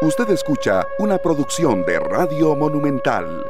Usted 0.00 0.30
escucha 0.30 0.86
una 1.00 1.18
producción 1.18 1.84
de 1.84 1.98
Radio 1.98 2.54
Monumental. 2.54 3.44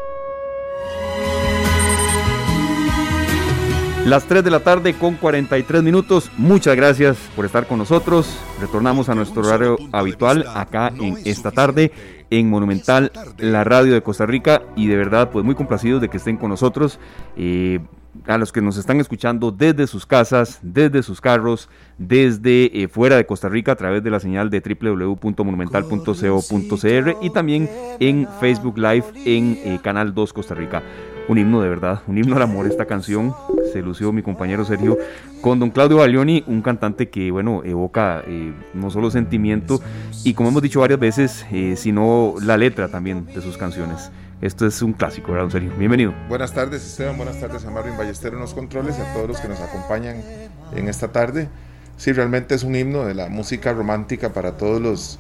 Las 4.07 4.25
3 4.25 4.43
de 4.43 4.51
la 4.51 4.61
tarde 4.61 4.95
con 4.95 5.17
43 5.17 5.83
minutos. 5.83 6.31
Muchas 6.39 6.75
gracias 6.75 7.19
por 7.37 7.45
estar 7.45 7.67
con 7.67 7.77
nosotros. 7.77 8.39
Retornamos 8.63 9.11
a 9.11 9.15
nuestro 9.15 9.43
horario 9.43 9.77
habitual 9.93 10.47
acá 10.55 10.91
en 10.99 11.19
esta 11.27 11.51
tarde 11.51 11.93
en 12.31 12.49
Monumental, 12.49 13.13
la 13.37 13.63
radio 13.65 13.93
de 13.93 14.01
Costa 14.01 14.25
Rica. 14.25 14.63
Y 14.75 14.87
de 14.87 14.97
verdad, 14.97 15.29
pues 15.31 15.45
muy 15.45 15.55
complacidos 15.55 16.01
de 16.01 16.09
que 16.09 16.17
estén 16.17 16.39
con 16.39 16.49
nosotros. 16.49 16.99
Eh, 17.37 17.81
a 18.27 18.39
los 18.39 18.53
que 18.53 18.61
nos 18.61 18.77
están 18.77 19.01
escuchando 19.01 19.51
desde 19.53 19.87
sus 19.87 20.05
casas, 20.07 20.59
desde 20.63 21.03
sus 21.03 21.21
carros, 21.21 21.69
desde 21.99 22.83
eh, 22.83 22.89
fuera 22.89 23.17
de 23.17 23.27
Costa 23.27 23.49
Rica 23.49 23.73
a 23.73 23.77
través 23.77 24.03
de 24.03 24.11
la 24.11 24.21
señal 24.21 24.51
de 24.51 24.61
www.monumental.co.cr 24.61 27.17
y 27.23 27.31
también 27.31 27.71
en 28.01 28.29
Facebook 28.41 28.79
Live 28.79 29.05
en 29.25 29.59
eh, 29.65 29.79
Canal 29.83 30.15
2 30.15 30.33
Costa 30.33 30.55
Rica 30.55 30.83
un 31.29 31.37
himno 31.37 31.61
de 31.61 31.69
verdad, 31.69 32.01
un 32.07 32.17
himno 32.17 32.37
al 32.37 32.43
amor 32.43 32.67
esta 32.67 32.87
canción. 32.87 33.35
Se 33.73 33.83
lució 33.83 34.13
mi 34.13 34.23
compañero 34.23 34.65
Sergio 34.65 34.97
con 35.43 35.61
don 35.61 35.69
Claudio 35.69 35.99
Baglioni, 35.99 36.43
un 36.47 36.63
cantante 36.63 37.11
que, 37.11 37.31
bueno, 37.31 37.61
evoca 37.65 38.23
eh, 38.27 38.55
no 38.73 38.91
solo 38.91 39.11
sentimiento 39.11 39.79
y, 40.25 40.33
como 40.33 40.49
hemos 40.49 40.63
dicho 40.63 40.81
varias 40.81 40.99
veces, 40.99 41.45
sino 41.77 42.37
la 42.41 42.57
letra 42.57 42.89
también 42.89 43.27
de 43.27 43.43
sus 43.43 43.59
canciones. 43.59 44.11
Esto 44.41 44.69
es 44.69 44.83
un 44.83 44.93
clásico, 44.93 45.33
¿verdad, 45.33 45.45
don 45.45 45.51
Sergio? 45.51 45.73
Bienvenido. 45.77 46.15
Buenas 46.29 46.55
tardes, 46.55 46.87
Esteban. 46.87 47.17
Buenas 47.17 47.41
tardes 47.41 47.65
a 47.65 47.71
Marvin 47.73 47.97
Ballester 47.97 48.33
en 48.33 48.39
los 48.39 48.55
controles 48.55 48.97
y 48.97 49.01
a 49.01 49.13
todos 49.13 49.27
los 49.27 49.41
que 49.41 49.49
nos 49.49 49.59
acompañan 49.59 50.23
en 50.77 50.89
esta 50.89 51.09
tarde. 51.09 51.49
Sí, 51.97 52.13
realmente 52.13 52.55
es 52.55 52.63
un 52.63 52.77
himno 52.77 53.05
de 53.05 53.15
la 53.15 53.29
música 53.29 53.73
romántica 53.73 54.33
para 54.33 54.57
todos 54.57 54.81
los, 54.81 55.19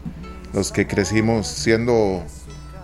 los 0.55 0.71
que 0.71 0.87
crecimos 0.87 1.49
siendo 1.49 2.23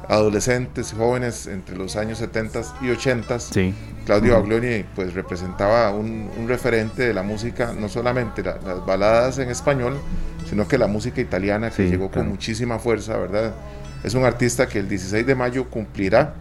adolescentes 0.09 0.93
jóvenes 0.93 1.47
entre 1.47 1.77
los 1.77 1.95
años 1.95 2.19
70 2.19 2.63
y 2.83 2.91
80. 2.91 3.39
Sí. 3.39 3.73
Claudio 4.05 4.35
Baglioni 4.35 4.85
pues 4.97 5.15
representaba 5.15 5.91
un, 5.93 6.29
referente 6.49 7.05
de 7.05 7.15
la 7.15 7.23
música, 7.23 7.73
no 7.79 7.89
solamente 7.89 8.43
las 8.43 8.85
baladas 8.85 9.39
en 9.39 9.51
español, 9.51 9.99
sino 10.51 10.67
que 10.67 10.79
la 10.79 10.89
música 10.89 11.21
italiana 11.21 11.71
que 11.71 11.89
llegó 11.89 12.11
con 12.11 12.29
muchísima 12.29 12.81
fuerza, 12.81 13.17
¿verdad? 13.17 13.55
Es 14.05 14.15
un 14.15 14.25
artista 14.25 14.69
que 14.69 14.79
el 14.79 14.89
16 14.89 15.27
de 15.27 15.35
mayo 15.35 15.69
cumplirá 15.71 16.35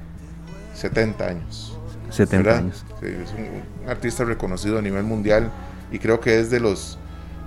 70 0.75 1.25
años. 1.25 1.78
70 2.09 2.58
años. 2.58 2.86
Sí, 3.00 3.08
es 3.08 3.31
un, 3.31 3.89
artista 3.89 4.25
reconocido 4.25 4.78
a 4.78 4.81
nivel 4.81 5.03
mundial 5.03 5.50
y 5.89 5.97
creo 5.97 6.19
que 6.19 6.39
es 6.39 6.52
de 6.52 6.59
los, 6.59 7.00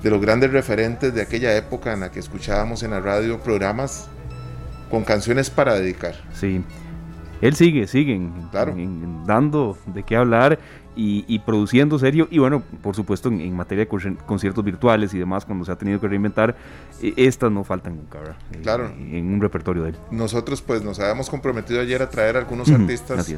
de 0.03 0.11
los 0.11 0.21
grandes 0.21 0.51
referentes 0.53 1.15
de 1.15 1.21
aquella 1.21 1.55
época 1.55 1.93
en 1.93 2.01
la 2.01 2.11
que 2.11 2.19
escuchábamos 2.19 2.83
en 2.83 2.93
la 2.93 3.01
radio 3.01 3.41
programas 3.41 4.09
con 4.91 5.05
canciones 5.05 5.51
para 5.51 5.75
dedicar. 5.75 6.15
Sí. 6.33 6.65
Él 7.43 7.55
sigue, 7.55 7.87
sigue 7.87 8.19
dando 9.27 9.77
de 9.87 10.03
qué 10.03 10.17
hablar 10.17 10.59
y, 10.97 11.39
produciendo 11.41 11.99
serio. 11.99 12.27
Y 12.31 12.39
bueno, 12.39 12.63
por 12.83 12.97
supuesto, 12.97 13.29
en, 13.29 13.55
materia 13.55 13.85
de 13.85 14.17
conciertos 14.27 14.65
virtuales 14.65 15.13
y 15.15 15.19
demás, 15.19 15.45
cuando 15.45 15.65
se 15.65 15.73
ha 15.73 15.77
tenido 15.77 16.01
que 16.01 16.09
reinventar, 16.09 16.57
eh, 17.03 17.13
estas 17.17 17.53
no 17.53 17.65
faltan 17.65 17.97
nunca, 17.97 18.19
¿verdad? 18.19 18.37
Claro. 18.63 18.87
En, 18.87 19.33
un 19.35 19.41
repertorio 19.41 19.83
de 19.83 19.91
él. 19.91 19.97
Nosotros, 20.11 20.63
pues, 20.63 20.83
nos 20.83 20.99
habíamos 20.99 21.29
comprometido 21.29 21.81
ayer 21.81 22.03
a 22.03 22.09
traer 22.09 22.37
a 22.37 22.39
algunos 22.41 22.71
artistas 22.71 23.35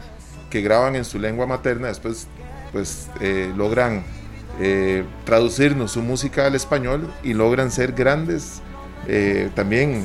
que 0.51 0.63
graban 0.63 0.97
en 0.97 1.05
su 1.05 1.19
lengua 1.19 1.47
materna, 1.47 1.89
después, 1.89 2.29
pues, 2.73 3.11
eh, 3.21 3.53
logran 3.57 4.05
eh, 4.61 5.05
traducirnos 5.25 5.93
su 5.93 6.03
música 6.03 6.47
al 6.47 6.55
español 6.55 7.09
y 7.23 7.35
logran 7.35 7.71
ser 7.71 7.93
grandes. 7.93 8.63
también 9.55 10.03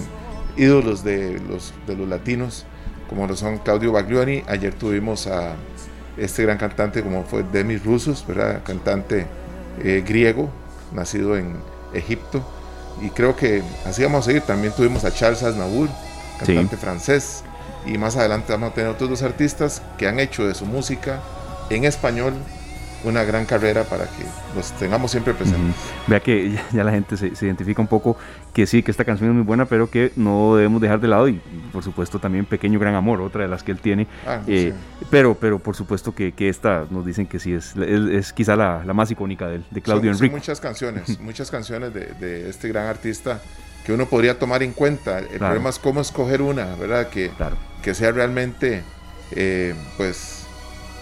ídolos 0.57 1.03
de 1.03 1.39
los, 1.49 1.73
de 1.87 1.95
los 1.95 2.07
latinos, 2.07 2.65
como 3.09 3.27
lo 3.27 3.35
son 3.35 3.57
Claudio 3.59 3.91
Baglioni. 3.91 4.43
Ayer 4.47 4.73
tuvimos 4.73 5.27
a 5.27 5.55
este 6.17 6.43
gran 6.43 6.57
cantante 6.57 7.01
como 7.01 7.23
fue 7.23 7.43
Demis 7.43 7.83
Roussos, 7.83 8.25
¿verdad? 8.27 8.61
cantante 8.63 9.25
eh, 9.83 10.03
griego, 10.05 10.49
nacido 10.91 11.37
en 11.37 11.55
Egipto. 11.93 12.43
Y 13.01 13.09
creo 13.09 13.35
que 13.35 13.63
así 13.85 14.03
vamos 14.03 14.21
a 14.21 14.25
seguir. 14.27 14.43
También 14.43 14.73
tuvimos 14.73 15.03
a 15.03 15.11
Charles 15.11 15.43
Aznavour, 15.43 15.89
cantante 16.39 16.77
francés. 16.77 17.43
Y 17.85 17.97
más 17.97 18.15
adelante 18.15 18.53
vamos 18.53 18.71
a 18.71 18.73
tener 18.73 18.89
otros 18.89 19.09
dos 19.09 19.23
artistas 19.23 19.81
que 19.97 20.07
han 20.07 20.19
hecho 20.19 20.47
de 20.47 20.53
su 20.53 20.65
música 20.65 21.19
en 21.69 21.85
español 21.85 22.33
una 23.03 23.23
gran 23.23 23.45
carrera 23.45 23.83
para 23.83 24.05
que 24.05 24.23
los 24.55 24.71
tengamos 24.73 25.11
siempre 25.11 25.33
presentes. 25.33 25.75
Vea 26.07 26.19
que 26.19 26.57
ya, 26.71 26.83
la 26.83 26.91
gente 26.91 27.17
se, 27.17 27.27
identifica 27.45 27.81
un 27.81 27.87
poco 27.87 28.17
que 28.53 28.65
sí, 28.65 28.83
que 28.83 28.91
esta 28.91 29.05
canción 29.05 29.29
es 29.29 29.35
muy 29.35 29.43
buena, 29.43 29.65
pero 29.65 29.89
que 29.89 30.11
no 30.15 30.55
debemos 30.55 30.81
dejar 30.81 30.99
de 30.99 31.07
lado 31.07 31.27
y 31.27 31.41
por 31.71 31.83
supuesto 31.83 32.19
también 32.19 32.45
Pequeño 32.45 32.79
Gran 32.79 32.95
Amor, 32.95 33.21
otra 33.21 33.43
de 33.43 33.47
las 33.47 33.63
que 33.63 33.71
él 33.71 33.79
tiene. 33.79 34.07
Ah, 34.25 34.41
eh, 34.47 34.73
pero, 35.09 35.35
pero 35.35 35.59
por 35.59 35.75
supuesto 35.75 36.13
que, 36.13 36.31
que, 36.31 36.49
esta 36.49 36.85
nos 36.89 37.05
dicen 37.05 37.27
que 37.27 37.39
sí 37.39 37.53
es, 37.53 37.75
es, 37.75 38.33
quizá 38.33 38.55
la, 38.55 38.83
la, 38.85 38.93
más 38.93 39.11
icónica 39.11 39.47
de, 39.47 39.61
de 39.69 39.81
Claudio 39.81 40.11
Enrique. 40.11 40.27
Son 40.27 40.39
muchas 40.39 40.59
canciones, 40.59 41.19
muchas 41.19 41.51
canciones 41.51 41.93
de, 41.93 42.05
de, 42.19 42.49
este 42.49 42.67
gran 42.69 42.87
artista 42.87 43.41
que 43.85 43.93
uno 43.93 44.05
podría 44.07 44.39
tomar 44.39 44.63
en 44.63 44.71
cuenta. 44.71 45.19
El 45.19 45.39
problema 45.39 45.69
es 45.69 45.79
cómo 45.79 46.01
escoger 46.01 46.41
una, 46.41 46.75
¿verdad? 46.75 47.09
Que, 47.09 47.31
que 47.81 47.93
sea 47.93 48.11
realmente, 48.11 48.83
eh, 49.31 49.75
pues 49.97 50.42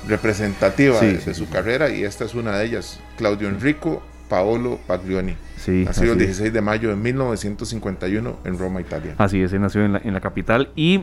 representativa 0.07 0.99
de, 0.99 1.33
su 1.33 1.49
carrera 1.49 1.89
y 1.89 2.03
esta 2.03 2.25
es 2.25 2.35
una 2.35 2.57
de 2.57 2.65
ellas, 2.65 2.99
Claudio 3.17 3.47
Enrico 3.49 4.01
Paolo 4.29 4.79
Paglioni. 4.87 5.35
Sí, 5.57 5.83
nació 5.85 6.13
el 6.13 6.17
16 6.17 6.53
de 6.53 6.61
mayo 6.61 6.89
de 6.89 6.95
1951 6.95 8.39
en 8.45 8.57
Roma, 8.57 8.81
Italia. 8.81 9.13
Así 9.17 9.41
es, 9.41 9.51
él 9.53 9.61
nació 9.61 9.83
en 9.83 9.93
la, 9.93 10.01
en 10.03 10.13
la 10.13 10.21
capital 10.21 10.69
y 10.75 11.01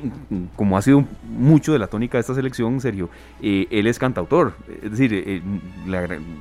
como 0.56 0.78
ha 0.78 0.82
sido 0.82 1.04
mucho 1.28 1.72
de 1.72 1.78
la 1.78 1.86
tónica 1.88 2.16
de 2.16 2.20
esta 2.22 2.34
selección, 2.34 2.80
Sergio, 2.80 3.10
eh, 3.42 3.66
él 3.70 3.86
es 3.86 3.98
cantautor, 3.98 4.54
es 4.82 4.90
decir, 4.90 5.12
eh, 5.12 5.42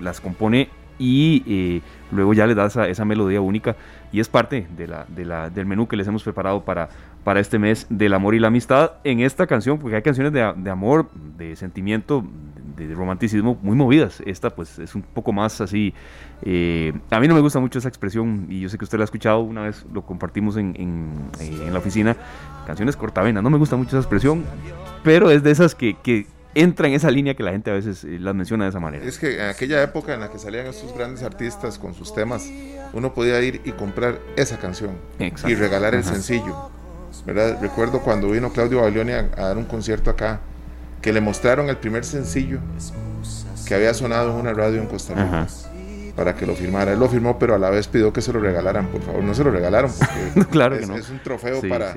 las 0.01 0.21
compone 0.21 0.69
y 0.99 1.43
eh, 1.45 1.81
luego 2.11 2.33
ya 2.33 2.47
le 2.47 2.55
da 2.55 2.67
esa, 2.67 2.87
esa, 2.87 3.05
melodía 3.05 3.41
única 3.41 3.75
y 4.11 4.19
es 4.19 4.29
parte 4.29 4.67
de 4.75 4.87
la, 4.87 5.05
de 5.07 5.25
la, 5.25 5.49
del 5.49 5.65
menú 5.65 5.87
que 5.87 5.95
les 5.95 6.07
hemos 6.07 6.23
preparado 6.23 6.63
para, 6.63 6.89
para 7.27 7.41
este 7.41 7.59
mes 7.59 7.87
del 7.89 8.13
amor 8.13 8.35
y 8.35 8.39
la 8.39 8.47
amistad 8.47 8.93
en 9.03 9.19
esta 9.19 9.47
canción, 9.47 9.79
porque 9.79 9.97
hay 9.97 10.01
canciones 10.01 10.31
de, 10.31 10.49
de 10.55 10.69
amor, 10.69 11.09
de 11.37 11.57
sentimiento, 11.57 12.23
de, 12.77 12.95
romanticismo 12.95 13.59
muy 13.61 13.75
movidas. 13.75 14.23
Esta 14.25 14.55
pues 14.55 14.79
es 14.79 14.95
un 14.95 15.01
poco 15.01 15.33
más 15.33 15.59
así. 15.59 15.93
Eh, 16.43 16.93
a 17.11 17.19
mí 17.19 17.27
no 17.27 17.35
me 17.35 17.41
gusta 17.41 17.59
mucho 17.59 17.79
esa 17.79 17.89
expresión 17.89 18.47
y 18.47 18.61
yo 18.61 18.69
sé 18.69 18.77
que 18.77 18.85
usted 18.85 18.97
la 18.97 19.03
ha 19.03 19.11
escuchado, 19.11 19.41
una 19.41 19.63
vez 19.63 19.85
lo 19.91 20.05
compartimos 20.05 20.55
en, 20.55 20.73
en, 20.79 21.11
eh, 21.41 21.63
en 21.67 21.73
la 21.73 21.79
oficina, 21.79 22.15
canciones 22.65 22.95
cortavenas. 22.95 23.43
No 23.43 23.49
me 23.49 23.57
gusta 23.57 23.75
mucho 23.75 23.89
esa 23.89 23.99
expresión, 23.99 24.45
pero 25.03 25.29
es 25.29 25.43
de 25.43 25.51
esas 25.51 25.75
que, 25.75 25.97
que 26.01 26.27
entra 26.55 26.87
en 26.87 26.93
esa 26.93 27.11
línea 27.11 27.33
que 27.33 27.43
la 27.43 27.51
gente 27.51 27.71
a 27.71 27.73
veces 27.73 28.05
eh, 28.05 28.19
las 28.21 28.35
menciona 28.35 28.63
de 28.63 28.69
esa 28.69 28.79
manera. 28.79 29.03
Es 29.03 29.19
que 29.19 29.35
en 29.35 29.49
aquella 29.49 29.83
época 29.83 30.13
en 30.13 30.21
la 30.21 30.31
que 30.31 30.39
salían 30.39 30.65
estos 30.67 30.95
grandes 30.95 31.23
artistas 31.23 31.77
con 31.77 31.93
sus 31.93 32.15
temas, 32.15 32.49
uno 32.93 33.13
podía 33.13 33.41
ir 33.41 33.59
y 33.65 33.73
comprar 33.73 34.17
esa 34.37 34.57
canción 34.59 34.91
y 35.19 35.55
regalar 35.55 35.93
el 35.93 36.05
sencillo. 36.05 36.76
¿Verdad? 37.25 37.57
Recuerdo 37.61 38.01
cuando 38.01 38.29
vino 38.29 38.51
Claudio 38.51 38.81
Baglioni 38.81 39.11
a, 39.13 39.23
dar 39.23 39.57
un 39.57 39.65
concierto 39.65 40.09
acá, 40.09 40.39
que 41.01 41.13
le 41.13 41.21
mostraron 41.21 41.69
el 41.69 41.77
primer 41.77 42.05
sencillo 42.05 42.59
que 43.67 43.75
había 43.75 43.93
sonado 43.93 44.31
en 44.31 44.37
una 44.37 44.53
radio 44.53 44.81
en 44.81 44.87
Costa 44.87 45.13
Rica. 45.13 45.47
Para 46.15 46.35
que 46.35 46.47
lo 46.47 46.55
firmara. 46.55 46.93
Él 46.93 46.99
lo 46.99 47.07
firmó, 47.07 47.37
pero 47.37 47.53
a 47.53 47.59
la 47.59 47.69
vez 47.69 47.87
pidió 47.87 48.11
que 48.11 48.21
se 48.21 48.33
lo 48.33 48.39
regalaran, 48.39 48.87
por 48.87 49.01
favor. 49.03 49.23
No 49.23 49.35
se 49.35 49.43
lo 49.43 49.51
regalaron, 49.51 49.91
porque 49.91 50.49
claro 50.49 50.73
es, 50.73 50.81
que 50.81 50.87
no. 50.87 50.95
es 50.95 51.09
un 51.11 51.19
trofeo 51.19 51.61
para, 51.69 51.93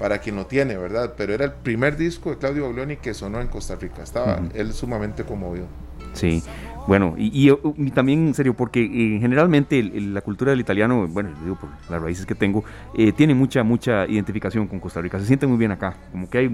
para 0.00 0.18
quien 0.18 0.34
lo 0.34 0.46
tiene, 0.46 0.76
¿verdad? 0.76 1.14
Pero 1.16 1.32
era 1.32 1.44
el 1.44 1.52
primer 1.52 1.96
disco 1.96 2.30
de 2.30 2.38
Claudio 2.38 2.64
Baglioni 2.64 2.96
que 2.96 3.14
sonó 3.14 3.40
en 3.40 3.46
Costa 3.46 3.76
Rica. 3.76 4.02
Estaba 4.02 4.40
él 4.54 4.72
sumamente 4.72 5.22
conmovido. 5.22 5.66
Sí, 6.14 6.42
bueno, 6.86 7.14
y, 7.16 7.50
también, 7.90 8.28
en 8.28 8.34
serio, 8.34 8.54
porque 8.54 8.82
eh, 8.82 9.18
generalmente 9.20 9.82
la 9.82 10.20
cultura 10.20 10.50
del 10.50 10.60
italiano, 10.60 11.06
bueno, 11.08 11.30
digo 11.42 11.56
por 11.56 11.70
las 11.88 12.02
raíces 12.02 12.26
que 12.26 12.34
tengo, 12.34 12.64
eh, 12.96 13.12
tiene 13.12 13.34
mucha, 13.34 13.62
mucha 13.62 14.06
identificación 14.06 14.66
con 14.66 14.80
Costa 14.80 15.00
Rica. 15.00 15.18
Se 15.18 15.26
siente 15.26 15.46
muy 15.46 15.58
bien 15.58 15.70
acá, 15.70 15.96
como 16.10 16.28
que 16.28 16.38
hay 16.38 16.46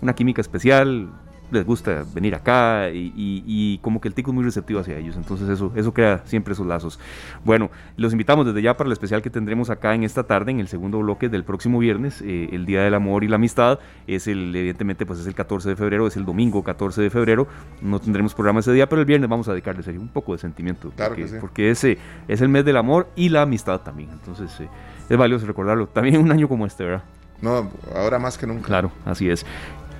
una 0.00 0.14
química 0.14 0.40
especial, 0.40 1.10
les 1.50 1.64
gusta 1.64 2.04
venir 2.14 2.34
acá 2.34 2.88
y, 2.92 3.78
como 3.82 4.00
que 4.00 4.08
el 4.08 4.14
tico 4.14 4.30
es 4.30 4.34
muy 4.34 4.44
receptivo 4.44 4.80
hacia 4.80 4.96
ellos, 4.96 5.16
entonces 5.16 5.48
eso, 5.48 5.72
eso 5.74 5.92
crea 5.92 6.22
siempre 6.24 6.52
esos 6.52 6.66
lazos. 6.66 6.98
Bueno, 7.44 7.70
los 7.96 8.12
invitamos 8.12 8.46
desde 8.46 8.62
ya 8.62 8.76
para 8.76 8.88
el 8.88 8.92
especial 8.92 9.22
que 9.22 9.30
tendremos 9.30 9.70
acá 9.70 9.94
en 9.94 10.04
esta 10.04 10.24
tarde, 10.24 10.50
en 10.50 10.60
el 10.60 10.68
segundo 10.68 10.98
bloque 10.98 11.28
del 11.28 11.44
próximo 11.44 11.78
viernes, 11.78 12.22
eh, 12.22 12.50
el 12.52 12.66
Día 12.66 12.82
del 12.82 12.94
Amor 12.94 13.24
y 13.24 13.28
la 13.28 13.36
Amistad, 13.36 13.78
es 14.06 14.26
el, 14.26 14.54
evidentemente, 14.54 15.06
pues 15.06 15.20
es 15.20 15.26
el 15.26 15.34
14 15.34 15.68
de 15.68 15.76
febrero, 15.76 16.06
es 16.06 16.16
el 16.16 16.24
domingo 16.24 16.62
14 16.62 17.02
de 17.02 17.10
febrero, 17.10 17.46
no 17.80 18.00
tendremos 18.00 18.34
programa 18.34 18.60
ese 18.60 18.72
día, 18.72 18.88
pero 18.88 19.00
el 19.00 19.06
viernes 19.06 19.28
vamos 19.28 19.48
a 19.48 19.52
dedicarle 19.52 19.80
un 19.98 20.08
poco 20.08 20.32
de 20.32 20.38
sentimiento, 20.38 20.90
claro 20.90 21.14
porque, 21.14 21.28
sí. 21.28 21.36
porque 21.40 21.70
ese 21.70 21.98
es 22.28 22.40
el 22.40 22.48
mes 22.48 22.64
del 22.64 22.76
amor 22.76 23.08
y 23.16 23.28
la 23.28 23.42
amistad 23.42 23.80
también, 23.80 24.10
entonces 24.10 24.60
eh, 24.60 24.68
es 25.08 25.16
valioso 25.16 25.46
recordarlo, 25.46 25.86
también 25.86 26.18
un 26.18 26.30
año 26.30 26.48
como 26.48 26.66
este, 26.66 26.84
¿verdad? 26.84 27.02
No, 27.42 27.70
ahora 27.94 28.18
más 28.18 28.36
que 28.36 28.46
nunca. 28.46 28.66
Claro, 28.66 28.92
así 29.04 29.30
es. 29.30 29.46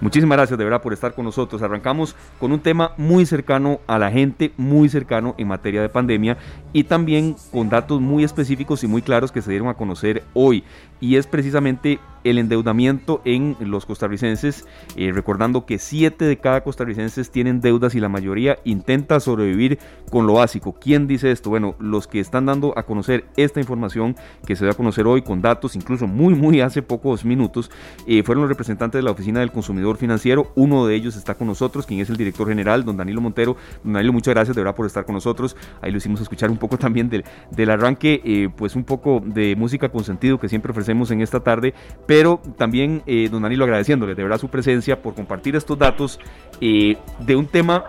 Muchísimas 0.01 0.37
gracias 0.37 0.59
de 0.59 0.65
verdad 0.65 0.81
por 0.81 0.93
estar 0.93 1.15
con 1.15 1.27
nosotros. 1.27 1.61
Arrancamos 1.63 2.17
con 2.39 2.53
un 2.53 2.61
tema 2.61 2.93
muy 2.97 3.27
cercano 3.27 3.81
a 3.87 3.99
la 3.99 4.11
gente, 4.11 4.53
muy 4.57 4.89
cercano 4.89 5.35
en 5.37 5.49
materia 5.49 5.83
de 5.83 5.91
pandemia 5.91 6.39
y 6.73 6.85
también 6.85 7.37
con 7.53 7.69
datos 7.69 8.01
muy 8.01 8.25
específicos 8.25 8.83
y 8.83 8.87
muy 8.87 9.03
claros 9.03 9.31
que 9.31 9.43
se 9.43 9.51
dieron 9.51 9.69
a 9.69 9.75
conocer 9.75 10.23
hoy. 10.33 10.65
Y 11.01 11.17
es 11.17 11.27
precisamente 11.27 11.99
el 12.25 12.39
endeudamiento 12.39 13.23
en 13.25 13.57
los 13.61 13.87
costarricenses, 13.87 14.67
eh, 14.97 15.13
recordando 15.13 15.65
que 15.65 15.79
7 15.79 16.25
de 16.25 16.39
cada 16.39 16.63
costarricenses 16.63 17.31
tienen 17.31 17.61
deudas 17.61 17.95
y 17.95 18.01
la 18.01 18.09
mayoría 18.09 18.59
intenta 18.65 19.21
sobrevivir 19.21 19.79
con 20.11 20.27
lo 20.27 20.35
básico. 20.35 20.75
¿Quién 20.79 21.07
dice 21.07 21.31
esto? 21.31 21.51
Bueno, 21.51 21.75
los 21.79 22.07
que 22.07 22.21
están 22.21 22.47
dando 22.47 22.77
a 22.77 22.83
conocer 22.83 23.25
esta 23.37 23.61
información 23.61 24.17
que 24.47 24.57
se 24.57 24.65
da 24.65 24.73
a 24.73 24.75
conocer 24.75 25.07
hoy 25.07 25.23
con 25.23 25.41
datos, 25.41 25.77
incluso 25.77 26.07
muy, 26.07 26.35
muy 26.35 26.61
hace 26.61 26.83
pocos 26.83 27.25
minutos, 27.25 27.71
eh, 28.07 28.23
fueron 28.23 28.43
los 28.43 28.51
representantes 28.51 28.99
de 28.99 29.03
la 29.03 29.13
Oficina 29.13 29.41
del 29.41 29.53
Consumidor 29.53 29.97
Financiero. 29.97 30.53
Uno 30.55 30.87
de 30.87 30.95
ellos 30.95 31.17
está 31.17 31.35
con 31.35 31.47
nosotros, 31.47 31.87
quien 31.87 32.01
es 32.01 32.11
el 32.11 32.17
director 32.17 32.49
general, 32.49 32.85
don 32.85 32.97
Danilo 32.97 33.21
Montero. 33.21 33.57
Don 33.83 33.95
Danilo, 33.95 34.13
muchas 34.13 34.35
gracias 34.35 34.55
de 34.55 34.63
verdad 34.63 34.75
por 34.75 34.87
estar 34.87 35.05
con 35.05 35.15
nosotros. 35.15 35.57
Ahí 35.81 35.91
lo 35.91 35.99
hicimos 35.99 36.21
escuchar 36.21 36.51
un 36.51 36.59
poco 36.59 36.77
también 36.77 37.09
del, 37.09 37.25
del 37.51 37.71
arranque, 37.71 38.21
eh, 38.25 38.49
pues 38.55 38.77
un 38.77 38.85
poco 38.85 39.23
de 39.25 39.57
música 39.57 39.89
con 39.89 40.05
sentido 40.05 40.39
que 40.39 40.49
siempre 40.49 40.71
ofrecemos 40.73 40.90
en 40.91 41.21
esta 41.21 41.41
tarde, 41.41 41.75
pero 42.07 42.41
también, 42.57 43.03
eh, 43.07 43.29
don 43.31 43.43
Danilo, 43.43 43.65
agradeciéndole 43.65 44.15
de 44.15 44.23
verdad 44.23 44.39
su 44.39 44.49
presencia 44.49 45.01
por 45.01 45.15
compartir 45.15 45.57
estos 45.57 45.79
datos 45.79 46.21
de 46.61 47.37
un 47.37 47.47
tema 47.47 47.85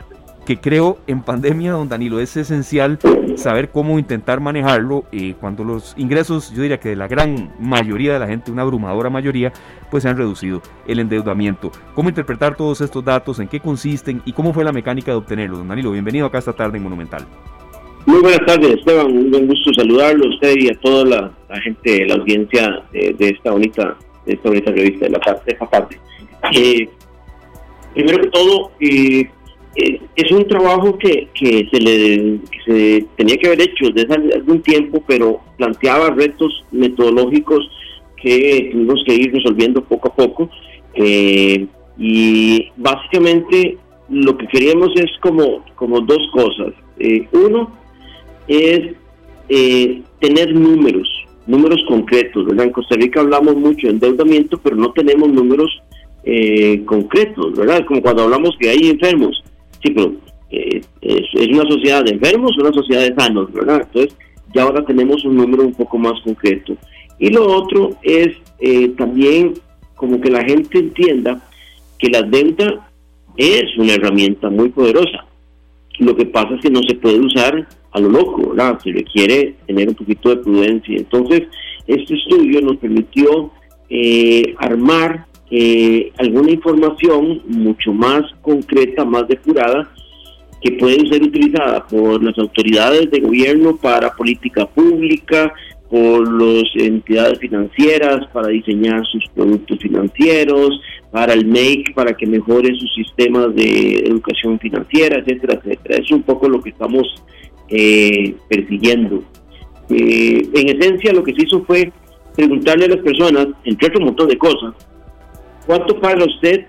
que 0.46 0.60
creo 0.60 0.98
en 1.08 1.22
pandemia, 1.22 1.74
don 1.74 1.88
Danilo, 1.88 2.20
es 2.20 2.36
esencial 2.36 3.00
saber 3.36 3.70
cómo 3.70 4.00
intentar 4.00 4.40
manejarlo 4.40 5.06
eh, 5.12 5.36
cuando 5.40 5.64
los 5.64 5.94
ingresos, 5.98 6.52
yo 6.52 6.62
diría 6.62 6.80
que 6.80 6.90
de 6.90 6.96
la 6.96 7.08
gran 7.08 7.54
mayoría 7.60 8.14
de 8.14 8.20
la 8.20 8.28
gente, 8.28 8.52
una 8.52 8.64
abrumadora 8.64 9.10
mayoría, 9.10 9.54
pues 9.90 10.04
se 10.04 10.10
han 10.10 10.18
reducido. 10.18 10.62
El 10.88 11.00
endeudamiento. 11.00 11.72
¿Cómo 11.94 12.10
interpretar 12.10 12.56
todos 12.56 12.82
estos 12.82 13.04
datos? 13.04 13.40
¿En 13.40 13.48
qué 13.48 13.60
consisten? 13.60 14.22
¿Y 14.26 14.34
cómo 14.34 14.54
fue 14.54 14.64
la 14.64 14.72
mecánica 14.72 15.12
de 15.12 15.18
obtenerlos? 15.18 15.60
Don 15.60 15.68
Danilo, 15.68 15.92
bienvenido 15.92 16.26
acá 16.26 16.40
esta 16.40 16.54
tarde 16.54 16.78
en 16.78 16.84
Monumental. 16.84 17.26
Muy 18.06 18.22
buenas 18.22 18.46
tardes, 18.46 18.78
Esteban. 18.78 19.12
Un 19.12 19.48
gusto 19.48 19.74
saludarlo 19.74 20.26
a 20.26 20.30
usted 20.30 20.56
y 20.58 20.70
a 20.70 20.76
toda 20.80 21.06
la, 21.06 21.62
gente, 21.62 22.06
la 22.08 22.16
audiencia 22.16 22.84
de, 22.92 23.16
esta 23.20 23.52
bonita 23.52 23.98
de 24.26 24.34
esta 24.34 24.50
bonita 24.50 24.72
revista 24.72 25.06
de 25.06 25.12
la 25.12 25.20
parte, 25.20 25.44
de 25.46 25.52
esta 25.54 25.70
parte. 25.70 26.00
Eh, 26.54 26.90
primero 27.94 28.24
que 28.24 28.30
todo, 28.30 28.72
eh, 28.80 29.30
eh, 29.76 30.02
es 30.16 30.32
un 30.32 30.48
trabajo 30.48 30.98
que, 30.98 31.28
que, 31.34 31.68
se 31.72 31.80
le 31.80 32.40
se 32.66 33.06
tenía 33.16 33.38
que 33.38 33.48
haber 33.48 33.62
hecho 33.62 33.90
desde 33.94 34.14
hace 34.14 34.34
algún 34.36 34.62
tiempo, 34.62 35.04
pero 35.08 35.40
planteaba 35.58 36.10
retos 36.12 36.66
metodológicos 36.72 37.70
que 38.22 38.70
tuvimos 38.72 39.04
que 39.06 39.16
ir 39.16 39.34
resolviendo 39.34 39.84
poco 39.84 40.10
a 40.10 40.16
poco. 40.16 40.50
Eh, 40.94 41.68
y 41.98 42.70
básicamente 42.78 43.78
lo 44.10 44.38
que 44.38 44.48
queríamos 44.48 44.90
es 44.96 45.12
como, 45.22 45.64
como 45.76 46.02
dos 46.02 46.30
cosas. 46.34 46.74
Eh, 47.00 47.28
uno 47.32 47.72
es 48.48 48.96
tener 50.20 50.54
números, 50.54 51.10
números 51.48 51.84
concretos. 51.88 52.48
En 52.52 52.72
Costa 52.72 52.96
Rica 52.96 53.20
hablamos 53.20 53.56
mucho 53.56 53.88
de 53.88 53.94
endeudamiento, 53.94 54.58
pero 54.58 54.76
no 54.76 54.92
tenemos 54.92 55.30
números 55.30 55.82
concretos, 56.86 57.56
¿verdad? 57.56 57.86
Como 57.86 58.02
cuando 58.02 58.24
hablamos 58.24 58.56
que 58.60 58.70
hay 58.70 58.90
enfermos 58.90 59.44
sí, 59.84 59.92
pero 59.92 60.14
eh, 60.52 60.82
es, 61.02 61.50
una 61.50 61.70
sociedad 61.70 62.04
de 62.04 62.12
enfermos, 62.12 62.58
una 62.58 62.72
sociedad 62.72 63.02
de 63.02 63.16
sanos, 63.16 63.52
¿verdad? 63.52 63.88
Entonces, 63.88 64.18
ya 64.54 64.64
ahora 64.64 64.86
tenemos 64.86 65.24
un 65.26 65.36
número 65.38 65.64
un 65.64 65.74
poco 65.74 65.98
más 65.98 66.20
concreto. 66.24 66.76
Y 67.20 67.30
lo 67.30 67.46
otro 67.46 67.92
es 68.02 68.36
eh, 68.60 68.90
también 68.98 69.54
como 69.96 70.20
que 70.20 70.30
la 70.30 70.44
gente 70.44 70.80
entienda 70.80 71.42
que 71.98 72.10
la 72.10 72.24
deuda 72.24 72.90
es 73.38 73.78
una 73.78 73.94
herramienta 73.94 74.50
muy 74.50 74.70
poderosa. 74.70 75.26
Lo 76.02 76.16
que 76.16 76.26
pasa 76.26 76.56
es 76.56 76.62
que 76.62 76.72
no 76.72 76.82
se 76.82 76.96
puede 76.96 77.20
usar 77.20 77.68
a 77.92 78.00
lo 78.00 78.10
loco, 78.10 78.50
¿verdad? 78.50 78.80
Se 78.84 78.92
requiere 78.92 79.54
tener 79.68 79.88
un 79.88 79.94
poquito 79.94 80.30
de 80.30 80.38
prudencia. 80.38 80.98
Entonces, 80.98 81.44
este 81.86 82.16
estudio 82.16 82.60
nos 82.62 82.78
permitió 82.78 83.52
eh, 83.88 84.56
armar 84.58 85.28
eh, 85.52 86.12
alguna 86.18 86.50
información 86.50 87.44
mucho 87.46 87.94
más 87.94 88.24
concreta, 88.42 89.06
más 89.06 89.28
depurada, 89.28 89.92
que 90.60 90.72
puede 90.72 91.08
ser 91.08 91.22
utilizada 91.22 91.86
por 91.86 92.24
las 92.24 92.36
autoridades 92.40 93.12
de 93.12 93.20
gobierno 93.20 93.78
para 93.78 94.12
política 94.16 94.66
pública, 94.66 95.54
por 95.88 96.42
las 96.42 96.64
entidades 96.74 97.38
financieras 97.38 98.26
para 98.34 98.48
diseñar 98.48 99.06
sus 99.06 99.24
productos 99.36 99.78
financieros, 99.78 100.82
para 101.12 101.34
el 101.34 101.46
MAKE 101.46 101.92
para 101.94 102.14
que 102.14 102.26
mejore 102.26 102.74
sus 102.76 102.94
sistemas 102.94 103.54
de 103.56 104.06
educación 104.06 104.60
financiera, 104.60 105.20
etcétera, 105.20 105.60
etcétera. 105.62 105.98
Es 106.02 106.12
un 106.12 106.24
poco 106.24 106.48
lo 106.48 106.62
que 106.62 106.70
estamos 106.70 107.24
eh, 107.70 108.36
persiguiendo. 108.48 109.24
Eh, 109.90 110.42
en 110.54 110.82
esencia, 110.82 111.12
lo 111.12 111.24
que 111.24 111.34
se 111.34 111.44
hizo 111.44 111.64
fue 111.66 111.92
preguntarle 112.36 112.86
a 112.86 112.90
las 112.90 113.00
personas, 113.00 113.48
entre 113.66 113.88
otro 113.88 114.06
montón 114.06 114.30
de 114.30 114.38
cosas, 114.38 114.74
¿Cuánto 115.66 116.00
paga 116.00 116.26
usted 116.26 116.66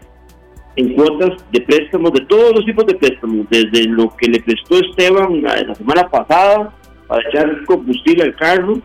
en 0.77 0.94
cuotas 0.94 1.31
de 1.50 1.61
préstamos, 1.61 2.12
de 2.12 2.21
todos 2.27 2.55
los 2.55 2.65
tipos 2.65 2.87
de 2.87 2.94
préstamos, 2.94 3.47
desde 3.50 3.85
lo 3.85 4.15
que 4.17 4.31
le 4.31 4.41
prestó 4.41 4.79
Esteban 4.79 5.43
la, 5.43 5.75
semana 5.75 6.09
pasada 6.09 6.75
para 7.06 7.29
echar 7.29 7.65
combustible 7.65 8.25
al 8.25 8.37
carro, 8.37 8.81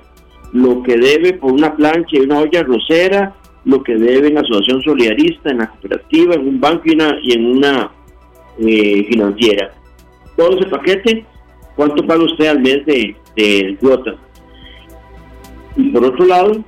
lo 0.53 0.81
que 0.83 0.97
debe 0.97 1.33
por 1.33 1.51
una 1.51 1.75
plancha 1.75 2.17
y 2.17 2.19
una 2.19 2.39
olla 2.39 2.63
rosera, 2.63 3.35
lo 3.67 3.83
que 3.83 3.95
debe 3.95 4.29
en 4.29 4.37
asociación 4.39 4.81
solidarista, 4.81 5.51
en 5.51 5.59
la 5.59 5.67
cooperativa, 5.67 6.35
en 6.35 6.47
un 6.47 6.59
banco 6.59 6.83
y, 6.85 7.33
en 7.33 7.45
una 7.45 7.91
eh, 8.59 9.05
financiera. 9.09 9.71
Todo 10.35 10.57
ese 10.57 10.69
paquete, 10.69 11.25
¿cuánto 11.75 12.05
paga 12.07 12.23
usted 12.23 12.47
al 12.47 12.61
mes 12.61 12.85
de, 12.85 13.15
de 13.35 13.77
cuota? 13.79 14.15
Y 15.75 15.89
por 15.89 16.05
otro 16.05 16.25
lado, 16.25 16.63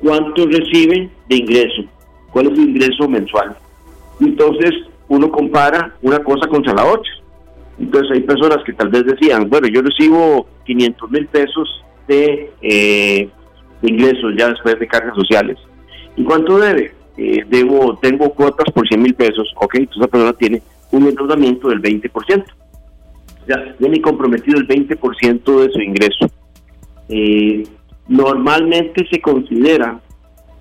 ¿cuánto 0.00 0.46
recibe 0.46 1.08
de 1.28 1.36
ingreso? 1.36 1.84
cuál 2.32 2.48
es 2.48 2.56
su 2.56 2.62
ingreso 2.62 3.08
mensual. 3.08 3.56
Entonces 4.20 4.72
uno 5.08 5.30
compara 5.30 5.94
una 6.02 6.18
cosa 6.20 6.48
contra 6.48 6.74
la 6.74 6.84
otra. 6.84 7.10
Entonces 7.78 8.10
hay 8.12 8.20
personas 8.20 8.58
que 8.64 8.72
tal 8.72 8.88
vez 8.88 9.04
decían, 9.04 9.48
bueno, 9.48 9.68
yo 9.68 9.82
recibo 9.82 10.46
500 10.64 11.10
mil 11.10 11.26
pesos 11.26 11.84
de, 12.08 12.50
eh, 12.62 13.28
ingresos 13.82 14.34
ya 14.36 14.48
después 14.48 14.78
de 14.78 14.86
cargas 14.86 15.14
sociales. 15.14 15.58
¿Y 16.16 16.24
cuánto 16.24 16.58
debe? 16.58 16.94
Eh, 17.16 17.44
debo, 17.48 17.98
tengo 17.98 18.32
cuotas 18.32 18.72
por 18.72 18.86
100 18.86 19.02
mil 19.02 19.14
pesos. 19.14 19.52
Ok, 19.56 19.74
entonces 19.76 20.02
esa 20.02 20.10
persona 20.10 20.32
tiene 20.34 20.62
un 20.90 21.06
endeudamiento 21.06 21.68
del 21.68 21.82
20%. 21.82 22.44
Ya 23.48 23.74
tiene 23.78 24.00
comprometido 24.00 24.58
el 24.58 24.68
20% 24.68 25.60
de 25.60 25.72
su 25.72 25.80
ingreso. 25.80 26.30
Eh, 27.08 27.64
normalmente 28.08 29.06
se 29.10 29.20
considera 29.20 30.00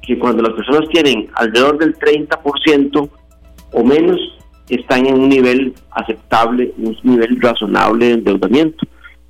que 0.02 0.18
cuando 0.18 0.42
las 0.42 0.54
personas 0.54 0.90
tienen 0.90 1.30
alrededor 1.36 1.78
del 1.78 1.96
30% 1.96 3.10
o 3.74 3.84
menos, 3.84 4.20
están 4.68 5.06
en 5.06 5.16
un 5.16 5.30
nivel 5.30 5.74
aceptable, 5.92 6.74
un 6.78 6.98
nivel 7.04 7.40
razonable 7.42 8.08
de 8.08 8.14
endeudamiento. 8.14 8.86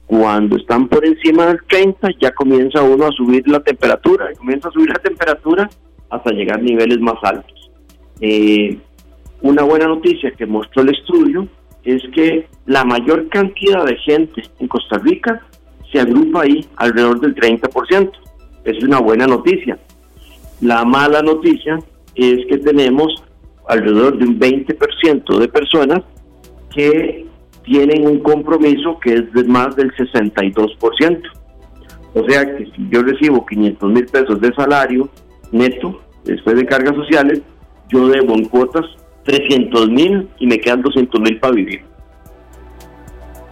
Cuando 0.05 0.57
están 0.57 0.88
por 0.88 1.05
encima 1.05 1.48
del 1.48 1.60
30, 1.67 2.10
ya 2.19 2.31
comienza 2.31 2.81
uno 2.84 3.07
a 3.07 3.12
subir 3.12 3.48
la 3.48 3.60
temperatura, 3.60 4.29
comienza 4.38 4.69
a 4.69 4.72
subir 4.72 4.89
la 4.89 5.00
temperatura 5.00 5.69
hasta 6.12 6.32
llegar 6.32 6.60
a 6.60 6.63
niveles 6.63 7.00
más 7.00 7.15
altos. 7.24 7.72
Eh, 8.20 8.77
una 9.41 9.63
buena 9.63 9.88
noticia 9.88 10.32
que 10.32 10.46
mostró 10.46 10.84
el 10.84 10.89
estudio 10.89 11.48
es 11.84 12.03
que 12.13 12.48
la 12.68 12.84
mayor 12.84 13.27
cantidad 13.30 13.86
de 13.86 13.96
gente 13.98 14.44
en 14.60 14.68
Costa 14.68 15.00
Rica 15.00 15.41
se 15.91 16.00
agrupa 16.00 16.44
ahí 16.44 16.65
alrededor 16.75 17.20
del 17.20 17.36
30%. 17.36 18.12
Es 18.63 18.84
una 18.84 19.00
buena 19.00 19.25
noticia. 19.25 19.80
La 20.62 20.86
mala 20.86 21.24
noticia 21.24 21.80
es 22.13 22.46
que 22.48 22.58
tenemos 22.60 23.24
alrededor 23.68 24.18
de 24.18 24.25
un 24.25 24.39
20% 24.39 25.39
de 25.39 25.48
personas 25.48 26.01
que 26.74 27.25
tienen 27.63 28.08
un 28.08 28.20
compromiso 28.20 29.00
que 29.00 29.13
es 29.13 29.34
de 29.34 29.44
más 29.46 29.75
del 29.75 29.91
62%. 29.94 31.22
O 32.13 32.30
sea 32.30 32.46
que 32.46 32.65
si 32.75 32.89
yo 32.89 33.01
recibo 33.01 33.46
500 33.46 33.91
mil 33.91 34.06
pesos 34.06 34.39
de 34.41 34.53
salario 34.53 35.10
neto, 35.51 36.01
después 36.24 36.55
de 36.55 36.65
cargas 36.65 36.96
sociales, 36.96 37.41
yo 37.89 38.08
debo 38.08 38.36
en 38.36 38.46
cuotas 38.46 38.86
300 39.25 39.89
mil 39.89 40.29
y 40.39 40.48
me 40.48 40.60
quedan 40.60 40.81
200 40.81 41.22
mil 41.22 41.39
para 41.39 41.53
vivir. 41.53 41.84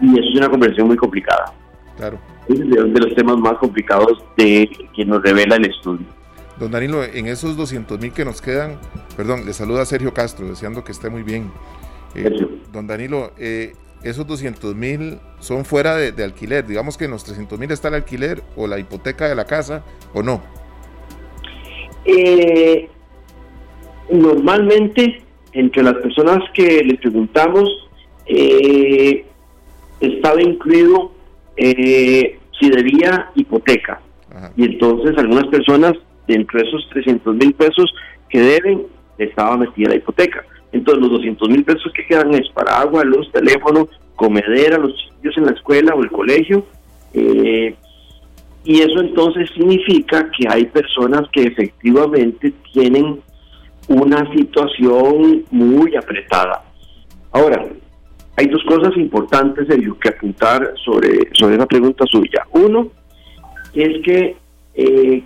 Y 0.01 0.11
eso 0.17 0.29
es 0.29 0.35
una 0.37 0.49
conversión 0.49 0.87
muy 0.87 0.97
complicada. 0.97 1.53
Claro. 1.97 2.19
Es 2.47 2.57
de 2.57 2.99
los 2.99 3.13
temas 3.15 3.37
más 3.37 3.57
complicados 3.57 4.23
de 4.37 4.69
que 4.95 5.05
nos 5.05 5.21
revela 5.21 5.57
el 5.57 5.65
estudio. 5.65 6.05
Don 6.59 6.71
Danilo, 6.71 7.03
en 7.03 7.27
esos 7.27 7.55
200 7.55 7.99
mil 7.99 8.11
que 8.11 8.25
nos 8.25 8.41
quedan, 8.41 8.77
perdón, 9.15 9.45
le 9.45 9.53
saluda 9.53 9.85
Sergio 9.85 10.13
Castro, 10.13 10.47
deseando 10.47 10.83
que 10.83 10.91
esté 10.91 11.09
muy 11.09 11.23
bien. 11.23 11.51
Eh, 12.15 12.29
don 12.73 12.87
Danilo, 12.87 13.31
eh, 13.37 13.73
esos 14.03 14.25
200 14.27 14.75
mil 14.75 15.19
son 15.39 15.63
fuera 15.63 15.95
de, 15.95 16.23
alquiler, 16.23 16.65
digamos 16.65 16.97
que 16.97 17.05
en 17.05 17.11
los 17.11 17.23
300 17.23 17.59
mil 17.59 17.71
está 17.71 17.89
el 17.89 17.95
alquiler 17.95 18.43
o 18.55 18.67
la 18.67 18.79
hipoteca 18.79 19.27
de 19.27 19.35
la 19.35 19.45
casa 19.45 19.83
o 20.13 20.23
no. 20.23 20.41
Eh, 22.05 22.89
normalmente, 24.11 25.21
entre 25.53 25.83
las 25.83 25.95
personas 25.95 26.39
que 26.53 26.83
les 26.83 26.99
preguntamos, 26.99 27.69
estaba 29.99 30.41
incluido 30.41 31.11
si 31.57 32.69
debía 32.69 33.31
hipoteca. 33.35 34.01
Y 34.55 34.65
entonces 34.65 35.17
algunas 35.17 35.47
personas 35.47 35.93
dentro 36.29 36.59
de 36.59 36.67
esos 36.67 36.87
300 36.89 37.35
mil 37.35 37.53
pesos 37.53 37.93
que 38.29 38.39
deben, 38.39 38.83
estaba 39.17 39.57
metida 39.57 39.89
la 39.89 39.95
hipoteca. 39.95 40.45
Entonces 40.71 41.01
los 41.01 41.11
200 41.11 41.49
mil 41.49 41.63
pesos 41.63 41.91
que 41.93 42.05
quedan 42.05 42.33
es 42.35 42.47
para 42.49 42.79
agua, 42.79 43.03
luz, 43.03 43.31
teléfono, 43.31 43.89
comedera, 44.15 44.77
los 44.77 44.95
chiquillos 44.95 45.37
en 45.37 45.45
la 45.47 45.51
escuela 45.51 45.95
o 45.95 46.03
el 46.03 46.11
colegio. 46.11 46.65
Eh, 47.13 47.75
y 48.63 48.81
eso 48.81 48.99
entonces 48.99 49.49
significa 49.55 50.29
que 50.31 50.47
hay 50.49 50.65
personas 50.65 51.23
que 51.31 51.43
efectivamente 51.43 52.53
tienen 52.73 53.19
una 53.87 54.31
situación 54.33 55.43
muy 55.49 55.95
apretada. 55.95 56.63
Ahora, 57.31 57.65
hay 58.35 58.47
dos 58.47 58.63
cosas 58.65 58.95
importantes, 58.97 59.67
Sergio, 59.67 59.97
que 59.99 60.09
apuntar 60.09 60.73
sobre, 60.83 61.29
sobre 61.33 61.55
esa 61.55 61.65
pregunta 61.65 62.05
suya. 62.05 62.45
Uno, 62.51 62.89
es 63.73 64.01
que, 64.03 64.35
eh, 64.75 65.23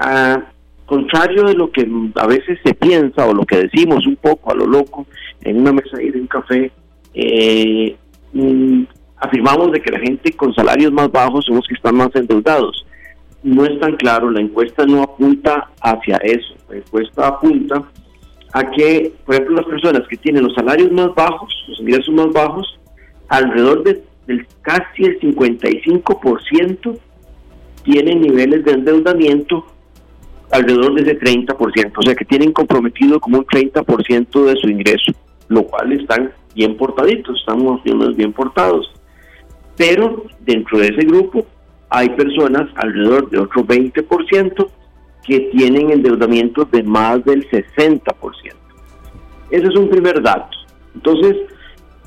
a 0.00 0.44
contrario 0.86 1.44
de 1.44 1.54
lo 1.54 1.70
que 1.70 1.88
a 2.16 2.26
veces 2.26 2.58
se 2.62 2.74
piensa 2.74 3.26
o 3.26 3.34
lo 3.34 3.44
que 3.44 3.56
decimos 3.56 4.06
un 4.06 4.16
poco 4.16 4.52
a 4.52 4.54
lo 4.54 4.66
loco 4.66 5.06
en 5.42 5.60
una 5.60 5.72
mesa 5.72 6.00
y 6.00 6.10
de 6.10 6.20
un 6.20 6.26
café, 6.26 6.70
eh, 7.14 7.96
mm, 8.32 8.82
afirmamos 9.24 9.72
de 9.72 9.80
que 9.80 9.90
la 9.90 10.00
gente 10.00 10.32
con 10.32 10.54
salarios 10.54 10.92
más 10.92 11.10
bajos 11.10 11.44
son 11.44 11.56
los 11.56 11.66
que 11.66 11.74
están 11.74 11.96
más 11.96 12.14
endeudados. 12.14 12.86
No 13.42 13.64
es 13.64 13.78
tan 13.78 13.96
claro, 13.96 14.30
la 14.30 14.40
encuesta 14.40 14.86
no 14.86 15.02
apunta 15.02 15.68
hacia 15.80 16.16
eso, 16.18 16.54
la 16.68 16.76
encuesta 16.76 17.26
apunta 17.26 17.82
a 18.52 18.70
que, 18.70 19.12
por 19.26 19.34
ejemplo, 19.34 19.56
las 19.56 19.66
personas 19.66 20.02
que 20.08 20.16
tienen 20.16 20.44
los 20.44 20.54
salarios 20.54 20.90
más 20.92 21.14
bajos, 21.14 21.52
los 21.68 21.80
ingresos 21.80 22.14
más 22.14 22.32
bajos, 22.32 22.78
alrededor 23.28 23.82
de, 23.82 24.02
del 24.26 24.46
casi 24.62 25.04
el 25.04 25.20
55% 25.20 26.98
tienen 27.82 28.22
niveles 28.22 28.64
de 28.64 28.72
endeudamiento 28.72 29.66
alrededor 30.50 30.94
de 30.94 31.02
ese 31.02 31.18
30%, 31.18 31.92
o 31.96 32.02
sea 32.02 32.14
que 32.14 32.24
tienen 32.24 32.52
comprometido 32.52 33.18
como 33.18 33.38
un 33.38 33.46
30% 33.46 34.44
de 34.44 34.56
su 34.56 34.68
ingreso, 34.68 35.12
lo 35.48 35.64
cual 35.64 35.92
están 35.92 36.32
bien 36.54 36.76
portaditos, 36.76 37.38
estamos 37.40 37.82
bien 37.82 38.32
portados. 38.32 38.90
Pero 39.76 40.24
dentro 40.40 40.78
de 40.78 40.88
ese 40.88 41.04
grupo 41.04 41.46
hay 41.90 42.08
personas 42.10 42.68
alrededor 42.76 43.30
de 43.30 43.38
otro 43.38 43.64
20% 43.64 44.68
que 45.26 45.40
tienen 45.56 45.90
endeudamientos 45.90 46.70
de 46.70 46.82
más 46.82 47.24
del 47.24 47.48
60%. 47.48 48.02
Ese 49.50 49.66
es 49.66 49.76
un 49.76 49.88
primer 49.88 50.22
dato. 50.22 50.56
Entonces, 50.94 51.36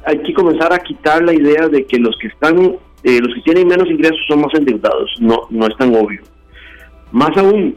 hay 0.06 0.20
que 0.20 0.34
comenzar 0.34 0.72
a 0.74 0.80
quitar 0.80 1.24
la 1.24 1.34
idea 1.34 1.68
de 1.68 1.86
que 1.86 1.98
los 1.98 2.18
que 2.18 2.28
están, 2.28 2.78
eh, 3.04 3.20
los 3.20 3.34
que 3.36 3.42
tienen 3.42 3.68
menos 3.68 3.90
ingresos 3.90 4.20
son 4.28 4.42
más 4.42 4.54
endeudados. 4.54 5.14
No, 5.20 5.48
no 5.50 5.68
es 5.68 5.76
tan 5.78 5.94
obvio. 5.96 6.22
Más 7.12 7.36
aún, 7.38 7.76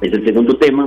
es 0.00 0.12
el 0.12 0.24
segundo 0.24 0.56
tema, 0.56 0.86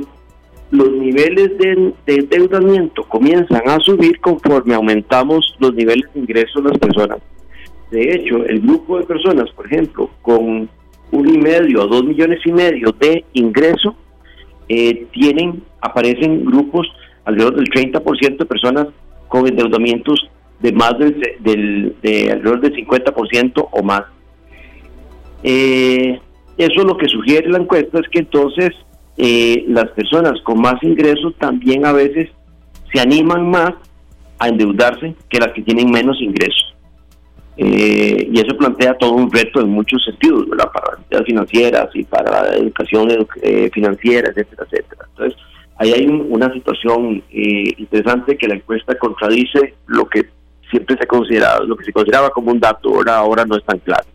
los 0.71 0.91
niveles 0.91 1.57
de, 1.57 1.93
de, 2.05 2.15
endeudamiento 2.15 3.03
comienzan 3.03 3.67
a 3.67 3.79
subir 3.79 4.19
conforme 4.19 4.75
aumentamos 4.75 5.55
los 5.59 5.73
niveles 5.73 6.05
de 6.13 6.19
ingresos 6.19 6.63
de 6.63 6.69
las 6.69 6.77
personas. 6.77 7.19
De 7.91 8.13
hecho, 8.13 8.45
el 8.45 8.61
grupo 8.61 8.99
de 8.99 9.05
personas, 9.05 9.49
por 9.51 9.65
ejemplo, 9.65 10.09
con 10.21 10.69
un 11.11 11.29
y 11.29 11.37
medio 11.37 11.83
o 11.83 11.87
dos 11.87 12.03
millones 12.03 12.39
y 12.45 12.51
medio 12.51 12.91
de 12.99 13.23
ingreso, 13.33 13.95
eh, 14.67 15.05
tienen, 15.11 15.63
aparecen 15.81 16.43
grupos 16.43 16.87
alrededor 17.23 17.55
del 17.55 17.69
30% 17.69 18.37
de 18.37 18.45
personas 18.45 18.87
con 19.27 19.47
endeudamientos 19.47 20.29
de 20.59 20.71
más 20.71 20.97
del, 20.97 21.21
del 21.39 21.95
de 22.01 22.31
alrededor 22.31 22.61
del 22.61 22.73
50% 22.73 23.69
o 23.71 23.83
más. 23.83 24.03
Eh, 25.43 26.19
eso 26.57 26.83
lo 26.83 26.97
que 26.97 27.07
sugiere 27.07 27.49
la 27.49 27.59
encuesta 27.59 27.99
es 27.99 28.09
que 28.09 28.19
entonces 28.19 28.71
eh, 29.17 29.65
las 29.67 29.89
personas 29.91 30.41
con 30.41 30.59
más 30.59 30.81
ingresos 30.81 31.35
también 31.37 31.85
a 31.85 31.91
veces 31.91 32.29
se 32.91 32.99
animan 32.99 33.49
más 33.49 33.73
a 34.39 34.47
endeudarse 34.47 35.15
que 35.29 35.39
las 35.39 35.53
que 35.53 35.61
tienen 35.61 35.91
menos 35.91 36.19
ingresos. 36.21 36.75
Eh, 37.57 38.29
y 38.31 38.39
eso 38.39 38.55
plantea 38.55 38.95
todo 38.97 39.13
un 39.13 39.31
reto 39.31 39.61
en 39.61 39.69
muchos 39.69 40.03
sentidos. 40.05 40.45
Para 40.47 40.91
las 40.91 40.99
entidades 40.99 41.25
financieras 41.25 41.89
y 41.95 42.03
para 42.03 42.43
la 42.43 42.55
educación 42.55 43.27
eh, 43.41 43.69
financiera, 43.73 44.29
etcétera, 44.29 44.63
etcétera. 44.69 45.05
Entonces, 45.09 45.39
ahí 45.77 45.91
hay 45.91 46.05
una 46.05 46.53
situación 46.53 47.23
eh, 47.31 47.73
interesante 47.77 48.37
que 48.37 48.47
la 48.47 48.55
encuesta 48.55 48.95
contradice 48.97 49.73
lo 49.87 50.07
que 50.07 50.27
siempre 50.69 50.97
se 50.99 51.07
consideraba, 51.07 51.63
lo 51.63 51.75
que 51.75 51.85
se 51.85 51.93
consideraba 51.93 52.29
como 52.29 52.51
un 52.51 52.59
dato, 52.59 52.89
ahora, 52.89 53.17
ahora 53.17 53.45
no 53.45 53.57
es 53.57 53.65
tan 53.65 53.79
claro. 53.79 54.05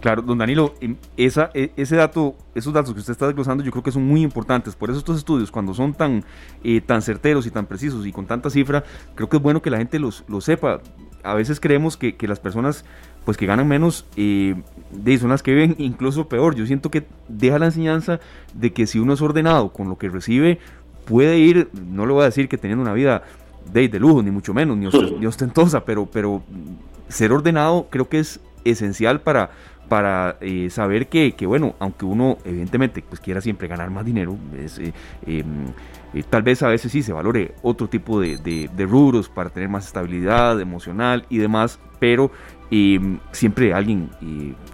Claro, 0.00 0.22
don 0.22 0.38
Danilo, 0.38 0.72
esa, 1.18 1.50
e, 1.52 1.72
ese 1.76 1.96
dato, 1.96 2.34
esos 2.54 2.72
datos 2.72 2.94
que 2.94 3.00
usted 3.00 3.12
está 3.12 3.26
desglosando 3.26 3.62
yo 3.62 3.70
creo 3.70 3.82
que 3.82 3.92
son 3.92 4.04
muy 4.04 4.22
importantes. 4.22 4.74
Por 4.74 4.88
eso 4.88 4.98
estos 4.98 5.18
estudios, 5.18 5.50
cuando 5.50 5.74
son 5.74 5.92
tan, 5.92 6.24
tan 6.86 7.02
certeros 7.02 7.46
y 7.46 7.50
tan 7.50 7.66
precisos 7.66 8.06
y 8.06 8.12
con 8.12 8.24
tanta 8.24 8.48
cifra, 8.48 8.82
creo 9.14 9.28
que 9.28 9.36
es 9.36 9.42
bueno 9.42 9.60
que 9.60 9.68
la 9.68 9.76
gente 9.76 9.98
los, 9.98 10.24
los 10.26 10.44
sepa 10.44 10.80
a 11.22 11.34
veces 11.34 11.60
creemos 11.60 11.96
que, 11.96 12.16
las 12.26 12.40
personas 12.40 12.84
pues 13.24 13.36
que 13.36 13.46
ganan 13.46 13.68
menos 13.68 14.06
eh, 14.16 14.54
son 15.20 15.30
las 15.30 15.42
que 15.42 15.52
viven 15.52 15.74
incluso 15.78 16.28
peor. 16.28 16.54
Yo 16.54 16.66
siento 16.66 16.90
que 16.90 17.06
deja 17.28 17.58
la 17.58 17.66
enseñanza 17.66 18.20
de 18.54 18.72
que 18.72 18.86
si 18.86 18.98
uno 18.98 19.12
es 19.12 19.20
ordenado 19.20 19.72
con 19.72 19.88
lo 19.88 19.98
que 19.98 20.08
recibe, 20.08 20.58
puede 21.04 21.38
ir, 21.38 21.68
no 21.72 22.06
le 22.06 22.12
voy 22.12 22.22
a 22.22 22.26
decir 22.26 22.48
que 22.48 22.56
teniendo 22.56 22.82
una 22.82 22.92
vida 22.92 23.22
de, 23.72 23.88
de 23.88 24.00
lujo, 24.00 24.22
ni 24.22 24.30
mucho 24.30 24.54
menos, 24.54 24.76
ni, 24.76 25.26
ostentosa, 25.26 25.84
pero, 25.84 26.06
pero 26.06 26.42
ser 27.08 27.32
ordenado 27.32 27.88
creo 27.90 28.08
que 28.08 28.20
es 28.20 28.40
esencial 28.64 29.20
para, 29.20 29.50
para 29.90 30.36
eh, 30.40 30.70
saber 30.70 31.08
que, 31.08 31.32
que, 31.32 31.46
bueno, 31.46 31.74
aunque 31.80 32.04
uno 32.04 32.38
evidentemente 32.44 33.02
pues 33.02 33.20
quiera 33.20 33.40
siempre 33.40 33.66
ganar 33.66 33.90
más 33.90 34.04
dinero, 34.04 34.38
es, 34.56 34.78
eh, 34.78 34.92
em, 35.26 35.66
eh, 36.14 36.22
tal 36.30 36.44
vez 36.44 36.62
a 36.62 36.68
veces 36.68 36.92
sí 36.92 37.02
se 37.02 37.12
valore 37.12 37.56
otro 37.62 37.88
tipo 37.88 38.20
de, 38.20 38.38
de, 38.38 38.86
rubros 38.86 39.28
para 39.28 39.50
tener 39.50 39.68
más 39.68 39.86
estabilidad 39.86 40.60
emocional 40.60 41.26
y 41.28 41.38
demás, 41.38 41.80
pero 41.98 42.30
em, 42.70 43.18
siempre 43.32 43.74
alguien, 43.74 44.10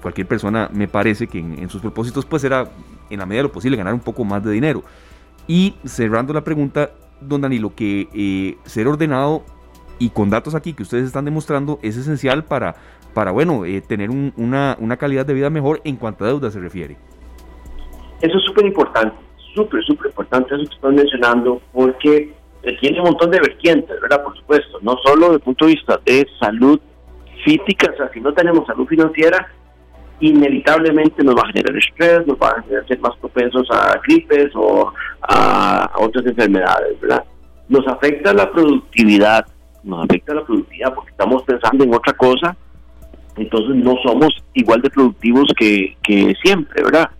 cualquier 0.02 0.28
persona 0.28 0.68
me 0.70 0.86
parece 0.86 1.26
que 1.26 1.38
en, 1.38 1.70
sus 1.70 1.80
propósitos 1.80 2.26
pues 2.26 2.42
será 2.42 2.68
en 3.08 3.18
la 3.18 3.24
medida 3.24 3.38
de 3.38 3.48
lo 3.48 3.52
posible 3.52 3.78
ganar 3.78 3.94
un 3.94 4.00
poco 4.00 4.22
más 4.22 4.44
de 4.44 4.52
dinero. 4.52 4.84
Y 5.48 5.76
cerrando 5.86 6.34
la 6.34 6.44
pregunta, 6.44 6.90
don 7.22 7.40
Danilo, 7.40 7.74
que 7.74 8.10
eh, 8.12 8.58
ser 8.66 8.86
ordenado 8.86 9.44
y 9.98 10.10
con 10.10 10.28
datos 10.28 10.54
aquí 10.54 10.74
que 10.74 10.82
ustedes 10.82 11.06
están 11.06 11.24
demostrando 11.24 11.78
es 11.82 11.96
esencial 11.96 12.44
para, 12.44 12.76
para 13.16 13.30
bueno, 13.30 13.64
eh, 13.64 13.80
tener 13.80 14.10
una, 14.10 14.76
una 14.78 14.96
calidad 14.98 15.24
de 15.24 15.32
vida 15.32 15.48
mejor 15.48 15.80
en 15.84 15.96
cuanto 15.96 16.24
a 16.24 16.28
deuda 16.28 16.50
se 16.50 16.60
refiere. 16.60 16.96
Eso 18.20 18.36
es 18.36 18.44
súper 18.44 18.66
importante 18.66 19.26
súper, 19.56 19.82
súper 19.84 20.08
importante 20.08 20.54
eso 20.54 20.68
que 20.68 20.74
están 20.74 20.94
mencionando, 20.94 21.60
porque 21.72 22.32
tiene 22.80 23.00
un 23.00 23.06
montón 23.06 23.30
de 23.30 23.40
vertientes, 23.40 24.00
¿verdad? 24.00 24.22
Por 24.22 24.36
supuesto, 24.36 24.78
no 24.82 24.96
solo 25.04 25.26
desde 25.26 25.34
el 25.36 25.40
punto 25.40 25.66
de 25.66 25.72
vista 25.72 26.00
de 26.04 26.26
salud 26.38 26.78
física, 27.44 27.90
o 27.92 27.96
sea, 27.96 28.10
si 28.12 28.20
no 28.20 28.32
tenemos 28.34 28.66
salud 28.66 28.86
financiera, 28.86 29.48
inevitablemente 30.20 31.24
nos 31.24 31.36
va 31.36 31.42
a 31.42 31.52
generar 31.52 31.76
estrés, 31.76 32.26
nos 32.26 32.36
va 32.38 32.48
a 32.50 32.62
generar 32.62 32.86
ser 32.86 33.00
más 33.00 33.16
propensos 33.18 33.66
a 33.70 33.98
gripes 34.06 34.50
o 34.54 34.92
a, 35.22 35.90
otras 35.98 36.26
enfermedades, 36.26 37.00
¿verdad? 37.00 37.24
Nos 37.68 37.86
afecta 37.86 38.32
la 38.32 38.50
productividad, 38.50 39.46
nos 39.84 40.04
afecta 40.04 40.34
la 40.34 40.44
productividad 40.44 40.94
porque 40.94 41.10
estamos 41.10 41.42
pensando 41.44 41.84
en 41.84 41.94
otra 41.94 42.12
cosa, 42.14 42.56
entonces 43.36 43.76
no 43.76 43.94
somos 44.02 44.30
igual 44.54 44.80
de 44.82 44.90
productivos 44.90 45.52
que, 45.58 45.96
que 46.02 46.34
siempre, 46.42 46.82
¿verdad? 46.82 47.10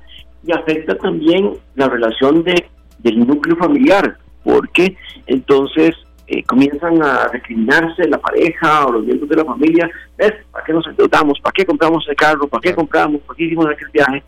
y 0.47 0.53
afecta 0.53 0.97
también 0.97 1.53
la 1.75 1.89
relación 1.89 2.43
de, 2.45 2.67
del 2.99 3.27
núcleo 3.27 3.57
familiar, 3.57 4.17
porque 4.45 4.97
entonces 5.27 5.91
eh, 6.29 6.43
comienzan 6.45 7.03
a 7.03 7.29
recriminarse 7.29 8.09
la 8.09 8.19
pareja 8.19 8.87
o 8.87 8.93
los 8.93 9.05
miembros 9.05 9.29
de 9.29 9.37
la 9.37 9.45
familia, 9.45 9.91
¿ves? 10.17 10.33
¿Para 10.53 10.65
qué 10.65 10.73
nos 10.73 10.87
endeudamos? 10.87 11.41
¿Para 11.41 11.53
qué 11.53 11.67
compramos 11.67 12.07
el 12.09 12.17
carro? 12.17 12.47
¿Para 12.47 12.61
qué 12.61 12.75
compramos? 12.75 13.21
¿Para 13.23 13.37
qué 13.37 13.45
hicimos 13.45 13.67
aquel 13.67 13.89
viaje? 13.93 14.23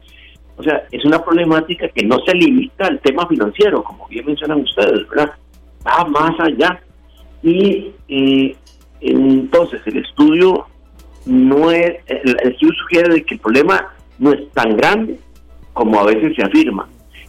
O 0.57 0.63
sea, 0.63 0.83
es 0.91 1.05
una 1.05 1.23
problemática 1.23 1.89
que 1.89 2.05
no 2.05 2.19
se 2.27 2.35
limita 2.35 2.87
al 2.87 2.99
tema 3.01 3.27
financiero, 3.29 3.83
como 3.85 4.09
bien 4.09 4.27
mencionan 4.27 4.61
ustedes, 4.61 5.09
¿verdad? 5.09 5.33
Va 5.87 6.05
más 6.05 6.33
allá. 6.41 6.83
Y 7.45 7.93
eh, 8.09 8.57
entonces 9.01 9.81
el 9.87 9.99
estudio 9.99 10.67
no 11.29 11.71
es, 11.71 11.97
el, 12.07 12.37
estudio 12.43 12.73
sugiere 12.75 13.15
de 13.15 13.23
que 13.25 13.35
el 13.35 13.41
problema 13.41 13.95
no 14.19 14.33
es 14.33 14.51
tan 14.53 14.77
grande, 14.77 15.19
como 15.73 16.01
a 16.01 16.07
veces 16.07 16.35
se 16.35 16.43
afirma, 16.43 16.89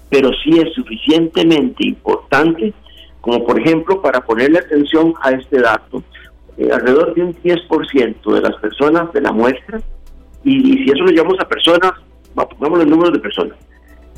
pero 0.09 0.31
sí 0.43 0.57
es 0.57 0.73
suficientemente 0.73 1.85
importante 1.87 2.73
como 3.21 3.45
por 3.45 3.59
ejemplo 3.59 4.01
para 4.01 4.21
ponerle 4.21 4.59
atención 4.59 5.13
a 5.21 5.31
este 5.31 5.59
dato, 5.59 6.01
eh, 6.57 6.69
alrededor 6.71 7.13
de 7.13 7.23
un 7.23 7.33
10% 7.35 8.33
de 8.33 8.41
las 8.41 8.55
personas 8.61 9.11
de 9.13 9.21
la 9.21 9.31
muestra, 9.31 9.81
y, 10.43 10.83
si 10.83 10.85
eso 10.85 11.03
lo 11.03 11.11
llamamos 11.11 11.39
a 11.41 11.47
personas, 11.47 11.91
pongamos 12.33 12.79
los 12.79 12.87
números 12.87 13.13
de 13.13 13.19
personas. 13.19 13.57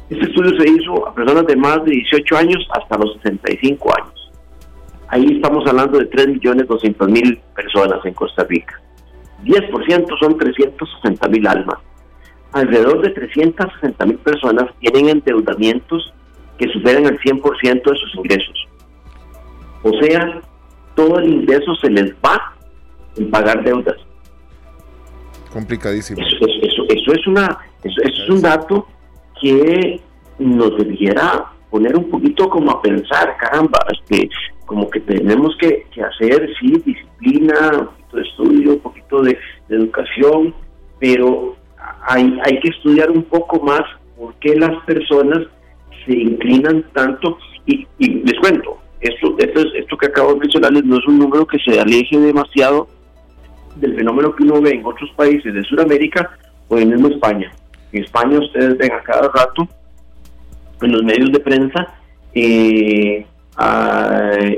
Este 0.10 0.26
estudio 0.26 0.60
se 0.60 0.70
hizo 0.70 1.08
a 1.08 1.16
personas 1.16 1.48
de 1.48 1.56
más 1.56 1.84
de 1.84 1.92
18 1.92 2.38
años 2.38 2.68
hasta 2.74 2.98
los 2.98 3.14
65 3.24 3.90
años. 3.98 4.32
Ahí 5.08 5.26
estamos 5.32 5.68
hablando 5.68 5.98
de 5.98 6.10
3.200.000 6.10 7.40
personas 7.56 8.06
en 8.06 8.14
Costa 8.14 8.44
Rica. 8.44 8.81
10% 9.43 10.19
son 10.19 10.38
360.000 10.38 11.48
almas. 11.48 11.77
alrededor 12.53 13.01
de 13.01 13.12
360 13.12 14.05
mil 14.05 14.17
personas 14.17 14.65
tienen 14.79 15.10
endeudamientos 15.10 16.13
que 16.57 16.67
superan 16.69 17.05
el 17.05 17.17
100% 17.19 17.74
de 17.74 17.98
sus 17.98 18.15
ingresos. 18.15 18.67
O 19.83 19.91
sea, 20.01 20.41
todo 20.95 21.19
el 21.19 21.33
ingreso 21.33 21.74
se 21.75 21.89
les 21.89 22.13
va 22.15 22.55
en 23.17 23.31
pagar 23.31 23.63
deudas. 23.63 23.95
Complicadísimo. 25.51 26.21
Eso, 26.21 26.86
eso, 26.89 27.13
es, 27.13 27.27
una, 27.27 27.57
eso, 27.83 28.01
es 28.03 28.29
un 28.29 28.41
dato 28.41 28.88
que 29.41 30.00
nos 30.39 30.77
debiera 30.77 31.51
poner 31.69 31.95
un 31.95 32.10
poquito 32.10 32.50
como 32.50 32.71
a 32.71 32.81
pensar, 32.81 33.36
caramba, 33.38 33.79
este, 33.91 34.29
como 34.65 34.89
que 34.89 35.00
tenemos 35.01 35.55
que, 35.57 35.86
hacer, 36.01 36.50
sí, 36.60 36.81
disciplina, 36.86 37.71
un 37.74 37.86
poquito 37.88 38.17
de 38.17 38.21
estudio, 38.21 38.79
de, 39.22 39.38
educación, 39.70 40.53
pero 41.00 41.56
hay, 42.08 42.39
hay 42.46 42.60
que 42.60 42.70
estudiar 42.70 43.10
un 43.10 43.24
poco 43.24 43.60
más 43.63 43.82
por 44.18 44.34
qué 44.36 44.56
las 44.56 44.84
personas 44.86 45.48
se 46.06 46.13
inclinan 46.13 46.84
tanto. 46.94 47.38
Y, 47.65 47.88
les 48.00 48.39
cuento, 48.39 48.80
esto, 49.00 49.36
esto, 49.38 49.62
esto 49.75 49.98
que 49.98 50.08
acabo 50.08 50.34
de 50.34 50.39
mencionarles 50.41 50.84
no 50.84 50.98
es 50.98 51.08
un 51.08 51.20
número 51.20 51.46
que 51.46 51.58
se 51.60 51.80
aleje 51.80 52.20
demasiado 52.20 52.88
del 53.75 53.96
fenómeno 53.96 54.36
que 54.36 54.44
uno 54.44 54.62
ve 54.62 54.72
en 54.72 54.86
otros 54.86 55.10
países 55.15 55.53
de 55.53 55.63
Sudamérica 55.63 56.38
o 56.68 56.77
en 56.77 56.89
mismo 56.89 57.08
España. 57.08 57.51
En 57.91 58.03
España 58.03 58.39
ustedes 58.39 58.77
ven 58.77 58.91
a 58.91 59.01
cada 59.01 59.30
rato 59.30 59.68
en 60.82 60.91
los 60.91 61.03
medios 61.03 61.32
de 61.32 61.39
prensa 61.39 61.88
eh, 62.34 63.25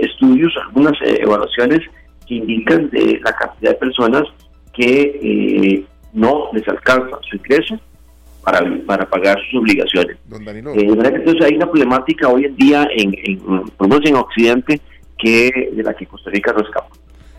estudios, 0.01 0.53
algunas 0.67 0.93
eh, 1.01 1.19
evaluaciones 1.21 1.79
que 2.27 2.35
indican 2.35 2.89
de 2.89 3.19
la 3.23 3.33
cantidad 3.33 3.71
de 3.71 3.77
personas 3.77 4.23
que 4.73 5.19
eh, 5.21 5.85
no 6.13 6.49
les 6.53 6.67
alcanza 6.67 7.17
su 7.29 7.37
ingreso 7.37 7.79
para, 8.43 8.61
para 8.85 9.09
pagar 9.09 9.37
sus 9.49 9.61
obligaciones. 9.61 10.17
entonces 10.29 11.45
hay 11.45 11.55
una 11.55 11.65
problemática 11.65 12.27
hoy 12.27 12.45
en 12.45 12.55
día 12.55 12.87
en, 12.95 13.13
en, 13.23 13.41
en 13.79 14.15
Occidente 14.15 14.81
que 15.17 15.71
de 15.73 15.83
la 15.83 15.93
que 15.93 16.05
Costa 16.05 16.29
Rica 16.29 16.53
no 16.53 16.63
escapa. 16.63 16.89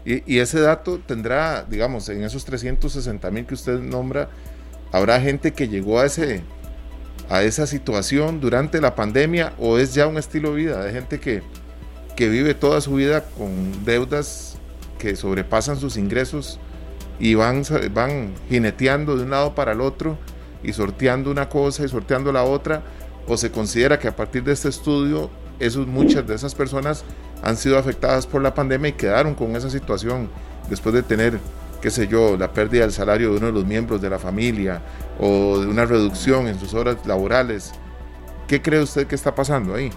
Y, 0.07 0.39
ese 0.39 0.61
dato 0.61 0.99
tendrá, 0.99 1.65
digamos, 1.65 2.11
en 2.11 2.25
esos 2.25 2.45
360 2.45 3.31
mil 3.31 3.47
que 3.47 3.55
usted 3.55 3.81
nombra, 3.81 4.29
habrá 4.93 5.19
gente 5.21 5.53
que 5.53 5.69
llegó 5.69 5.99
a 5.99 6.07
ese 6.07 6.43
a 7.31 7.43
esa 7.43 7.67
situación 7.67 8.39
durante 8.41 8.83
la 8.83 8.95
pandemia 8.95 9.55
o 9.59 9.79
es 9.79 9.95
ya 9.95 10.07
un 10.07 10.19
estilo 10.19 10.51
de 10.51 10.57
vida 10.57 10.85
de 10.85 10.93
gente 10.93 11.21
que, 11.21 11.43
que 12.17 12.29
vive 12.29 12.53
toda 12.53 12.83
su 12.83 12.97
vida 12.97 13.25
con 13.25 13.83
deudas 13.87 14.54
que 14.99 15.17
sobrepasan 15.17 15.77
sus 15.77 15.97
ingresos 15.97 16.59
y 17.19 17.35
van, 17.35 17.63
van 17.93 18.35
jineteando 18.49 19.17
de 19.17 19.25
un 19.25 19.31
lado 19.31 19.55
para 19.55 19.73
el 19.73 19.81
otro 19.81 20.19
y 20.63 20.73
sorteando 20.73 21.31
una 21.31 21.49
cosa 21.49 21.85
y 21.85 21.89
sorteando 21.89 22.33
la 22.33 22.45
otra 22.45 22.83
o 23.27 23.37
se 23.37 23.51
considera 23.51 23.99
que 23.99 24.09
a 24.09 24.17
partir 24.17 24.45
de 24.45 24.53
este 24.53 24.69
estudio 24.69 25.31
esos, 25.59 25.87
muchas 25.87 26.27
de 26.27 26.35
esas 26.35 26.55
personas 26.55 27.05
han 27.43 27.57
sido 27.57 27.79
afectadas 27.79 28.27
por 28.27 28.43
la 28.43 28.55
pandemia 28.55 28.89
y 28.89 28.93
quedaron 28.93 29.35
con 29.35 29.55
esa 29.57 29.71
situación 29.71 30.29
después 30.69 30.95
de 30.95 31.03
tener, 31.03 31.39
qué 31.81 31.91
sé 31.91 32.09
yo, 32.09 32.37
la 32.37 32.53
pérdida 32.53 32.83
del 32.83 32.93
salario 32.93 33.31
de 33.31 33.37
uno 33.37 33.47
de 33.47 33.53
los 33.53 33.65
miembros 33.65 34.01
de 34.01 34.11
la 34.11 34.19
familia 34.19 34.83
o 35.19 35.59
de 35.59 35.67
una 35.67 35.85
reducción 35.85 36.49
en 36.49 36.59
sus 36.59 36.75
horas 36.75 36.97
laborales. 37.07 37.73
¿Qué 38.49 38.61
cree 38.61 38.83
usted 38.83 39.07
que 39.07 39.15
está 39.15 39.35
pasando 39.35 39.75
ahí? 39.75 39.91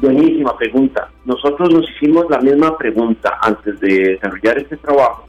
Buenísima 0.00 0.56
pregunta. 0.56 1.08
Nosotros 1.24 1.72
nos 1.72 1.90
hicimos 1.90 2.26
la 2.28 2.38
misma 2.38 2.76
pregunta 2.76 3.38
antes 3.40 3.80
de 3.80 4.18
desarrollar 4.20 4.58
este 4.58 4.76
trabajo. 4.76 5.26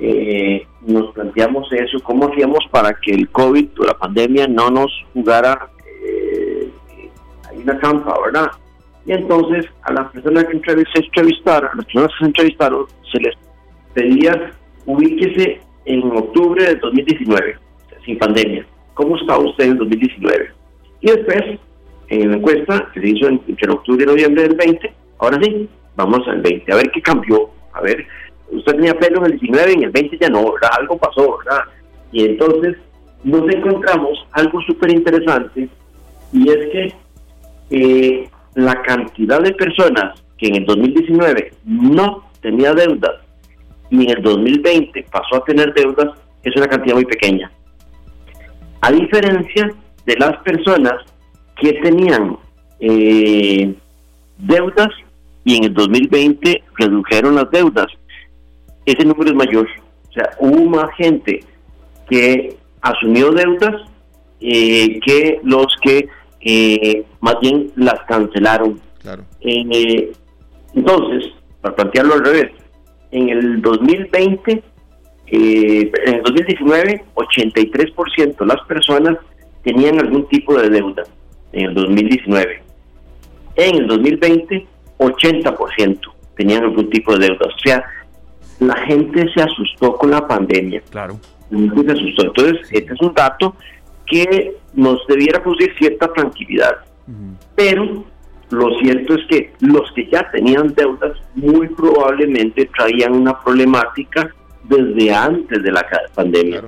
Eh, 0.00 0.66
nos 0.86 1.12
planteamos 1.12 1.70
eso, 1.72 1.98
cómo 2.02 2.28
hacíamos 2.28 2.64
para 2.70 2.94
que 2.94 3.12
el 3.12 3.28
COVID 3.30 3.68
o 3.80 3.84
la 3.84 3.94
pandemia 3.94 4.46
no 4.46 4.70
nos 4.70 4.90
jugara 5.12 5.68
eh, 6.04 6.70
una 7.52 7.78
campa, 7.78 8.14
¿verdad? 8.24 8.50
Y 9.04 9.12
entonces 9.12 9.66
a 9.82 9.92
las 9.92 10.10
personas 10.12 10.44
que 10.44 10.56
entrevistaron, 10.56 11.70
a 11.70 11.76
las 11.76 11.84
personas 11.86 12.10
que 12.12 12.18
se 12.18 12.26
entrevistaron, 12.26 12.86
se 13.10 13.20
les 13.20 13.34
pedía 13.92 14.52
ubíquese 14.86 15.60
en 15.84 16.02
octubre 16.16 16.64
de 16.64 16.76
2019, 16.76 17.56
sin 18.04 18.18
pandemia. 18.18 18.66
¿Cómo 18.94 19.16
está 19.16 19.38
usted 19.38 19.64
en 19.64 19.78
2019? 19.78 20.50
Y 21.00 21.10
después, 21.10 21.58
en 22.08 22.30
la 22.30 22.36
encuesta 22.36 22.88
que 22.92 23.00
se 23.00 23.08
hizo 23.08 23.28
entre 23.28 23.70
octubre 23.70 24.02
y 24.02 24.06
noviembre 24.06 24.42
del 24.44 24.56
20, 24.56 24.92
ahora 25.18 25.38
sí, 25.42 25.68
vamos 25.96 26.26
al 26.28 26.40
20, 26.40 26.72
a 26.72 26.76
ver 26.76 26.90
qué 26.90 27.02
cambió. 27.02 27.50
A 27.72 27.80
ver, 27.80 28.06
usted 28.50 28.72
tenía 28.72 28.94
pelo 28.94 29.18
en 29.18 29.32
el 29.32 29.38
19 29.38 29.70
y 29.70 29.74
en 29.74 29.82
el 29.84 29.90
20 29.90 30.18
ya 30.18 30.28
no. 30.28 30.54
Algo 30.78 30.98
pasó, 30.98 31.38
¿verdad? 31.38 31.64
Y 32.12 32.24
entonces 32.24 32.76
nos 33.24 33.48
encontramos 33.52 34.26
algo 34.32 34.60
súper 34.62 34.92
interesante 34.92 35.68
y 36.32 36.48
es 36.48 36.68
que 36.70 36.94
eh, 37.70 38.28
la 38.54 38.80
cantidad 38.82 39.40
de 39.40 39.52
personas 39.52 40.22
que 40.38 40.48
en 40.48 40.56
el 40.56 40.66
2019 40.66 41.52
no 41.64 42.24
tenía 42.40 42.72
deudas 42.72 43.16
y 43.90 44.04
en 44.04 44.16
el 44.16 44.22
2020 44.22 45.06
pasó 45.10 45.36
a 45.36 45.44
tener 45.44 45.74
deudas 45.74 46.18
es 46.42 46.56
una 46.56 46.68
cantidad 46.68 46.94
muy 46.94 47.04
pequeña. 47.04 47.50
A 48.80 48.92
diferencia 48.92 49.72
de 50.06 50.16
las 50.16 50.36
personas 50.38 50.94
que 51.60 51.72
tenían 51.74 52.38
eh, 52.80 53.74
deudas 54.38 54.88
y 55.44 55.56
en 55.56 55.64
el 55.64 55.74
2020 55.74 56.62
redujeron 56.76 57.34
las 57.34 57.50
deudas, 57.50 57.86
ese 58.84 59.04
número 59.04 59.30
es 59.30 59.36
mayor. 59.36 59.68
O 60.08 60.12
sea, 60.12 60.30
hubo 60.38 60.64
más 60.68 60.90
gente 60.96 61.44
que 62.08 62.56
asumió 62.80 63.30
deudas 63.32 63.74
eh, 64.40 65.00
que 65.00 65.40
los 65.42 65.66
que 65.82 66.08
eh, 66.40 67.04
más 67.20 67.36
bien 67.40 67.70
las 67.76 68.00
cancelaron. 68.06 68.80
Claro. 69.00 69.24
Eh, 69.40 70.12
entonces, 70.74 71.32
para 71.60 71.74
plantearlo 71.74 72.14
al 72.14 72.24
revés, 72.24 72.52
en 73.10 73.28
el 73.30 73.62
2020, 73.62 74.62
eh, 75.30 75.92
en 76.06 76.14
el 76.14 76.22
2019, 76.22 77.04
83% 77.14 78.36
de 78.38 78.46
las 78.46 78.60
personas 78.66 79.16
tenían 79.62 79.98
algún 79.98 80.28
tipo 80.28 80.58
de 80.58 80.70
deuda 80.70 81.04
en 81.52 81.66
el 81.66 81.74
2019. 81.74 82.62
En 83.56 83.76
el 83.76 83.86
2020, 83.86 84.66
80% 84.98 86.00
tenían 86.36 86.64
algún 86.64 86.88
tipo 86.90 87.16
de 87.16 87.26
deuda. 87.26 87.46
O 87.46 87.58
sea, 87.58 87.84
la 88.60 88.76
gente 88.86 89.26
se 89.34 89.42
asustó 89.42 89.96
con 89.96 90.10
la 90.10 90.26
pandemia. 90.26 90.82
Claro. 90.90 91.18
se 91.50 91.92
asustó. 91.92 92.26
Entonces, 92.26 92.68
este 92.70 92.94
es 92.94 93.00
un 93.00 93.14
dato 93.14 93.54
que 94.06 94.56
nos 94.74 95.06
debiera 95.06 95.42
producir 95.42 95.74
cierta 95.78 96.12
tranquilidad. 96.12 96.78
Pero 97.54 98.04
lo 98.50 98.78
cierto 98.80 99.14
es 99.14 99.26
que 99.28 99.52
los 99.60 99.90
que 99.92 100.08
ya 100.10 100.30
tenían 100.30 100.74
deudas 100.74 101.12
muy 101.34 101.68
probablemente 101.68 102.70
traían 102.76 103.14
una 103.14 103.38
problemática 103.42 104.34
desde 104.64 105.12
antes 105.12 105.62
de 105.62 105.72
la 105.72 105.86
pandemia. 106.14 106.62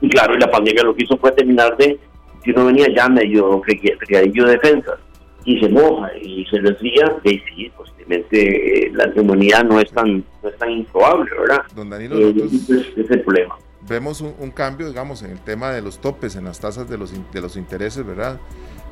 Y 0.00 0.08
claro, 0.08 0.34
y 0.34 0.38
la 0.38 0.50
pandemia 0.50 0.82
lo 0.82 0.94
que 0.94 1.04
hizo 1.04 1.16
fue 1.16 1.32
terminar 1.32 1.76
de, 1.76 1.98
si 2.44 2.50
uno 2.50 2.66
venía 2.66 2.86
ya 2.94 3.08
medio 3.08 3.60
criadillo 3.60 4.46
de 4.46 4.52
defensa 4.52 4.96
y 5.44 5.60
se 5.60 5.68
moja 5.68 6.10
y 6.16 6.44
se 6.46 6.60
desvía, 6.60 7.16
y 7.24 7.38
sí, 7.38 7.72
posiblemente 7.76 8.86
eh, 8.86 8.92
la 8.94 9.06
neumonía 9.06 9.62
no 9.62 9.80
es 9.80 9.90
tan 9.90 10.24
no 10.42 10.48
es 10.48 10.56
tan 10.56 10.70
improbable, 10.70 11.30
¿verdad? 11.38 11.62
Don 11.74 11.90
Danilo, 11.90 12.18
eh, 12.18 12.34
es 12.96 13.10
el 13.10 13.20
problema 13.22 13.56
vemos 13.88 14.20
un, 14.20 14.50
cambio, 14.50 14.88
digamos, 14.88 15.22
en 15.22 15.32
el 15.32 15.40
tema 15.40 15.70
de 15.72 15.82
los 15.82 16.00
topes, 16.00 16.36
en 16.36 16.44
las 16.44 16.58
tasas 16.58 16.88
de 16.88 16.98
los, 16.98 17.12
de 17.32 17.40
los 17.40 17.56
intereses, 17.56 18.04
¿verdad? 18.04 18.40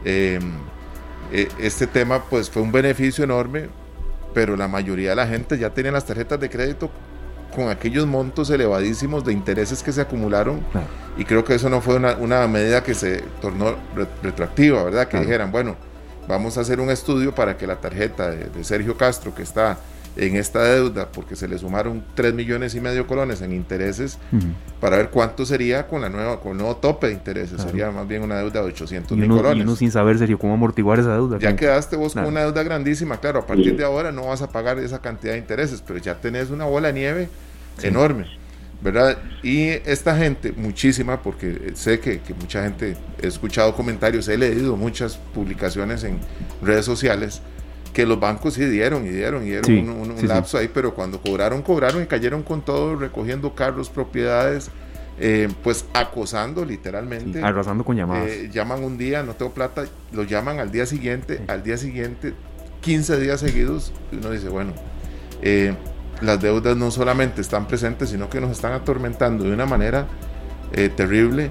Em, 0.05 0.53
e, 1.33 1.49
este 1.59 1.87
tema, 1.87 2.25
pues, 2.29 2.51
fue 2.51 2.63
un 2.63 2.73
beneficio 2.73 3.25
enorme, 3.25 3.69
pero 4.35 4.57
la 4.57 4.69
mayoría 4.69 5.11
de 5.11 5.17
la 5.17 5.27
gente 5.27 5.59
ya 5.59 5.71
tenía 5.71 5.93
las 5.93 6.07
tarjetas 6.07 6.41
de 6.41 6.51
crédito 6.51 6.91
con 7.55 7.69
aquellos 7.69 8.07
montos 8.07 8.51
elevadísimos 8.51 9.25
de 9.25 9.33
intereses 9.33 9.83
que 9.83 9.93
se 9.93 10.01
acumularon 10.01 10.61
y 11.17 11.25
creo 11.25 11.45
que 11.45 11.55
eso 11.55 11.69
no 11.69 11.81
fue 11.81 11.97
una, 11.97 12.49
medida 12.49 12.83
que 12.83 12.95
se 12.95 13.23
tornó 13.41 13.77
retroactiva, 14.23 14.83
¿verdad? 14.83 15.09
Que 15.09 15.21
dijeran, 15.21 15.53
bueno, 15.53 15.77
vamos 16.27 16.59
a 16.59 16.63
hacer 16.63 16.81
un 16.81 16.91
estudio 16.91 17.35
para 17.35 17.57
que 17.57 17.67
la 17.67 17.77
tarjeta 17.77 18.31
de 18.31 18.65
Sergio 18.65 18.97
Castro, 18.97 19.35
que 19.35 19.43
está 19.43 19.79
en 20.17 20.37
esta 20.37 20.63
deuda 20.65 21.09
porque 21.11 21.37
se 21.37 21.49
le 21.49 21.59
sumaron 21.59 22.05
3 22.15 22.35
millones 22.35 22.75
y 22.75 22.81
medio 22.81 23.07
colones 23.07 23.41
en 23.41 23.53
intereses 23.53 24.19
para 24.81 24.97
ver 24.97 25.11
cuánto 25.11 25.47
sería 25.47 25.87
con 25.87 26.03
la 26.03 26.09
nueva 26.09 26.41
con 26.41 26.53
el 26.53 26.59
nuevo 26.59 26.77
tope 26.77 27.09
de 27.09 27.15
intereses. 27.15 27.63
Sería 27.63 27.91
más 27.91 28.07
bien 28.07 28.23
una 28.23 28.37
deuda 28.37 28.61
de 28.61 28.67
800 28.67 29.17
mil 29.17 29.29
colones 29.29 29.59
y 29.59 29.61
uno 29.63 29.77
sin 29.77 29.91
saber 29.91 30.19
serio 30.19 30.39
cómo 30.39 30.55
amortiguar 30.55 30.99
esa 30.99 31.15
deuda 31.15 31.39
ya 31.39 31.57
quedaste 31.57 31.97
vos 31.97 32.15
con 32.15 32.27
una 32.27 32.41
deuda 32.41 32.63
grandísima 32.63 33.19
claro 33.19 33.41
a 33.41 33.47
partir 33.47 33.77
de 33.77 33.85
ahora 33.85 34.13
no 34.13 34.27
vas 34.27 34.43
a 34.43 34.51
pagar 34.51 34.79
esa 34.79 35.01
cantidad 35.01 35.33
de 35.33 35.39
intereses 35.39 35.83
pero 35.87 35.99
ya 35.99 36.21
tenés 36.21 36.51
una 36.51 36.65
bola 36.65 36.89
de 36.89 36.95
nieve 36.95 37.29
enorme 37.83 38.43
¿verdad? 38.83 39.19
Y 39.43 39.69
esta 39.69 40.17
gente, 40.17 40.53
muchísima, 40.53 41.23
porque 41.23 41.73
sé 41.75 42.01
que, 42.01 42.21
que, 42.21 42.35
mucha 42.35 42.65
gente, 42.65 42.97
he 43.23 43.29
escuchado 43.29 43.75
comentarios, 43.75 44.27
he 44.27 44.37
leído 44.37 44.77
muchas 44.77 45.19
publicaciones 45.33 46.03
en 46.03 46.19
redes 46.61 46.85
sociales, 46.85 47.43
que 47.93 48.07
los 48.07 48.19
bancos 48.19 48.55
sí 48.55 48.65
dieron 48.65 49.07
y 49.07 49.11
dieron 49.11 49.43
y 49.43 49.51
dieron 49.51 49.89
un, 49.91 50.29
lapso 50.29 50.59
ahí, 50.59 50.71
pero 50.73 50.95
cuando 50.95 51.21
cobraron, 51.21 51.63
cobraron 51.63 52.03
y 52.03 52.07
cayeron 52.07 52.43
con 52.43 52.63
todo, 52.63 52.97
recogiendo 52.97 53.55
carros, 53.55 53.91
propiedades, 53.91 54.71
eh, 55.19 55.49
pues 55.63 55.85
acosando 55.93 56.65
literalmente. 56.65 57.43
arrasando 57.43 57.85
con 57.85 57.97
llamadas. 57.97 58.29
Eh, 58.29 58.51
llaman 58.53 58.83
un 58.83 58.97
día, 58.97 59.23
no 59.23 59.35
tengo 59.35 59.53
plata, 59.53 59.85
lo 60.13 60.23
llaman 60.23 60.59
al 60.59 60.73
día 60.73 60.87
siguiente, 60.87 61.43
al 61.49 61.63
día 61.63 61.77
siguiente, 61.77 62.33
15 62.81 63.21
días 63.21 63.41
seguidos, 63.41 63.93
y 64.11 64.17
uno 64.17 64.31
dice, 64.31 64.49
bueno, 64.49 64.73
eh, 65.43 65.75
las 66.23 66.41
deudas 66.41 66.77
no 66.77 66.91
solamente 66.91 67.43
están 67.43 67.69
presentes, 67.69 68.09
sino 68.09 68.31
que 68.31 68.41
nos 68.41 68.51
están 68.53 68.73
atormentando 68.73 69.45
de 69.45 69.53
una 69.53 69.67
manera 69.67 70.07
terrible 70.97 71.51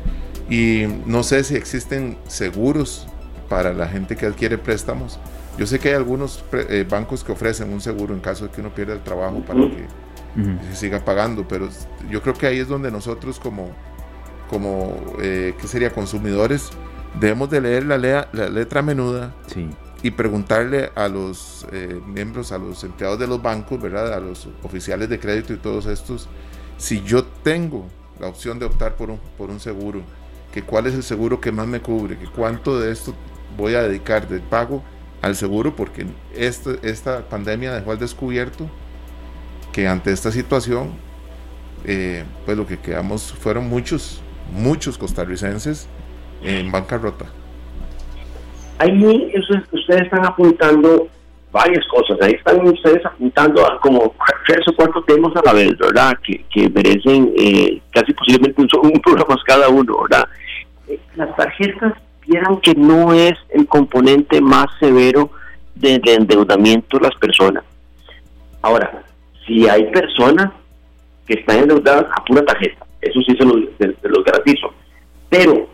y 0.50 0.88
no 1.06 1.22
sé 1.22 1.44
si 1.44 1.56
existen 1.56 2.18
seguros 2.28 3.08
para 3.48 3.72
la 3.72 3.88
gente 3.88 4.16
que 4.16 4.26
adquiere 4.26 4.58
préstamos. 4.58 5.20
Yo 5.58 5.68
sé 5.68 5.80
que 5.80 5.90
hay 5.90 5.96
algunos 5.96 6.44
bancos 6.90 7.24
que 7.24 7.32
ofrecen 7.32 7.72
un 7.72 7.82
seguro 7.82 8.14
en 8.14 8.20
caso 8.20 8.46
de 8.46 8.52
que 8.52 8.62
uno 8.62 8.74
pierda 8.74 8.94
el 8.94 9.02
trabajo 9.02 9.42
para 9.42 9.60
que 9.60 9.86
se 10.70 10.76
siga 10.76 11.04
pagando, 11.04 11.48
pero 11.48 11.70
yo 12.10 12.22
creo 12.22 12.34
que 12.34 12.48
ahí 12.48 12.60
es 12.60 12.68
donde 12.68 12.90
nosotros 12.92 13.40
como, 13.40 13.70
como 14.50 14.96
eh, 15.22 15.54
¿qué 15.60 15.68
sería? 15.68 15.92
Consumidores, 15.92 16.70
debemos 17.20 17.50
de 17.50 17.62
leer 17.62 17.86
la, 17.86 17.98
la 17.98 18.50
letra 18.50 18.82
menuda 18.82 19.34
y 20.04 20.12
preguntarle 20.12 20.92
a 20.96 21.08
los 21.08 21.68
eh, 21.72 22.00
miembros, 22.08 22.52
a 22.52 22.58
los 22.58 22.84
empleados 22.84 23.20
de 23.20 23.28
los 23.28 23.42
bancos, 23.42 23.82
¿verdad? 23.82 24.14
A 24.14 24.20
los 24.20 24.48
oficiales 24.64 25.10
de 25.10 25.20
crédito 25.20 25.54
y 25.54 25.58
todos 25.58 25.86
estos, 25.86 26.28
si 26.78 27.04
yo 27.04 27.24
tengo 27.24 27.86
la 28.20 28.28
opción 28.28 28.58
de 28.58 28.66
optar 28.66 28.96
por 28.96 29.10
un, 29.10 29.20
por 29.38 29.50
un 29.50 29.60
seguro, 29.60 30.02
que 30.54 30.64
cuál 30.64 30.88
es 30.88 30.94
el 30.96 31.04
seguro 31.04 31.40
que 31.40 31.52
más 31.52 31.68
me 31.68 31.82
cubre, 31.82 32.18
que 32.18 32.26
cuánto 32.26 32.80
de 32.80 32.92
esto 32.92 33.14
voy 33.58 33.76
a 33.76 33.84
dedicar 33.84 34.28
del 34.28 34.42
pago 34.42 34.84
al 35.22 35.36
seguro, 35.36 35.76
porque 35.76 36.06
esta, 36.36 36.72
esta 36.84 37.30
pandemia 37.30 37.74
dejó 37.74 37.92
al 37.92 38.00
descubierto 38.00 38.70
que 39.72 39.88
ante 39.88 40.12
esta 40.12 40.32
situación, 40.32 40.92
eh, 41.86 42.24
pues 42.46 42.58
lo 42.58 42.66
que 42.66 42.80
quedamos 42.80 43.32
fueron 43.34 43.70
muchos, 43.70 44.22
muchos 44.52 44.98
costarricenses 44.98 45.88
en 46.44 46.72
bancarrota. 46.72 47.26
Eso 48.80 49.54
ustedes 49.72 50.02
están 50.04 50.26
apuntando 50.26 51.08
varias 51.52 51.86
cosas, 51.88 52.18
ahí 52.22 52.34
están 52.34 52.66
ustedes 52.66 53.06
apuntando 53.06 53.66
a 53.66 53.80
como 53.80 54.16
tres 54.48 54.68
o 54.68 54.76
cuatro 54.76 55.04
temas 55.04 55.36
a 55.36 55.42
la 55.46 55.54
vez, 55.54 55.78
¿verdad? 55.78 56.18
Que, 56.24 56.44
que 56.50 56.70
merecen 56.70 57.32
eh, 57.38 57.82
casi 57.92 58.14
posiblemente 58.14 58.62
un, 58.62 58.92
programa 59.04 59.36
cada 59.46 59.70
uno, 59.70 60.02
¿verdad? 60.02 60.28
Las 61.16 61.36
tarjetas 61.36 61.94
que 62.62 62.76
no 62.76 63.14
es 63.14 63.34
el 63.50 63.68
componente 63.68 64.42
más 64.42 64.68
severo 64.80 65.32
de, 65.76 66.00
de 66.00 66.14
endeudamiento 66.14 66.98
de 66.98 67.04
las 67.04 67.16
personas. 67.16 67.64
Ahora, 68.62 69.04
si 69.46 69.68
hay 69.68 69.86
personas 69.92 70.52
que 71.26 71.34
están 71.36 71.60
endeudadas 71.60 72.06
a 72.16 72.24
pura 72.24 72.46
tarjeta, 72.46 72.86
eso 73.02 73.20
sí 73.22 73.36
se 73.36 73.46
los, 73.46 74.24
garantizo. 74.24 74.74
Pero 75.30 75.68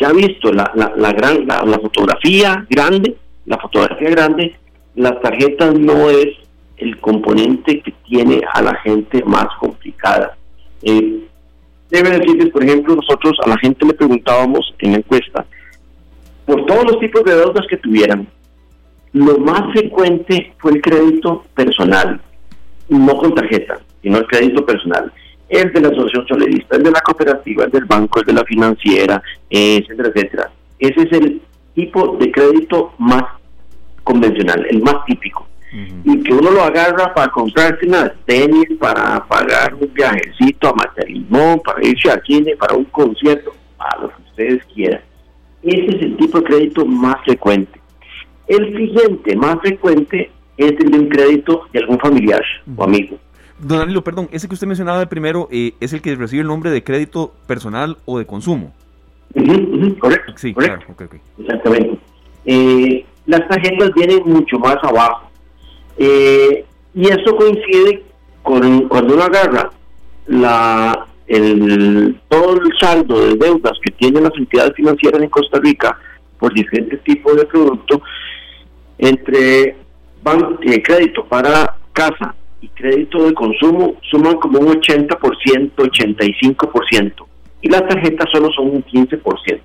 ya 0.00 0.12
visto 0.12 0.52
la, 0.52 0.70
la, 0.74 1.12
gran, 1.12 1.46
la, 1.46 1.78
fotografía 1.78 2.66
grande, 2.68 3.16
la 3.46 3.58
fotografía 3.58 4.10
grande, 4.10 4.56
las 4.94 5.20
tarjetas 5.20 5.74
no 5.74 6.10
es 6.10 6.28
el 6.76 7.00
componente 7.00 7.80
que 7.80 7.92
tiene 8.06 8.42
a 8.52 8.60
la 8.62 8.74
gente 8.76 9.22
más 9.24 9.46
complicada. 9.58 10.36
Eh, 10.82 11.20
debe 11.90 12.10
decirles, 12.10 12.50
por 12.50 12.62
ejemplo, 12.62 12.96
nosotros 12.96 13.38
a 13.44 13.48
la 13.48 13.58
gente 13.58 13.86
le 13.86 13.94
preguntábamos 13.94 14.74
en 14.80 14.92
la 14.92 14.98
encuesta, 14.98 15.46
por 16.46 16.64
todos 16.66 16.84
los 16.84 17.00
tipos 17.00 17.24
de 17.24 17.34
deudas 17.34 17.66
que 17.68 17.76
tuvieran, 17.76 18.26
lo 19.12 19.38
más 19.38 19.72
frecuente 19.72 20.52
fue 20.58 20.72
el 20.72 20.82
crédito 20.82 21.44
personal, 21.54 22.20
no 22.88 23.16
con 23.16 23.34
tarjeta, 23.34 23.78
sino 24.02 24.18
el 24.18 24.26
crédito 24.26 24.64
personal. 24.64 25.12
El 25.48 25.72
de 25.72 25.80
la 25.80 25.88
asociación 25.88 26.26
solerista, 26.26 26.76
el 26.76 26.82
de 26.82 26.90
la 26.90 27.00
cooperativa, 27.00 27.64
el 27.64 27.70
del 27.70 27.84
banco, 27.84 28.20
el 28.20 28.26
de 28.26 28.32
la 28.32 28.44
financiera, 28.44 29.22
etcétera, 29.48 30.08
etcétera. 30.08 30.50
Ese 30.78 31.02
es 31.02 31.12
el 31.12 31.40
tipo 31.74 32.16
de 32.18 32.30
crédito 32.32 32.94
más 32.98 33.22
convencional, 34.02 34.66
el 34.68 34.82
más 34.82 35.04
típico. 35.04 35.46
Y 36.04 36.22
que 36.22 36.32
uno 36.32 36.50
lo 36.52 36.62
agarra 36.62 37.12
para 37.12 37.30
comprarse 37.30 37.86
unas 37.86 38.12
tenis, 38.24 38.66
para 38.78 39.24
pagar 39.26 39.74
un 39.74 39.92
viajecito 39.92 40.68
a 40.68 40.72
Matalimón, 40.72 41.60
para 41.60 41.86
irse 41.86 42.10
a 42.10 42.20
cine, 42.22 42.56
para 42.56 42.76
un 42.76 42.84
concierto, 42.84 43.54
a 43.78 44.00
lo 44.00 44.08
que 44.08 44.22
ustedes 44.30 44.64
quieran. 44.74 45.00
Ese 45.66 45.96
es 45.96 46.02
el 46.02 46.16
tipo 46.16 46.38
de 46.38 46.44
crédito 46.44 46.86
más 46.86 47.16
frecuente. 47.24 47.80
El 48.46 48.76
siguiente 48.76 49.34
más 49.36 49.56
frecuente 49.60 50.30
es 50.56 50.72
el 50.72 50.90
de 50.90 50.98
un 50.98 51.08
crédito 51.08 51.62
de 51.72 51.80
algún 51.80 51.98
familiar 51.98 52.42
o 52.76 52.84
amigo. 52.84 53.18
Don 53.58 53.78
Danilo, 53.78 54.04
perdón, 54.04 54.28
ese 54.30 54.46
que 54.46 54.54
usted 54.54 54.66
mencionaba 54.66 55.00
de 55.00 55.06
primero 55.06 55.48
eh, 55.50 55.72
es 55.80 55.92
el 55.92 56.02
que 56.02 56.14
recibe 56.14 56.42
el 56.42 56.48
nombre 56.48 56.70
de 56.70 56.84
crédito 56.84 57.32
personal 57.46 57.96
o 58.04 58.18
de 58.18 58.26
consumo. 58.26 58.72
correcto. 59.98 60.34
Sí, 60.36 60.54
claro. 60.54 60.80
Exactamente. 61.38 61.98
Eh, 62.44 63.04
las 63.26 63.48
tarjetas 63.48 63.90
vienen 63.94 64.22
mucho 64.24 64.58
más 64.58 64.76
abajo. 64.82 65.30
Eh, 65.98 66.64
y 66.94 67.08
eso 67.08 67.36
coincide 67.36 68.04
con 68.42 68.88
cuando 68.88 69.14
uno 69.14 69.24
agarra 69.24 69.70
la, 70.26 71.06
el, 71.28 72.18
todo 72.28 72.60
el 72.60 72.78
saldo 72.78 73.26
de 73.26 73.34
deudas 73.36 73.72
que 73.82 73.92
tienen 73.92 74.24
las 74.24 74.36
entidades 74.36 74.74
financieras 74.74 75.22
en 75.22 75.28
Costa 75.28 75.58
Rica 75.60 75.98
por 76.38 76.52
diferentes 76.52 77.02
tipos 77.02 77.36
de 77.36 77.46
productos, 77.46 78.00
entre 78.98 79.76
banco 80.22 80.56
tiene 80.56 80.82
crédito 80.82 81.24
para 81.24 81.76
casa 81.92 82.34
y 82.60 82.68
crédito 82.68 83.24
de 83.24 83.34
consumo 83.34 83.96
suman 84.10 84.36
como 84.36 84.60
un 84.60 84.80
80%, 84.80 85.72
85%, 85.74 87.26
y 87.62 87.68
las 87.68 87.86
tarjetas 87.88 88.26
solo 88.32 88.50
son 88.52 88.70
un 88.70 88.84
15%. 88.84 89.60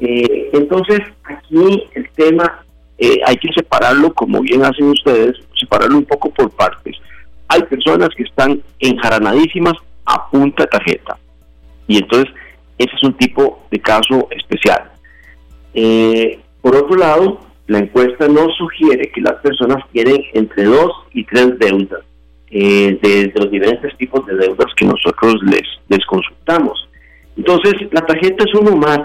Eh, 0.00 0.50
entonces, 0.52 1.00
aquí 1.24 1.84
el 1.94 2.08
tema 2.10 2.64
eh, 2.98 3.20
hay 3.26 3.36
que 3.36 3.52
separarlo, 3.52 4.12
como 4.14 4.40
bien 4.40 4.64
hacen 4.64 4.90
ustedes, 4.90 5.36
separarlo 5.58 5.98
un 5.98 6.04
poco 6.04 6.30
por 6.30 6.50
partes. 6.50 6.96
Hay 7.48 7.62
personas 7.62 8.10
que 8.16 8.24
están 8.24 8.60
enjaranadísimas 8.78 9.74
a 10.08 10.66
tarjeta, 10.66 11.18
y 11.86 11.98
entonces 11.98 12.32
ese 12.78 12.94
es 12.94 13.02
un 13.02 13.14
tipo 13.14 13.64
de 13.70 13.80
caso 13.80 14.28
especial. 14.30 14.90
Eh, 15.74 16.40
por 16.60 16.76
otro 16.76 16.96
lado, 16.96 17.40
la 17.66 17.78
encuesta 17.78 18.28
no 18.28 18.48
sugiere 18.50 19.10
que 19.10 19.20
las 19.20 19.34
personas 19.34 19.84
tienen 19.92 20.22
entre 20.32 20.64
dos 20.64 20.90
y 21.12 21.24
tres 21.24 21.58
deudas 21.58 22.02
eh, 22.50 22.98
de, 23.02 23.32
los 23.34 23.50
diferentes 23.50 23.96
tipos 23.98 24.24
de 24.26 24.36
deudas 24.36 24.72
que 24.76 24.86
nosotros 24.86 25.36
les, 25.44 25.62
les 25.88 26.04
consultamos. 26.06 26.88
Entonces, 27.36 27.74
la 27.92 28.00
tarjeta 28.00 28.44
es 28.44 28.54
uno 28.54 28.74
más, 28.76 29.00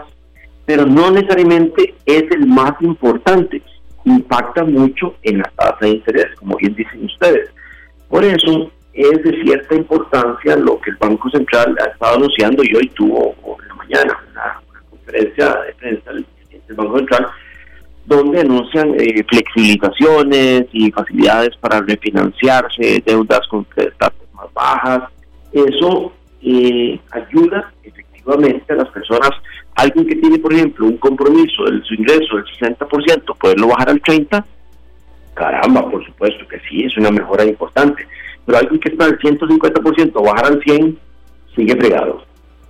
pero 0.65 0.85
no 0.85 1.11
necesariamente 1.11 1.93
es 2.05 2.23
el 2.31 2.47
más 2.47 2.73
importante. 2.81 3.61
Impacta 4.05 4.63
mucho 4.63 5.15
en 5.23 5.39
la 5.39 5.51
tasa 5.55 5.77
de 5.81 5.89
interés, 5.89 6.35
como 6.37 6.55
bien 6.57 6.73
dicen 6.75 7.05
ustedes. 7.05 7.49
Por 8.09 8.23
eso 8.23 8.71
es 8.93 9.23
de 9.23 9.43
cierta 9.43 9.75
importancia 9.75 10.56
lo 10.56 10.79
que 10.79 10.91
el 10.91 10.97
Banco 10.97 11.29
Central 11.29 11.75
ha 11.82 11.89
estado 11.89 12.17
anunciando 12.17 12.63
y 12.63 12.75
hoy 12.75 12.88
tuvo 12.89 13.36
en 13.62 13.67
la 13.67 13.75
mañana 13.75 14.19
una, 14.32 14.62
conferencia 14.89 15.58
de 15.65 15.73
prensa 15.73 16.12
del 16.12 16.25
Banco 16.75 16.97
Central 16.97 17.27
donde 18.06 18.41
anuncian 18.41 18.93
eh, 18.99 19.23
flexibilizaciones 19.29 20.65
y 20.73 20.91
facilidades 20.91 21.56
para 21.58 21.82
refinanciarse, 21.82 23.01
deudas 23.06 23.47
con 23.47 23.65
tasas 23.65 24.13
más 24.34 24.53
bajas. 24.53 25.03
Eso 25.53 26.13
eh, 26.41 26.99
ayuda 27.12 27.71
efectivamente 27.84 28.73
a 28.73 28.75
las 28.75 28.89
personas, 28.89 29.32
alguien 29.75 30.06
que 30.06 30.15
tiene, 30.15 30.38
por 30.39 30.53
ejemplo, 30.53 30.88
un 30.88 30.97
compromiso 30.97 31.63
de 31.63 31.82
su 31.84 31.93
ingreso 31.93 32.36
del 32.36 32.45
60%, 32.77 33.38
poderlo 33.38 33.67
bajar 33.67 33.89
al 33.91 34.01
30%, 34.01 34.43
caramba, 35.34 35.89
por 35.89 36.06
supuesto 36.06 36.47
que 36.47 36.60
sí, 36.69 36.84
es 36.84 36.95
una 36.97 37.10
mejora 37.10 37.45
importante. 37.45 38.06
Pero 38.45 38.58
alguien 38.58 38.79
que 38.79 38.89
está 38.89 39.06
al 39.06 39.19
150%, 39.19 40.23
bajar 40.23 40.45
al 40.45 40.60
100%, 40.62 40.97
sigue 41.56 41.75
fregado. 41.75 42.23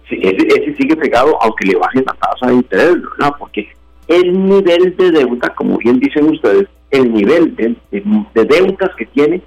Ese, 0.09 0.75
sigue 0.75 0.95
fregado 0.95 1.41
aunque 1.41 1.67
le 1.67 1.75
bajen 1.75 2.03
la 2.05 2.13
tasa 2.13 2.47
de 2.47 2.55
interés, 2.55 2.97
¿verdad? 3.01 3.33
Porque 3.39 3.67
el 4.07 4.47
nivel 4.47 4.95
de 4.97 5.11
deuda, 5.11 5.53
como 5.55 5.77
bien 5.77 5.99
dicen 5.99 6.29
ustedes, 6.29 6.67
el 6.91 7.11
nivel 7.11 7.55
de, 7.55 7.75
deudas 8.33 8.91
que 8.97 9.05
tiene 9.07 9.41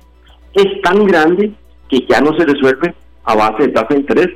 es 0.55 0.83
tan 0.83 1.05
grande 1.07 1.53
que 1.89 2.05
ya 2.09 2.21
no 2.21 2.37
se 2.37 2.45
resuelve 2.45 2.95
a 3.25 3.35
base 3.35 3.65
de 3.65 3.69
tasa 3.69 3.89
de 3.91 4.01
interés, 4.01 4.29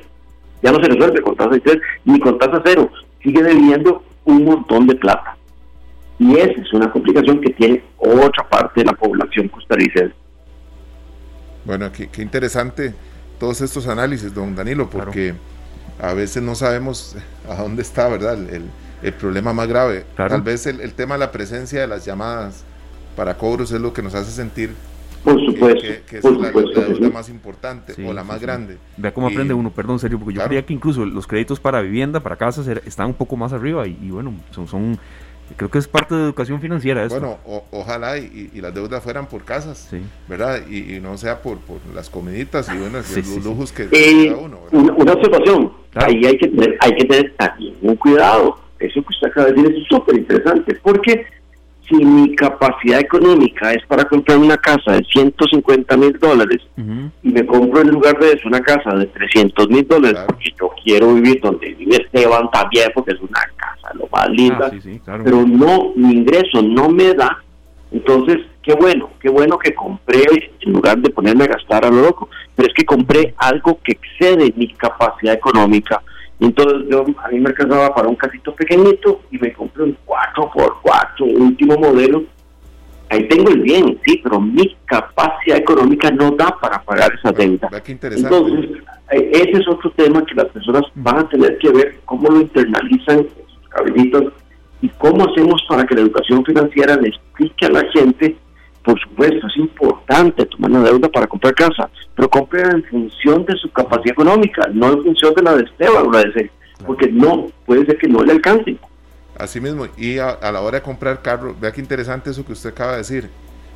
ya 0.61 0.71
no 0.71 0.81
se 0.81 0.89
resuelve 0.89 1.21
con 1.21 1.35
tasa 1.35 1.49
de 1.49 1.57
interés 1.57 1.81
ni 2.05 2.19
con 2.19 2.37
tasa 2.37 2.61
cero, 2.63 2.89
sigue 3.21 3.41
debiendo 3.43 4.03
un 4.25 4.45
montón 4.45 4.87
de 4.87 4.95
plata. 4.95 5.35
Y 6.19 6.37
esa 6.37 6.61
es 6.61 6.71
una 6.71 6.91
complicación 6.91 7.41
que 7.41 7.51
tiene 7.53 7.83
otra 7.97 8.47
parte 8.47 8.81
de 8.81 8.85
la 8.85 8.93
población 8.93 9.47
costarricense. 9.47 10.20
Bueno, 11.65 11.91
qué, 11.91 12.09
interesante 12.21 12.93
todos 13.39 13.61
estos 13.61 13.87
análisis, 13.87 14.33
don 14.33 14.55
Danilo, 14.55 14.89
porque 14.89 15.33
a 15.99 16.13
veces 16.13 16.41
no 16.43 16.55
sabemos 16.55 17.15
a 17.47 17.55
dónde 17.55 17.81
está, 17.81 18.07
¿verdad? 18.07 18.33
El, 18.33 18.63
el 19.01 19.13
problema 19.13 19.53
más 19.53 19.67
grave. 19.67 20.05
Tal 20.15 20.41
vez 20.41 20.65
el, 20.67 20.93
tema 20.93 21.15
de 21.15 21.19
la 21.19 21.31
presencia 21.31 21.81
de 21.81 21.87
las 21.87 22.05
llamadas 22.05 22.63
para 23.15 23.37
cobros 23.37 23.71
es 23.71 23.81
lo 23.81 23.93
que 23.93 24.01
nos 24.01 24.15
hace 24.15 24.31
sentir 24.31 24.73
Por 25.23 25.39
supuesto. 25.43 25.81
Que, 26.07 26.17
es 26.17 26.23
la, 26.23 26.51
deuda 26.51 27.09
más 27.09 27.29
importante 27.29 27.93
o 28.05 28.13
la 28.13 28.23
más 28.23 28.41
grande. 28.41 28.77
Vea 28.97 29.13
cómo 29.13 29.27
aprende 29.27 29.53
uno, 29.53 29.71
perdón, 29.71 29.99
serio, 29.99 30.19
porque 30.19 30.35
yo 30.35 30.43
creía 30.43 30.65
que 30.65 30.73
incluso 30.73 31.05
los 31.05 31.27
créditos 31.27 31.59
para 31.59 31.81
vivienda, 31.81 32.19
para 32.19 32.35
casas, 32.35 32.67
están 32.67 33.07
un 33.07 33.13
poco 33.13 33.35
más 33.35 33.53
arriba 33.53 33.87
y, 33.87 34.09
bueno, 34.09 34.33
son, 34.51 34.67
son 34.67 34.99
Creo 35.55 35.69
que 35.69 35.77
es 35.77 35.87
parte 35.87 36.15
de 36.15 36.23
educación 36.23 36.61
financiera. 36.61 37.07
Bueno, 37.07 37.39
ojalá 37.71 38.17
y, 38.17 38.49
las 38.61 38.73
deudas 38.73 39.03
fueran 39.03 39.27
por 39.27 39.43
casas, 39.43 39.89
¿verdad? 40.27 40.61
Y, 40.67 40.99
no 40.99 41.17
sea 41.17 41.41
por, 41.41 41.57
por 41.59 41.79
las 41.93 42.09
comiditas 42.09 42.69
y 42.73 42.77
bueno, 42.77 42.99
los 42.99 43.45
lujos 43.45 43.71
que 43.71 43.87
eh, 43.91 44.33
uno. 44.33 44.59
Una, 44.71 45.13
observación, 45.13 45.71
ahí 45.95 46.25
hay 46.25 46.37
que 46.37 46.47
tener, 46.47 46.77
hay 46.79 46.95
que 46.95 47.05
tener 47.05 47.33
también 47.37 47.75
un 47.81 47.95
cuidado. 47.95 48.59
Eso 48.79 49.01
que 49.01 49.09
usted 49.09 49.27
acaba 49.27 49.47
de 49.47 49.53
decir 49.53 49.77
es 49.77 49.87
súper 49.87 50.17
interesante, 50.17 50.75
porque 50.81 51.25
si 51.91 52.05
mi 52.05 52.35
capacidad 52.35 52.99
económica 52.99 53.73
es 53.73 53.85
para 53.85 54.05
comprar 54.05 54.37
una 54.37 54.57
casa 54.57 54.93
de 54.93 55.03
150 55.03 55.97
mil 55.97 56.17
dólares 56.19 56.61
y 57.23 57.29
me 57.29 57.45
compro 57.45 57.81
en 57.81 57.89
lugar 57.89 58.17
de 58.19 58.33
eso 58.33 58.47
una 58.47 58.61
casa 58.61 58.91
de 58.95 59.05
300 59.07 59.69
mil 59.69 59.87
dólares 59.87 60.21
porque 60.25 60.49
yo 60.59 60.71
quiero 60.83 61.13
vivir 61.13 61.41
donde 61.41 61.73
vive 61.73 61.97
Esteban 61.97 62.49
también 62.51 62.89
porque 62.93 63.11
es 63.11 63.19
una 63.19 63.39
casa 63.57 63.70
lo 63.93 64.07
más 64.11 64.29
linda, 64.29 64.71
ah, 65.07 65.19
pero 65.23 65.45
no, 65.45 65.91
mi 65.95 66.13
ingreso 66.13 66.61
no 66.61 66.89
me 66.89 67.13
da, 67.13 67.43
entonces 67.91 68.37
qué 68.61 68.73
bueno, 68.73 69.09
qué 69.19 69.29
bueno 69.29 69.57
que 69.57 69.73
compré 69.73 70.23
en 70.59 70.73
lugar 70.73 70.97
de 70.99 71.09
ponerme 71.09 71.45
a 71.45 71.47
gastar 71.47 71.85
a 71.85 71.89
lo 71.89 72.01
loco, 72.01 72.29
pero 72.55 72.67
es 72.67 72.73
que 72.73 72.85
compré 72.85 73.33
algo 73.37 73.79
que 73.83 73.93
excede 73.93 74.53
mi 74.55 74.67
capacidad 74.73 75.33
económica 75.33 76.01
entonces 76.41 76.89
yo 76.89 77.05
a 77.23 77.29
mí 77.29 77.39
me 77.39 77.49
alcanzaba 77.49 77.93
para 77.93 78.07
un 78.07 78.15
casito 78.15 78.53
pequeñito 78.55 79.21
y 79.29 79.37
me 79.37 79.53
compré 79.53 79.83
un 79.83 79.97
4x4, 80.05 81.39
último 81.39 81.77
modelo. 81.77 82.23
Ahí 83.09 83.27
tengo 83.27 83.51
el 83.51 83.61
bien, 83.61 83.99
sí, 84.05 84.19
pero 84.23 84.39
mi 84.39 84.75
capacidad 84.85 85.57
económica 85.57 86.09
no 86.09 86.31
da 86.31 86.57
para 86.59 86.81
pagar 86.81 87.13
esa 87.13 87.31
deuda. 87.31 87.69
Entonces, 87.85 88.71
eh, 89.11 89.31
ese 89.33 89.61
es 89.61 89.67
otro 89.67 89.91
tema 89.91 90.25
que 90.25 90.33
las 90.33 90.47
personas 90.47 90.83
van 90.95 91.19
a 91.19 91.29
tener 91.29 91.59
que 91.59 91.69
ver 91.69 91.99
cómo 92.05 92.29
lo 92.29 92.41
internalizan 92.41 93.27
cabellitos 93.73 94.33
y 94.81 94.89
cómo 94.89 95.29
hacemos 95.29 95.63
para 95.67 95.85
que 95.85 95.95
la 95.95 96.01
educación 96.01 96.43
financiera 96.45 96.95
le 96.95 97.09
explique 97.09 97.65
a 97.65 97.69
la 97.69 97.83
gente 97.91 98.37
por 98.83 98.99
supuesto, 98.99 99.47
es 99.47 99.57
importante 99.57 100.45
tomar 100.45 100.71
una 100.71 100.83
deuda 100.83 101.07
para 101.09 101.27
comprar 101.27 101.53
casa, 101.53 101.89
pero 102.15 102.29
compre 102.29 102.61
en 102.63 102.83
función 102.85 103.45
de 103.45 103.55
su 103.55 103.71
capacidad 103.71 104.13
económica, 104.13 104.67
no 104.73 104.93
en 104.93 105.03
función 105.03 105.35
de 105.35 105.43
la 105.43 105.55
de 105.55 105.63
Esteban 105.63 106.07
o 106.07 106.11
la 106.11 106.19
de 106.21 106.29
ese, 106.29 106.51
porque 106.85 107.07
no, 107.11 107.47
puede 107.65 107.85
ser 107.85 107.97
que 107.97 108.07
no 108.07 108.23
le 108.23 108.33
alcance. 108.33 108.77
Así 109.37 109.61
mismo, 109.61 109.87
y 109.97 110.17
a, 110.17 110.37
la 110.41 110.61
hora 110.61 110.79
de 110.79 110.83
comprar 110.83 111.21
carro, 111.21 111.55
vea 111.59 111.71
qué 111.71 111.81
interesante 111.81 112.31
eso 112.31 112.45
que 112.45 112.53
usted 112.53 112.71
acaba 112.71 112.93
de 112.93 112.97
decir. 112.99 113.29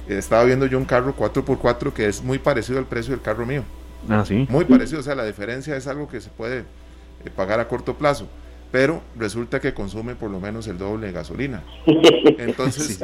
Estaba 0.08 0.43
viendo 0.43 0.67
yo 0.67 0.77
un 0.77 0.86
carro 0.86 1.15
4x4 1.15 1.91
que 1.91 2.08
es 2.08 2.23
muy 2.23 2.38
parecido 2.38 2.77
al 2.77 2.86
precio 2.86 3.12
del 3.12 3.21
carro 3.21 3.45
mío. 3.45 3.63
Ah, 4.08 4.23
sí. 4.25 4.45
Muy 4.49 4.65
parecido, 4.65 4.99
o 4.99 5.03
sea, 5.03 5.15
la 5.15 5.25
diferencia 5.25 5.75
es 5.75 5.88
algo 5.88 6.08
que 6.08 6.21
se 6.21 6.29
puede 6.29 6.60
eh, 6.60 7.31
pagar 7.36 7.60
a 7.60 7.67
corto 7.67 7.95
plazo 7.95 8.27
pero 8.75 9.01
resulta 9.17 9.61
que 9.61 9.73
consume 9.73 10.15
por 10.15 10.29
lo 10.29 10.41
menos 10.41 10.67
el 10.67 10.77
doble 10.77 11.07
de 11.07 11.13
gasolina. 11.13 11.63
Entonces, 11.85 12.99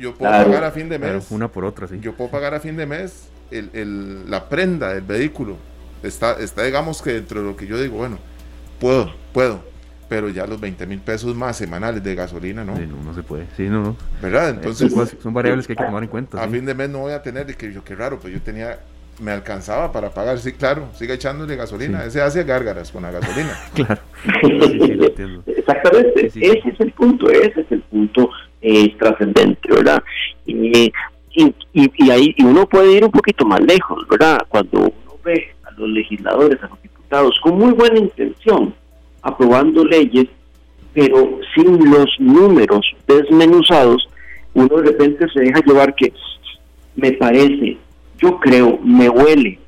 yo, 0.00 0.16
puedo 0.16 0.32
pagar 0.32 0.64
a 0.64 0.72
fin 0.72 0.88
de 0.88 0.98
mes. 0.98 1.30
una 1.30 1.46
por 1.46 1.64
otra, 1.64 1.86
sí. 1.86 2.00
Yo 2.00 2.16
puedo 2.16 2.28
pagar 2.28 2.54
a 2.54 2.58
fin 2.58 2.76
de 2.76 2.86
mes 2.86 3.28
el, 3.52 4.28
la 4.28 4.48
prenda 4.48 4.92
del 4.92 5.04
vehículo. 5.04 5.58
Está, 6.02 6.32
está, 6.40 6.64
digamos 6.64 7.02
que 7.02 7.12
dentro 7.12 7.40
de 7.40 7.46
lo 7.46 7.54
que 7.54 7.68
yo 7.68 7.80
digo, 7.80 7.98
bueno, 7.98 8.18
puedo, 8.80 9.14
puedo, 9.32 9.60
pero 10.08 10.28
ya 10.28 10.44
los 10.44 10.60
20 10.60 10.84
mil 10.88 10.98
pesos 10.98 11.36
más 11.36 11.56
semanales 11.56 12.02
de 12.02 12.12
gasolina, 12.16 12.64
¿no? 12.64 12.76
no, 12.76 13.04
no 13.04 13.14
se 13.14 13.22
puede. 13.22 13.46
Sí, 13.56 13.68
no, 13.68 13.84
no. 13.84 13.96
¿Verdad? 14.20 14.50
Entonces. 14.50 14.92
Son, 15.22 15.32
variables 15.32 15.68
que 15.68 15.74
hay 15.74 15.76
que 15.76 15.84
tomar 15.84 16.02
en 16.02 16.08
cuenta. 16.08 16.42
A 16.42 16.48
fin 16.48 16.66
de 16.66 16.74
mes 16.74 16.90
no 16.90 16.98
voy 16.98 17.12
a 17.12 17.22
tener, 17.22 17.48
y 17.48 17.54
que 17.54 17.72
yo, 17.72 17.84
qué 17.84 17.94
raro, 17.94 18.18
pues 18.18 18.34
yo 18.34 18.42
tenía 18.42 18.80
me 19.20 19.30
alcanzaba 19.30 19.92
para 19.92 20.10
pagar, 20.10 20.38
sí, 20.38 20.52
claro, 20.52 20.88
sigue 20.94 21.14
echándole 21.14 21.56
gasolina, 21.56 22.04
ese 22.04 22.20
hace 22.20 22.44
gárgaras 22.44 22.92
con 22.92 23.02
la 23.02 23.10
gasolina. 23.10 23.56
claro. 23.74 24.00
Exactamente, 25.46 26.26
ese 26.26 26.68
es 26.68 26.80
el 26.80 26.92
punto, 26.92 27.30
ese 27.30 27.60
es 27.60 27.72
el 27.72 27.80
punto 27.82 28.30
eh, 28.60 28.94
trascendente, 28.98 29.72
¿verdad? 29.72 30.02
Y, 30.44 30.92
y, 31.32 31.54
y, 31.72 32.10
ahí 32.10 32.34
y 32.36 32.44
uno 32.44 32.66
puede 32.68 32.92
ir 32.92 33.04
un 33.04 33.10
poquito 33.10 33.44
más 33.44 33.60
lejos, 33.60 34.06
¿verdad? 34.08 34.40
Cuando 34.48 34.80
uno 34.80 35.18
ve 35.24 35.54
a 35.64 35.70
los 35.72 35.88
legisladores, 35.88 36.62
a 36.62 36.68
los 36.68 36.82
diputados, 36.82 37.38
con 37.42 37.58
muy 37.58 37.72
buena 37.72 37.98
intención, 37.98 38.74
aprobando 39.22 39.84
leyes, 39.84 40.26
pero 40.92 41.38
sin 41.54 41.90
los 41.90 42.06
números 42.18 42.86
desmenuzados, 43.06 44.08
uno 44.54 44.76
de 44.76 44.90
repente 44.90 45.26
se 45.32 45.40
deja 45.40 45.60
llevar 45.64 45.94
que 45.94 46.12
me 46.94 47.12
parece 47.12 47.76
yo 48.18 48.38
creo, 48.40 48.78
me 48.82 49.08
huele, 49.08 49.58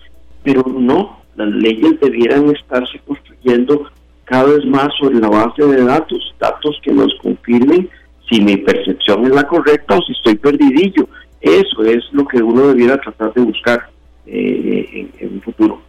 pero 0.42 0.64
no, 0.66 1.20
las 1.36 1.48
leyes 1.48 2.00
debieran 2.00 2.50
estarse 2.50 2.98
construyendo 3.06 3.88
cada 4.24 4.44
vez 4.44 4.64
más 4.66 4.88
sobre 4.98 5.18
la 5.18 5.28
base 5.28 5.64
de 5.64 5.84
datos, 5.84 6.34
datos 6.38 6.78
que 6.82 6.92
nos 6.92 7.12
confirmen 7.22 7.88
si 8.28 8.40
mi 8.40 8.56
percepción 8.58 9.24
es 9.24 9.34
la 9.34 9.44
correcta 9.44 9.96
o 9.96 10.02
si 10.02 10.12
estoy 10.12 10.36
perdidillo. 10.36 11.08
Eso 11.40 11.82
es 11.84 12.04
lo 12.12 12.26
que 12.26 12.42
uno 12.42 12.68
debiera 12.68 13.00
tratar 13.00 13.32
de 13.32 13.40
buscar 13.42 13.88
eh, 14.26 15.08
en, 15.18 15.32
un 15.34 15.40
futuro. 15.40 15.80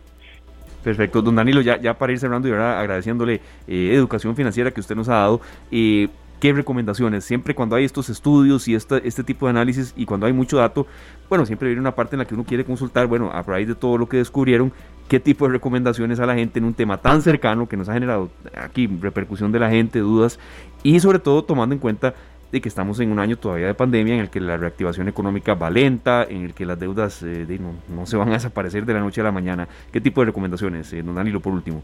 Perfecto, 0.84 1.22
don 1.22 1.36
Danilo, 1.36 1.60
ya, 1.62 1.94
para 1.98 2.14
ir 2.14 2.20
cerrando 2.20 2.48
y 2.48 2.52
ahora 2.52 2.80
agradeciéndole 2.80 3.42
eh, 3.68 3.92
educación 3.94 4.36
financiera 4.36 4.72
que 4.72 4.80
usted 4.80 4.96
nos 4.96 5.10
ha 5.10 5.16
dado, 5.16 5.42
eh, 5.72 6.08
¿Qué 6.40 6.54
recomendaciones? 6.54 7.26
Siempre 7.26 7.54
cuando 7.54 7.76
hay 7.76 7.84
estos 7.84 8.10
estudios 8.10 8.68
y 8.70 8.76
este, 8.76 9.24
tipo 9.24 9.46
de 9.46 9.50
análisis 9.50 9.94
y 9.98 10.06
cuando 10.06 10.26
hay 10.26 10.32
mucho 10.32 10.58
dato, 10.58 10.88
bueno, 11.28 11.46
siempre 11.46 11.68
viene 11.68 11.82
una 11.82 11.96
parte 11.96 12.16
en 12.16 12.20
la 12.20 12.26
que 12.26 12.34
uno 12.34 12.46
quiere 12.46 12.64
consultar, 12.64 13.08
bueno, 13.08 13.30
a 13.32 13.42
raíz 13.42 13.68
de 13.68 13.76
todo 13.76 13.98
lo 13.98 14.08
que 14.08 14.18
descubrieron, 14.18 14.72
qué 15.10 15.20
tipo 15.20 15.46
de 15.48 15.54
recomendaciones 15.54 16.20
a 16.22 16.26
la 16.26 16.36
gente 16.36 16.60
en 16.60 16.66
un 16.66 16.74
tema 16.74 16.98
tan 16.98 17.22
cercano 17.22 17.68
que 17.68 17.76
nos 17.76 17.90
ha 17.90 17.94
generado 17.94 18.30
aquí 18.56 18.88
repercusión 18.88 19.52
de 19.52 19.60
la 19.60 19.70
gente, 19.70 20.00
dudas 20.00 20.40
y 20.82 21.02
sobre 21.02 21.20
todo 21.20 21.44
tomando 21.44 21.76
en 21.76 21.80
cuenta 21.80 22.14
de 22.52 22.62
que 22.62 22.70
estamos 22.70 23.00
en 23.00 23.12
un 23.12 23.20
año 23.20 23.38
todavía 23.38 23.68
de 23.68 23.74
pandemia 23.74 24.16
en 24.16 24.22
el 24.22 24.30
que 24.30 24.40
la 24.40 24.58
reactivación 24.58 25.08
económica 25.08 25.54
va 25.56 25.70
lenta, 25.70 26.24
en 26.24 26.46
el 26.46 26.54
que 26.54 26.66
las 26.66 26.80
deudas 26.80 27.22
eh, 27.22 27.60
no, 27.94 28.06
se 28.06 28.18
van 28.18 28.30
a 28.30 28.34
desaparecer 28.34 28.86
de 28.86 28.94
la 28.94 29.02
noche 29.02 29.22
a 29.22 29.26
la 29.26 29.32
mañana. 29.32 29.68
¿Qué 29.92 30.02
tipo 30.02 30.22
de 30.22 30.26
recomendaciones, 30.28 30.92
eh, 30.94 31.04
don 31.04 31.16
Danilo, 31.16 31.42
por 31.42 31.54
último? 31.54 31.84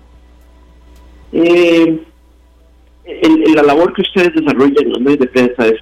Eh, 1.32 2.04
la 3.54 3.64
labor 3.64 3.94
que 3.94 4.02
ustedes 4.02 4.34
desarrollan 4.34 4.86
en 4.86 4.90
los 4.90 5.02
medios 5.02 5.20
de 5.20 5.28
prensa 5.28 5.68
es, 5.68 5.82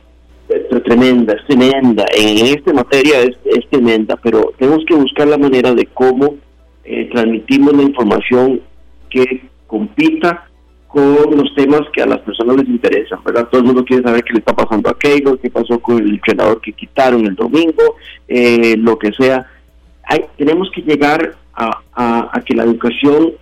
tremenda, 0.83 1.33
es 1.33 1.45
tremenda. 1.45 2.05
En 2.15 2.45
esta 2.47 2.73
materia 2.73 3.21
es, 3.21 3.69
tremenda, 3.69 4.17
pero 4.17 4.53
tenemos 4.57 4.83
que 4.85 4.95
buscar 4.95 5.27
la 5.27 5.37
manera 5.37 5.73
de 5.73 5.85
cómo 5.87 6.35
eh, 6.83 7.09
transmitimos 7.11 7.73
la 7.75 7.83
información 7.83 8.61
que 9.09 9.43
compita 9.67 10.47
con 10.87 11.37
los 11.37 11.55
temas 11.55 11.81
que 11.91 12.03
a 12.03 12.05
las 12.05 12.19
personas 12.19 12.57
les 12.57 12.67
interesan, 12.67 13.19
¿verdad? 13.23 13.47
Todo 13.49 13.61
el 13.61 13.67
mundo 13.67 13.83
quiere 13.83 14.03
saber 14.03 14.23
qué 14.23 14.33
le 14.33 14.39
está 14.39 14.55
pasando 14.55 14.89
a 14.89 14.99
Keylor, 14.99 15.39
qué 15.39 15.49
pasó 15.49 15.79
con 15.79 15.97
el 15.97 16.09
entrenador 16.11 16.61
que 16.61 16.73
quitaron 16.73 17.25
el 17.25 17.35
domingo, 17.35 17.95
eh, 18.27 18.75
lo 18.77 18.99
que 18.99 19.11
sea. 19.13 19.47
Hay, 20.03 20.25
tenemos 20.37 20.69
que 20.75 20.81
llegar 20.81 21.35
a, 21.55 21.81
a, 21.95 22.41
que 22.41 22.53
la 22.53 22.63
educación 22.63 23.33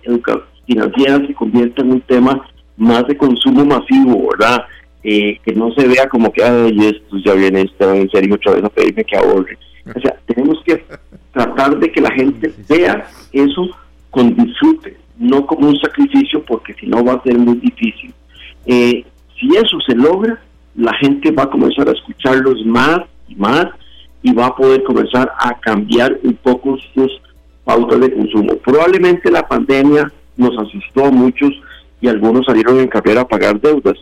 financiera 0.66 1.26
se 1.26 1.34
convierta 1.34 1.82
en 1.82 1.92
un 1.92 2.00
tema 2.02 2.46
más 2.76 3.06
de 3.06 3.16
consumo 3.16 3.64
masivo, 3.64 4.30
¿verdad? 4.30 4.64
Eh, 5.04 5.38
que 5.44 5.52
no 5.52 5.72
se 5.72 5.86
vea 5.86 6.08
como 6.08 6.32
que, 6.32 6.42
ay, 6.44 6.76
esto 6.80 7.16
ya 7.24 7.34
viene 7.34 7.62
esto 7.62 7.92
en 7.92 8.08
serio 8.10 8.36
otra 8.36 8.52
vez 8.52 8.64
a 8.64 8.68
pedirme 8.68 9.04
que 9.04 9.16
ahorre. 9.16 9.58
O 9.94 10.00
sea, 10.00 10.16
tenemos 10.26 10.62
que 10.64 10.84
tratar 11.32 11.78
de 11.78 11.90
que 11.90 12.00
la 12.00 12.12
gente 12.12 12.52
vea 12.68 13.08
eso 13.32 13.68
con 14.10 14.34
disfrute, 14.36 14.96
no 15.18 15.44
como 15.46 15.68
un 15.68 15.76
sacrificio, 15.78 16.44
porque 16.44 16.74
si 16.74 16.86
no 16.86 17.04
va 17.04 17.14
a 17.14 17.22
ser 17.22 17.36
muy 17.36 17.56
difícil. 17.56 18.14
Eh, 18.66 19.04
si 19.38 19.56
eso 19.56 19.78
se 19.86 19.96
logra, 19.96 20.40
la 20.76 20.94
gente 20.94 21.30
va 21.32 21.44
a 21.44 21.50
comenzar 21.50 21.88
a 21.88 21.92
escucharlos 21.92 22.64
más 22.64 23.00
y 23.28 23.34
más 23.34 23.66
y 24.22 24.32
va 24.32 24.46
a 24.46 24.56
poder 24.56 24.84
comenzar 24.84 25.32
a 25.38 25.58
cambiar 25.58 26.16
un 26.22 26.34
poco 26.34 26.78
sus 26.94 27.20
pautas 27.64 28.00
de 28.00 28.12
consumo. 28.12 28.56
Probablemente 28.58 29.30
la 29.30 29.46
pandemia 29.46 30.12
nos 30.36 30.56
asustó 30.58 31.06
a 31.06 31.10
muchos 31.10 31.50
y 32.02 32.08
algunos 32.08 32.44
salieron 32.44 32.80
en 32.80 32.88
carrera 32.88 33.22
a 33.22 33.28
pagar 33.28 33.58
deudas. 33.60 33.96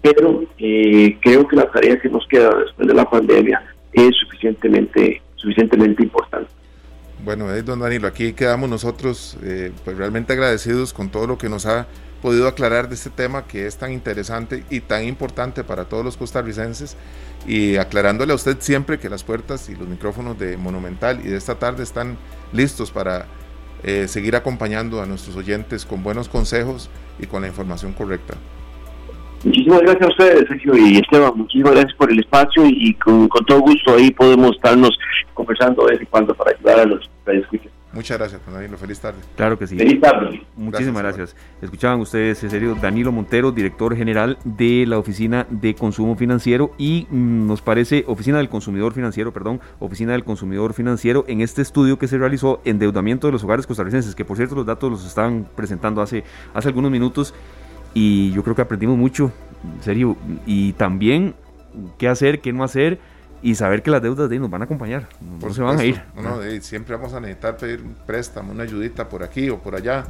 Pero 0.00 0.42
eh, 0.58 1.16
creo 1.20 1.46
que 1.46 1.54
la 1.54 1.70
tarea 1.70 2.00
que 2.00 2.08
nos 2.08 2.26
queda 2.26 2.50
después 2.64 2.88
de 2.88 2.94
la 2.94 3.08
pandemia 3.08 3.62
es 3.92 4.10
suficientemente, 4.16 5.22
suficientemente 5.36 6.02
importante. 6.02 6.50
Bueno, 7.24 7.46
don 7.62 7.78
Danilo, 7.78 8.08
aquí 8.08 8.32
quedamos 8.32 8.68
nosotros 8.68 9.38
eh, 9.44 9.70
pues 9.84 9.96
realmente 9.96 10.32
agradecidos 10.32 10.92
con 10.92 11.08
todo 11.08 11.28
lo 11.28 11.38
que 11.38 11.48
nos 11.48 11.66
ha 11.66 11.86
podido 12.20 12.48
aclarar 12.48 12.88
de 12.88 12.94
este 12.94 13.10
tema 13.10 13.46
que 13.46 13.66
es 13.66 13.76
tan 13.76 13.92
interesante 13.92 14.64
y 14.70 14.80
tan 14.80 15.04
importante 15.04 15.62
para 15.62 15.84
todos 15.84 16.04
los 16.04 16.16
costarricenses 16.16 16.96
y 17.46 17.76
aclarándole 17.76 18.32
a 18.32 18.36
usted 18.36 18.56
siempre 18.60 18.98
que 18.98 19.08
las 19.08 19.22
puertas 19.22 19.68
y 19.68 19.76
los 19.76 19.86
micrófonos 19.86 20.38
de 20.38 20.56
Monumental 20.56 21.20
y 21.24 21.28
de 21.28 21.36
esta 21.36 21.56
tarde 21.56 21.82
están 21.82 22.16
listos 22.52 22.90
para 22.90 23.26
eh, 23.82 24.06
seguir 24.08 24.36
acompañando 24.36 25.02
a 25.02 25.06
nuestros 25.06 25.36
oyentes 25.36 25.84
con 25.84 26.02
buenos 26.02 26.28
consejos 26.28 26.90
y 27.18 27.26
con 27.26 27.42
la 27.42 27.48
información 27.48 27.92
correcta. 27.92 28.34
Muchísimas 29.44 29.80
gracias 29.80 30.02
a 30.04 30.08
ustedes, 30.08 30.48
Sergio 30.48 30.76
y 30.76 30.98
Esteban. 30.98 31.32
Muchísimas 31.34 31.72
gracias 31.72 31.94
por 31.94 32.12
el 32.12 32.20
espacio 32.20 32.64
y, 32.64 32.94
con, 32.94 33.28
todo 33.28 33.60
gusto 33.60 33.96
ahí 33.96 34.10
podemos 34.12 34.52
estarnos 34.52 34.96
conversando 35.34 35.84
de 35.86 35.92
vez 35.92 36.00
en 36.00 36.06
cuando 36.06 36.32
para 36.34 36.52
ayudar 36.52 36.80
a 36.80 36.84
los 36.84 37.10
escuchas. 37.26 37.71
Muchas 37.92 38.18
gracias, 38.18 38.40
Danilo. 38.50 38.78
Feliz 38.78 39.00
tarde. 39.00 39.18
Claro 39.36 39.58
que 39.58 39.66
sí. 39.66 39.76
Feliz 39.76 40.00
tarde. 40.00 40.46
Muchísimas 40.56 41.02
gracias. 41.02 41.36
Escuchaban 41.60 42.00
ustedes, 42.00 42.42
en 42.42 42.50
serio, 42.50 42.74
Danilo 42.80 43.12
Montero, 43.12 43.52
director 43.52 43.94
general 43.94 44.38
de 44.44 44.86
la 44.86 44.98
Oficina 44.98 45.46
de 45.50 45.74
Consumo 45.74 46.16
Financiero 46.16 46.72
y 46.78 47.06
mm, 47.10 47.46
nos 47.46 47.60
parece, 47.60 48.04
Oficina 48.06 48.38
del 48.38 48.48
Consumidor 48.48 48.94
Financiero, 48.94 49.32
perdón, 49.32 49.60
Oficina 49.78 50.12
del 50.12 50.24
Consumidor 50.24 50.72
Financiero, 50.72 51.24
en 51.28 51.42
este 51.42 51.60
estudio 51.60 51.98
que 51.98 52.08
se 52.08 52.16
realizó, 52.16 52.60
Endeudamiento 52.64 53.26
de 53.26 53.32
los 53.32 53.44
Hogares 53.44 53.66
Costarricenses, 53.66 54.14
que 54.14 54.24
por 54.24 54.38
cierto 54.38 54.54
los 54.54 54.64
datos 54.64 54.90
los 54.90 55.06
estaban 55.06 55.46
presentando 55.54 56.00
hace, 56.00 56.24
hace 56.54 56.68
algunos 56.68 56.90
minutos 56.90 57.34
y 57.92 58.32
yo 58.32 58.42
creo 58.42 58.56
que 58.56 58.62
aprendimos 58.62 58.96
mucho, 58.96 59.32
en 59.76 59.82
serio, 59.82 60.16
y 60.46 60.72
también 60.72 61.34
qué 61.98 62.08
hacer, 62.08 62.40
qué 62.40 62.52
no 62.52 62.64
hacer 62.64 62.98
y 63.42 63.56
saber 63.56 63.82
que 63.82 63.90
las 63.90 64.00
deudas 64.00 64.30
de 64.30 64.38
nos 64.38 64.50
van 64.50 64.62
a 64.62 64.64
acompañar, 64.64 65.08
no 65.40 65.52
se 65.52 65.62
van 65.62 65.78
a 65.78 65.84
ir. 65.84 66.00
No, 66.14 66.40
siempre 66.60 66.96
vamos 66.96 67.12
a 67.12 67.20
necesitar 67.20 67.56
pedir 67.56 67.82
un 67.82 67.94
préstamo, 68.06 68.52
una 68.52 68.62
ayudita 68.62 69.08
por 69.08 69.22
aquí 69.22 69.50
o 69.50 69.58
por 69.58 69.74
allá, 69.74 70.04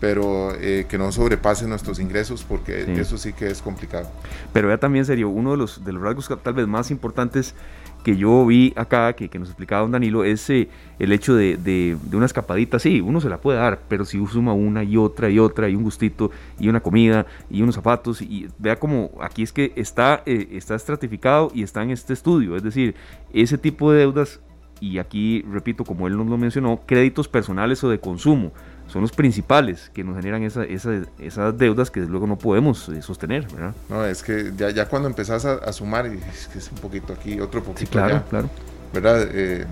pero 0.00 0.54
eh, 0.54 0.86
que 0.88 0.96
no 0.96 1.10
sobrepase 1.10 1.66
nuestros 1.66 1.98
ingresos 1.98 2.44
porque 2.48 3.00
eso 3.00 3.18
sí 3.18 3.32
que 3.32 3.50
es 3.50 3.60
complicado. 3.60 4.10
Pero 4.52 4.68
ya 4.68 4.78
también 4.78 5.04
serio, 5.04 5.28
uno 5.28 5.52
de 5.52 5.56
los, 5.56 5.84
de 5.84 5.92
los 5.92 6.02
rasgos 6.02 6.28
tal 6.42 6.54
vez 6.54 6.66
más 6.68 6.90
importantes 6.90 7.54
que 8.02 8.16
yo 8.16 8.46
vi 8.46 8.72
acá, 8.76 9.12
que, 9.12 9.28
que 9.28 9.38
nos 9.38 9.48
explicaba 9.48 9.82
don 9.82 9.92
Danilo, 9.92 10.24
es 10.24 10.48
eh, 10.50 10.68
el 10.98 11.12
hecho 11.12 11.34
de, 11.34 11.56
de, 11.56 11.96
una 12.16 12.26
escapadita, 12.26 12.78
sí, 12.78 13.00
uno 13.00 13.20
se 13.20 13.28
la 13.28 13.38
puede 13.38 13.58
dar, 13.58 13.80
pero 13.88 14.04
si 14.04 14.24
suma 14.26 14.52
una 14.52 14.84
y 14.84 14.96
otra 14.96 15.28
y 15.30 15.38
otra, 15.38 15.68
y 15.68 15.74
un 15.74 15.82
gustito, 15.82 16.30
y 16.58 16.68
una 16.68 16.80
comida, 16.80 17.26
y 17.50 17.62
unos 17.62 17.74
zapatos, 17.74 18.22
y 18.22 18.48
vea 18.58 18.76
como 18.76 19.10
aquí 19.20 19.42
es 19.42 19.52
que 19.52 19.72
está, 19.76 20.22
eh, 20.26 20.48
está 20.52 20.74
estratificado 20.74 21.50
y 21.54 21.62
está 21.62 21.82
en 21.82 21.90
este 21.90 22.12
estudio, 22.12 22.56
es 22.56 22.62
decir, 22.62 22.94
ese 23.32 23.58
tipo 23.58 23.92
de 23.92 24.00
deudas, 24.00 24.40
y 24.80 24.98
aquí 24.98 25.42
repito, 25.42 25.84
como 25.84 26.06
él 26.06 26.16
nos 26.16 26.26
lo 26.28 26.38
mencionó, 26.38 26.80
créditos 26.86 27.28
personales 27.28 27.82
o 27.82 27.90
de 27.90 27.98
consumo, 27.98 28.52
son 28.88 29.02
los 29.02 29.12
principales 29.12 29.90
que 29.94 30.02
nos 30.02 30.16
generan 30.16 30.42
esa, 30.42 30.64
esas 30.64 31.58
deudas 31.58 31.90
que 31.90 32.00
luego 32.00 32.26
no 32.26 32.36
podemos 32.36 32.88
eh, 32.88 33.02
sostener, 33.02 33.46
¿verdad? 33.48 33.74
No, 33.88 34.04
es 34.04 34.22
que 34.22 34.52
ya, 34.56 34.70
ya 34.70 34.88
cuando 34.88 35.08
empezás 35.08 35.44
a, 35.44 35.72
sumar, 35.72 36.06
es 36.06 36.48
que 36.48 36.58
es 36.58 36.70
un 36.72 36.78
poquito 36.78 37.12
aquí, 37.12 37.38
otro 37.40 37.62
poquito 37.62 37.80
sí, 37.80 37.86
claro, 37.86 38.22
claro. 38.28 38.48
¿verdad? 38.92 39.28
Eh, 39.30 39.66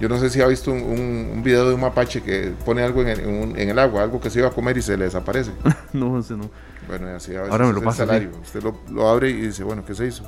yo 0.00 0.08
no 0.08 0.18
sé 0.18 0.30
si 0.30 0.40
ha 0.40 0.46
visto 0.46 0.72
un, 0.72 0.82
un, 0.82 1.42
video 1.44 1.68
de 1.68 1.74
un 1.74 1.80
mapache 1.80 2.22
que 2.22 2.52
pone 2.64 2.82
algo 2.82 3.02
en 3.02 3.08
el, 3.08 3.20
en 3.20 3.68
el, 3.68 3.78
agua, 3.78 4.02
algo 4.02 4.20
que 4.20 4.30
se 4.30 4.40
iba 4.40 4.48
a 4.48 4.50
comer 4.50 4.76
y 4.78 4.82
se 4.82 4.96
le 4.96 5.04
desaparece. 5.04 5.52
no, 5.92 6.18
ese 6.18 6.36
no. 6.36 6.50
Bueno, 6.88 7.08
así 7.14 7.34
a 7.36 7.42
veces 7.42 7.52
Ahora 7.52 7.66
me 7.66 7.72
lo 7.72 7.82
pasa. 7.82 8.06
Salario. 8.06 8.30
Usted 8.42 8.62
lo, 8.62 8.80
lo, 8.90 9.08
abre 9.08 9.30
y 9.30 9.34
dice, 9.34 9.62
bueno, 9.62 9.84
¿qué 9.84 9.94
se 9.94 10.06
hizo? 10.06 10.24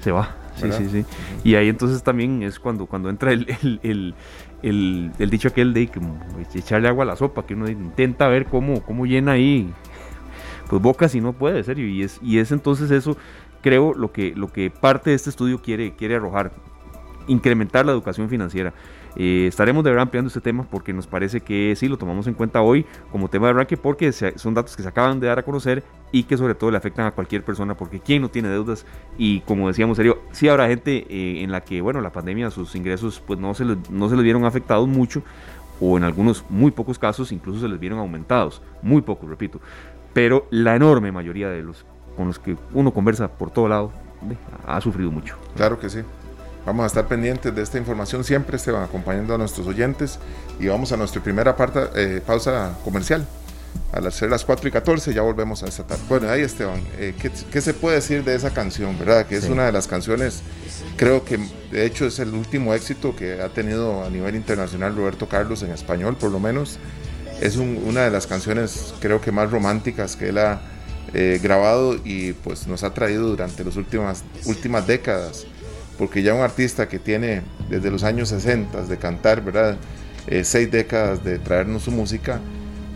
Se 0.00 0.12
va. 0.12 0.36
Sí, 0.56 0.70
sí, 0.72 0.88
sí. 0.90 1.04
Y 1.42 1.54
ahí 1.56 1.68
entonces 1.68 2.02
también 2.02 2.42
es 2.42 2.60
cuando, 2.60 2.86
cuando 2.86 3.10
entra 3.10 3.32
el, 3.32 3.46
el, 3.62 3.80
el, 3.82 4.14
el 4.62 5.12
dicho 5.30 5.48
aquel 5.48 5.72
de 5.72 5.90
echarle 6.54 6.88
agua 6.88 7.04
a 7.04 7.06
la 7.06 7.16
sopa, 7.16 7.46
que 7.46 7.54
uno 7.54 7.68
intenta 7.68 8.28
ver 8.28 8.46
cómo, 8.46 8.82
cómo 8.82 9.06
llena 9.06 9.32
ahí 9.32 9.72
pues 10.68 10.82
bocas 10.82 11.14
y 11.14 11.20
no 11.20 11.32
puede, 11.32 11.62
serio. 11.64 11.88
Y 11.88 12.02
es, 12.02 12.18
y 12.22 12.38
es 12.38 12.52
entonces 12.52 12.90
eso, 12.90 13.16
creo, 13.62 13.94
lo 13.94 14.12
que, 14.12 14.34
lo 14.34 14.48
que 14.48 14.70
parte 14.70 15.10
de 15.10 15.16
este 15.16 15.30
estudio 15.30 15.62
quiere, 15.62 15.94
quiere 15.94 16.16
arrojar, 16.16 16.52
incrementar 17.26 17.86
la 17.86 17.92
educación 17.92 18.28
financiera. 18.28 18.72
Eh, 19.16 19.46
estaremos 19.48 19.82
de 19.82 19.90
verdad 19.90 20.02
ampliando 20.02 20.28
este 20.28 20.42
tema 20.42 20.66
porque 20.70 20.92
nos 20.92 21.06
parece 21.06 21.40
que 21.40 21.74
sí 21.76 21.88
lo 21.88 21.96
tomamos 21.96 22.26
en 22.26 22.34
cuenta 22.34 22.60
hoy 22.60 22.84
como 23.10 23.28
tema 23.28 23.46
de 23.46 23.52
arranque 23.52 23.76
porque 23.78 24.12
son 24.12 24.52
datos 24.52 24.76
que 24.76 24.82
se 24.82 24.88
acaban 24.88 25.20
de 25.20 25.26
dar 25.26 25.38
a 25.38 25.42
conocer 25.42 25.82
y 26.12 26.24
que 26.24 26.36
sobre 26.36 26.54
todo 26.54 26.70
le 26.70 26.76
afectan 26.76 27.06
a 27.06 27.12
cualquier 27.12 27.42
persona 27.42 27.74
porque 27.74 27.98
quién 27.98 28.20
no 28.20 28.28
tiene 28.28 28.48
deudas 28.48 28.84
y 29.16 29.40
como 29.40 29.68
decíamos 29.68 29.96
serio, 29.96 30.18
sí 30.32 30.48
habrá 30.48 30.68
gente 30.68 31.06
eh, 31.08 31.42
en 31.42 31.50
la 31.50 31.62
que 31.62 31.80
bueno 31.80 32.02
la 32.02 32.12
pandemia 32.12 32.50
sus 32.50 32.74
ingresos 32.74 33.22
pues 33.26 33.38
no 33.38 33.54
se 33.54 33.64
les, 33.64 33.90
no 33.90 34.10
se 34.10 34.16
les 34.16 34.24
vieron 34.24 34.44
afectados 34.44 34.86
mucho 34.86 35.22
o 35.80 35.96
en 35.96 36.04
algunos 36.04 36.44
muy 36.50 36.70
pocos 36.70 36.98
casos 36.98 37.32
incluso 37.32 37.60
se 37.60 37.68
les 37.68 37.80
vieron 37.80 37.98
aumentados, 37.98 38.60
muy 38.82 39.00
pocos 39.00 39.30
repito, 39.30 39.60
pero 40.12 40.46
la 40.50 40.76
enorme 40.76 41.10
mayoría 41.10 41.48
de 41.48 41.62
los 41.62 41.86
con 42.16 42.26
los 42.26 42.38
que 42.38 42.56
uno 42.72 42.92
conversa 42.92 43.28
por 43.28 43.50
todo 43.50 43.68
lado 43.68 43.92
ha 44.66 44.80
sufrido 44.80 45.10
mucho. 45.10 45.36
Claro 45.56 45.78
que 45.78 45.88
sí. 45.90 46.00
Vamos 46.66 46.82
a 46.82 46.86
estar 46.88 47.06
pendientes 47.06 47.54
de 47.54 47.62
esta 47.62 47.78
información 47.78 48.24
siempre, 48.24 48.58
van 48.72 48.82
acompañando 48.82 49.32
a 49.32 49.38
nuestros 49.38 49.68
oyentes 49.68 50.18
y 50.58 50.66
vamos 50.66 50.90
a 50.90 50.96
nuestra 50.96 51.22
primera 51.22 51.54
eh, 51.94 52.20
pausa 52.26 52.76
comercial. 52.84 53.24
A 53.92 54.00
las, 54.00 54.20
las 54.22 54.44
4 54.44 54.68
y 54.68 54.72
14 54.72 55.14
ya 55.14 55.22
volvemos 55.22 55.62
a 55.62 55.68
esta 55.68 55.84
tarde. 55.84 56.02
Bueno, 56.08 56.28
ahí 56.28 56.40
Esteban, 56.40 56.82
eh, 56.98 57.14
¿qué, 57.52 57.60
se 57.60 57.72
puede 57.72 57.96
decir 57.96 58.24
de 58.24 58.34
esa 58.34 58.52
canción, 58.52 58.98
verdad? 58.98 59.26
Que 59.26 59.36
es 59.36 59.44
una 59.44 59.64
de 59.64 59.70
las 59.70 59.86
canciones, 59.86 60.42
creo 60.96 61.24
que 61.24 61.38
de 61.70 61.86
hecho 61.86 62.04
es 62.04 62.18
el 62.18 62.34
último 62.34 62.74
éxito 62.74 63.14
que 63.14 63.40
ha 63.40 63.48
tenido 63.48 64.04
a 64.04 64.10
nivel 64.10 64.34
internacional 64.34 64.96
Roberto 64.96 65.28
Carlos 65.28 65.62
en 65.62 65.70
español, 65.70 66.16
por 66.16 66.32
lo 66.32 66.40
menos. 66.40 66.80
Es 67.40 67.56
una 67.58 68.02
de 68.02 68.10
las 68.10 68.26
canciones, 68.26 68.92
creo 68.98 69.20
que 69.20 69.30
más 69.30 69.52
románticas 69.52 70.16
que 70.16 70.30
él 70.30 70.38
ha 70.38 70.60
eh, 71.14 71.38
grabado 71.40 71.94
y 72.04 72.32
pues 72.32 72.66
nos 72.66 72.82
ha 72.82 72.92
traído 72.92 73.28
durante 73.28 73.62
las 73.62 73.76
últimas, 73.76 74.24
últimas 74.46 74.84
décadas 74.84 75.46
porque 75.98 76.22
ya 76.22 76.34
un 76.34 76.42
artista 76.42 76.88
que 76.88 76.98
tiene 76.98 77.42
desde 77.68 77.90
los 77.90 78.04
años 78.04 78.28
60 78.28 78.82
de 78.82 78.96
cantar, 78.98 79.42
¿verdad? 79.42 79.76
Eh, 80.26 80.44
seis 80.44 80.70
décadas 80.70 81.22
de 81.24 81.38
traernos 81.38 81.84
su 81.84 81.92
música, 81.92 82.40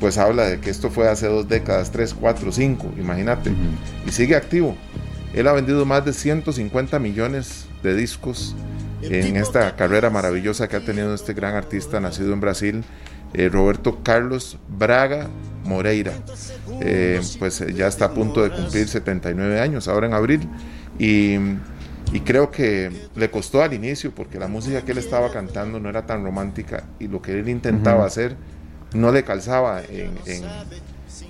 pues 0.01 0.19
habla 0.19 0.47
de 0.47 0.61
que 0.61 0.71
esto 0.71 0.91
fue 0.91 1.09
hace 1.09 1.27
dos 1.29 1.49
décadas, 1.49 1.93
tres, 1.93 2.15
cuatro, 2.15 2.51
cinco, 2.51 2.93
imagínate, 2.99 3.53
y 4.07 4.11
sigue 4.11 4.35
activo. 4.35 4.77
Él 5.35 5.47
ha 5.47 5.53
vendido 5.53 5.85
más 5.85 6.05
de 6.05 6.13
150 6.13 6.99
millones 6.99 7.67
de 7.83 7.95
discos 7.95 8.57
en 9.03 9.37
esta 9.37 9.77
carrera 9.77 10.11
maravillosa 10.11 10.69
que 10.69 10.77
ha 10.77 10.81
tenido 10.81 11.15
este 11.15 11.33
gran 11.33 11.55
artista 11.55 12.01
nacido 12.01 12.33
en 12.33 12.41
Brasil, 12.41 12.85
eh, 13.33 13.49
Roberto 13.49 14.01
Carlos 14.03 14.59
Braga 14.69 15.29
Moreira. 15.65 16.13
Eh, 16.81 17.21
pues 17.39 17.65
ya 17.75 17.87
está 17.87 18.07
a 18.07 18.15
punto 18.15 18.43
de 18.43 18.51
cumplir 18.51 18.89
79 18.89 19.61
años, 19.61 19.87
ahora 19.87 20.07
en 20.07 20.15
abril, 20.15 20.49
y 20.99 21.37
y 22.13 22.21
creo 22.21 22.51
que 22.51 22.91
le 23.15 23.31
costó 23.31 23.63
al 23.63 23.73
inicio 23.73 24.13
porque 24.13 24.39
la 24.39 24.49
música 24.49 24.83
que 24.83 24.93
él 24.93 24.99
estaba 24.99 25.31
cantando 25.31 25.79
no 25.79 25.89
era 25.89 26.07
tan 26.07 26.25
romántica 26.25 26.85
y 26.99 27.09
lo 27.09 27.23
que 27.23 27.39
él 27.39 27.49
intentaba 27.49 28.05
hacer 28.05 28.37
no 28.95 29.13
le 29.13 29.23
calzaba 29.23 29.83
en, 29.89 30.13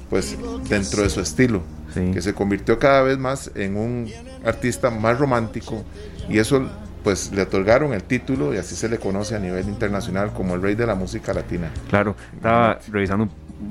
pues 0.08 0.36
dentro 0.68 1.02
de 1.02 1.10
su 1.10 1.20
estilo, 1.20 1.62
que 1.94 2.22
se 2.22 2.32
convirtió 2.32 2.78
cada 2.78 3.02
vez 3.02 3.18
más 3.18 3.50
en 3.54 3.76
un 3.76 4.10
artista 4.44 4.90
más 4.90 5.18
romántico 5.18 5.84
y 6.28 6.38
eso 6.38 6.68
pues 7.02 7.32
le 7.32 7.42
otorgaron 7.42 7.92
el 7.94 8.02
título 8.02 8.54
y 8.54 8.58
así 8.58 8.74
se 8.74 8.88
le 8.88 8.98
conoce 8.98 9.34
a 9.34 9.38
nivel 9.38 9.68
internacional 9.68 10.32
como 10.32 10.54
el 10.54 10.62
rey 10.62 10.74
de 10.74 10.86
la 10.86 10.94
música 10.94 11.32
latina. 11.32 11.70
Claro, 11.88 12.14
estaba 12.34 12.78
revisando 12.90 13.28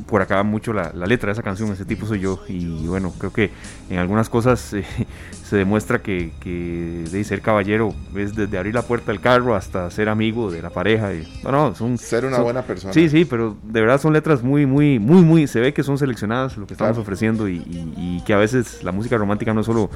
por 0.07 0.21
acá 0.21 0.43
mucho 0.43 0.73
la, 0.73 0.91
letra 0.93 1.27
de 1.27 1.33
esa 1.33 1.43
canción, 1.43 1.71
ese 1.71 1.85
tipo 1.85 2.05
soy 2.05 2.19
yo, 2.19 2.41
y 2.47 2.87
bueno, 2.87 3.13
creo 3.17 3.31
que 3.31 3.51
en 3.89 3.99
algunas 3.99 4.29
cosas 4.29 4.73
eh, 4.73 4.85
se 5.43 5.57
demuestra 5.57 6.01
que, 6.01 6.31
que, 6.39 7.05
de 7.09 7.23
ser 7.23 7.41
caballero 7.41 7.93
es 8.15 8.35
desde 8.35 8.57
abrir 8.57 8.75
la 8.75 8.83
puerta 8.83 9.11
del 9.11 9.21
carro 9.21 9.55
hasta 9.55 9.89
ser 9.91 10.09
amigo 10.09 10.51
de 10.51 10.61
la 10.61 10.69
pareja. 10.69 11.13
Y, 11.13 11.27
no, 11.43 11.75
son, 11.75 11.97
ser 11.97 12.25
una 12.25 12.39
buena 12.39 12.61
persona. 12.61 12.93
Sí, 12.93 13.09
sí, 13.09 13.25
pero 13.25 13.57
de 13.63 13.81
verdad 13.81 13.99
son 13.99 14.13
letras 14.13 14.43
muy, 14.43 14.65
muy, 14.65 14.99
muy, 14.99 15.21
muy, 15.21 15.47
se 15.47 15.59
ve 15.59 15.73
que 15.73 15.83
son 15.83 15.97
seleccionadas 15.97 16.57
lo 16.57 16.67
que 16.67 16.73
estamos 16.73 16.97
ofreciendo 16.97 17.47
y, 17.47 17.57
y, 17.97 18.21
que 18.25 18.33
a 18.33 18.37
veces 18.37 18.83
la 18.83 18.91
música 18.91 19.17
romántica 19.17 19.53
no 19.53 19.61
es 19.61 19.65
solo, 19.65 19.89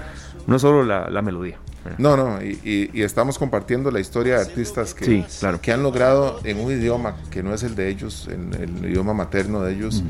no 0.48 0.56
es 0.56 0.62
solo 0.62 0.84
la, 0.84 1.10
la 1.10 1.22
melodía. 1.22 1.58
No, 1.98 2.16
no, 2.16 2.42
y, 2.42 2.90
estamos 3.02 3.38
compartiendo 3.38 3.92
la 3.92 4.00
historia 4.00 4.36
de 4.36 4.42
artistas 4.42 4.94
que, 4.94 5.26
que 5.62 5.72
han 5.72 5.84
logrado 5.84 6.40
en 6.44 6.60
un 6.60 6.72
idioma 6.72 7.18
que 7.30 7.44
no 7.44 7.54
es 7.54 7.64
el 7.64 7.76
de 7.76 7.90
ellos, 7.90 8.30
en 8.32 8.54
el 8.54 8.90
idioma 8.90 9.14
materno 9.14 9.62
de 9.62 9.74
ellos, 9.74 10.04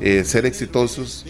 eh, 0.00 0.24
ser 0.24 0.46
exitosos. 0.46 1.26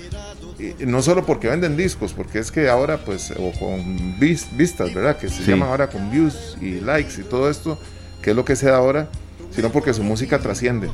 no 0.80 1.02
solo 1.02 1.26
porque 1.26 1.48
venden 1.48 1.76
discos, 1.76 2.12
porque 2.12 2.38
es 2.38 2.50
que 2.50 2.68
ahora, 2.68 2.98
pues, 3.04 3.32
o 3.36 3.52
con 3.58 4.18
vistas, 4.18 4.94
¿verdad? 4.94 5.18
Que 5.18 5.28
se 5.28 5.42
llama 5.42 5.68
ahora 5.68 5.88
con 5.88 6.10
views 6.10 6.56
y 6.60 6.80
likes 6.80 7.20
y 7.20 7.24
todo 7.24 7.50
esto, 7.50 7.78
que 8.22 8.30
es 8.30 8.36
lo 8.36 8.44
que 8.44 8.56
se 8.56 8.66
da 8.66 8.76
ahora, 8.76 9.08
sino 9.50 9.70
porque 9.70 9.92
su 9.92 10.02
música 10.02 10.38
trasciende 10.38 10.90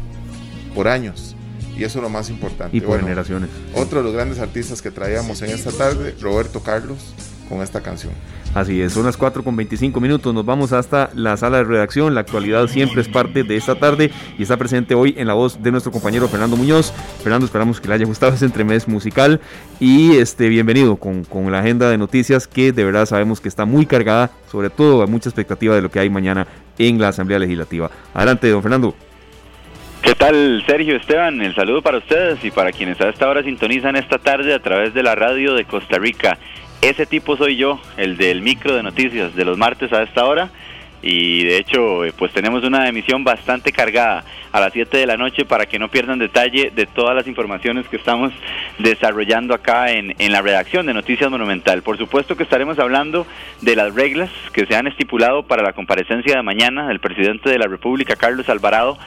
por 0.75 0.88
años. 0.88 1.37
Y 1.77 1.85
eso 1.85 1.99
es 1.99 2.03
lo 2.03 2.09
más 2.09 2.31
importante. 2.31 2.77
Y 2.77 2.81
por 2.81 3.01
generaciones. 3.01 3.51
Otro 3.75 3.99
de 3.99 4.05
los 4.05 4.14
grandes 4.14 4.39
artistas 4.39 4.80
que 4.80 4.91
traíamos 4.91 5.43
en 5.43 5.51
esta 5.51 5.70
tarde, 5.72 6.14
Roberto 6.20 6.61
Carlos, 6.61 7.14
con 7.49 7.62
esta 7.62 7.80
canción. 7.80 8.12
Así 8.55 8.80
es, 8.80 8.94
son 8.94 9.05
las 9.05 9.18
4 9.18 9.44
con 9.44 9.55
25 9.55 10.01
minutos, 10.01 10.32
nos 10.32 10.47
vamos 10.47 10.72
hasta 10.72 11.11
la 11.14 11.36
sala 11.36 11.59
de 11.59 11.64
redacción, 11.64 12.14
la 12.14 12.22
actualidad 12.22 12.68
siempre 12.68 13.03
es 13.03 13.09
parte 13.09 13.42
de 13.42 13.57
esta 13.57 13.74
tarde 13.74 14.11
y 14.38 14.42
está 14.42 14.57
presente 14.57 14.94
hoy 14.94 15.14
en 15.18 15.26
la 15.26 15.34
voz 15.34 15.62
de 15.62 15.70
nuestro 15.70 15.92
compañero 15.92 16.26
Fernando 16.26 16.57
Muñoz. 16.57 16.90
Fernando, 17.22 17.44
esperamos 17.44 17.80
que 17.80 17.88
le 17.88 17.94
haya 17.94 18.07
gustado 18.07 18.32
ese 18.32 18.47
entremés 18.47 18.88
musical 18.88 19.40
y 19.78 20.16
este, 20.16 20.49
bienvenido 20.49 20.97
con, 20.97 21.24
con 21.24 21.53
la 21.53 21.59
agenda 21.59 21.90
de 21.90 21.99
noticias 21.99 22.47
que 22.47 22.72
de 22.72 22.84
verdad 22.84 23.05
sabemos 23.05 23.42
que 23.42 23.49
está 23.49 23.66
muy 23.66 23.84
cargada, 23.84 24.30
sobre 24.51 24.70
todo 24.70 25.03
a 25.03 25.07
mucha 25.07 25.28
expectativa 25.28 25.74
de 25.74 25.82
lo 25.82 25.90
que 25.90 26.01
hay 26.01 26.09
mañana 26.09 26.47
en 26.78 26.99
la 26.99 27.09
Asamblea 27.09 27.38
Legislativa. 27.38 27.90
Adelante, 28.14 28.49
don 28.49 28.62
Fernando. 28.62 28.94
¿Qué 30.03 30.14
tal, 30.14 30.62
Sergio 30.66 30.97
Esteban? 30.97 31.42
El 31.42 31.55
saludo 31.55 31.82
para 31.82 31.99
ustedes 31.99 32.42
y 32.44 32.51
para 32.51 32.70
quienes 32.70 33.01
a 33.01 33.09
esta 33.09 33.28
hora 33.28 33.42
sintonizan 33.42 33.97
esta 33.97 34.18
tarde 34.18 34.55
a 34.55 34.61
través 34.61 34.94
de 34.94 35.03
la 35.03 35.14
radio 35.14 35.55
de 35.55 35.64
Costa 35.64 35.99
Rica 35.99 36.38
ese 36.89 37.07
tipo 37.07 37.37
soy 37.37 37.57
yo, 37.57 37.80
el 37.97 38.16
del 38.16 38.43
micro 38.43 38.74
de 38.74 38.82
noticias 38.82 39.34
de 39.34 39.45
los 39.45 39.59
martes 39.59 39.93
a 39.93 40.03
esta 40.03 40.24
hora 40.24 40.51
y 41.03 41.45
de 41.45 41.59
hecho 41.59 42.05
eh, 42.05 42.12
pues 42.16 42.32
tenemos 42.32 42.64
una 42.64 42.89
emisión 42.89 43.22
bastante 43.22 43.70
cargada 43.70 44.24
a 44.51 44.61
las 44.61 44.72
7 44.72 44.97
de 44.97 45.07
la 45.07 45.16
noche 45.16 45.45
para 45.45 45.66
que 45.66 45.78
no 45.78 45.89
pierdan 45.89 46.18
detalle 46.18 46.72
de 46.74 46.87
todas 46.87 47.14
las 47.14 47.26
informaciones 47.26 47.87
que 47.89 47.97
estamos 47.97 48.32
desarrollando 48.78 49.55
acá 49.55 49.93
en, 49.93 50.14
en 50.18 50.32
la 50.32 50.43
redacción 50.43 50.87
de 50.87 50.95
Noticias 50.95 51.30
Monumental. 51.30 51.82
Por 51.82 51.99
supuesto 51.99 52.37
que 52.37 52.43
estaremos 52.43 52.78
hablando 52.78 53.26
de 53.61 53.76
las 53.76 53.95
reglas 53.95 54.30
que 54.53 54.66
se 54.66 54.74
han 54.74 54.87
estipulado 54.87 55.43
para 55.43 55.62
la 55.62 55.74
comparecencia 55.74 56.37
de 56.37 56.43
mañana 56.43 56.89
del 56.89 57.01
presidente 57.01 57.51
de 57.51 57.59
la 57.59 57.66
República, 57.66 58.16
Carlos 58.16 58.49
Alvarado, 58.49 58.99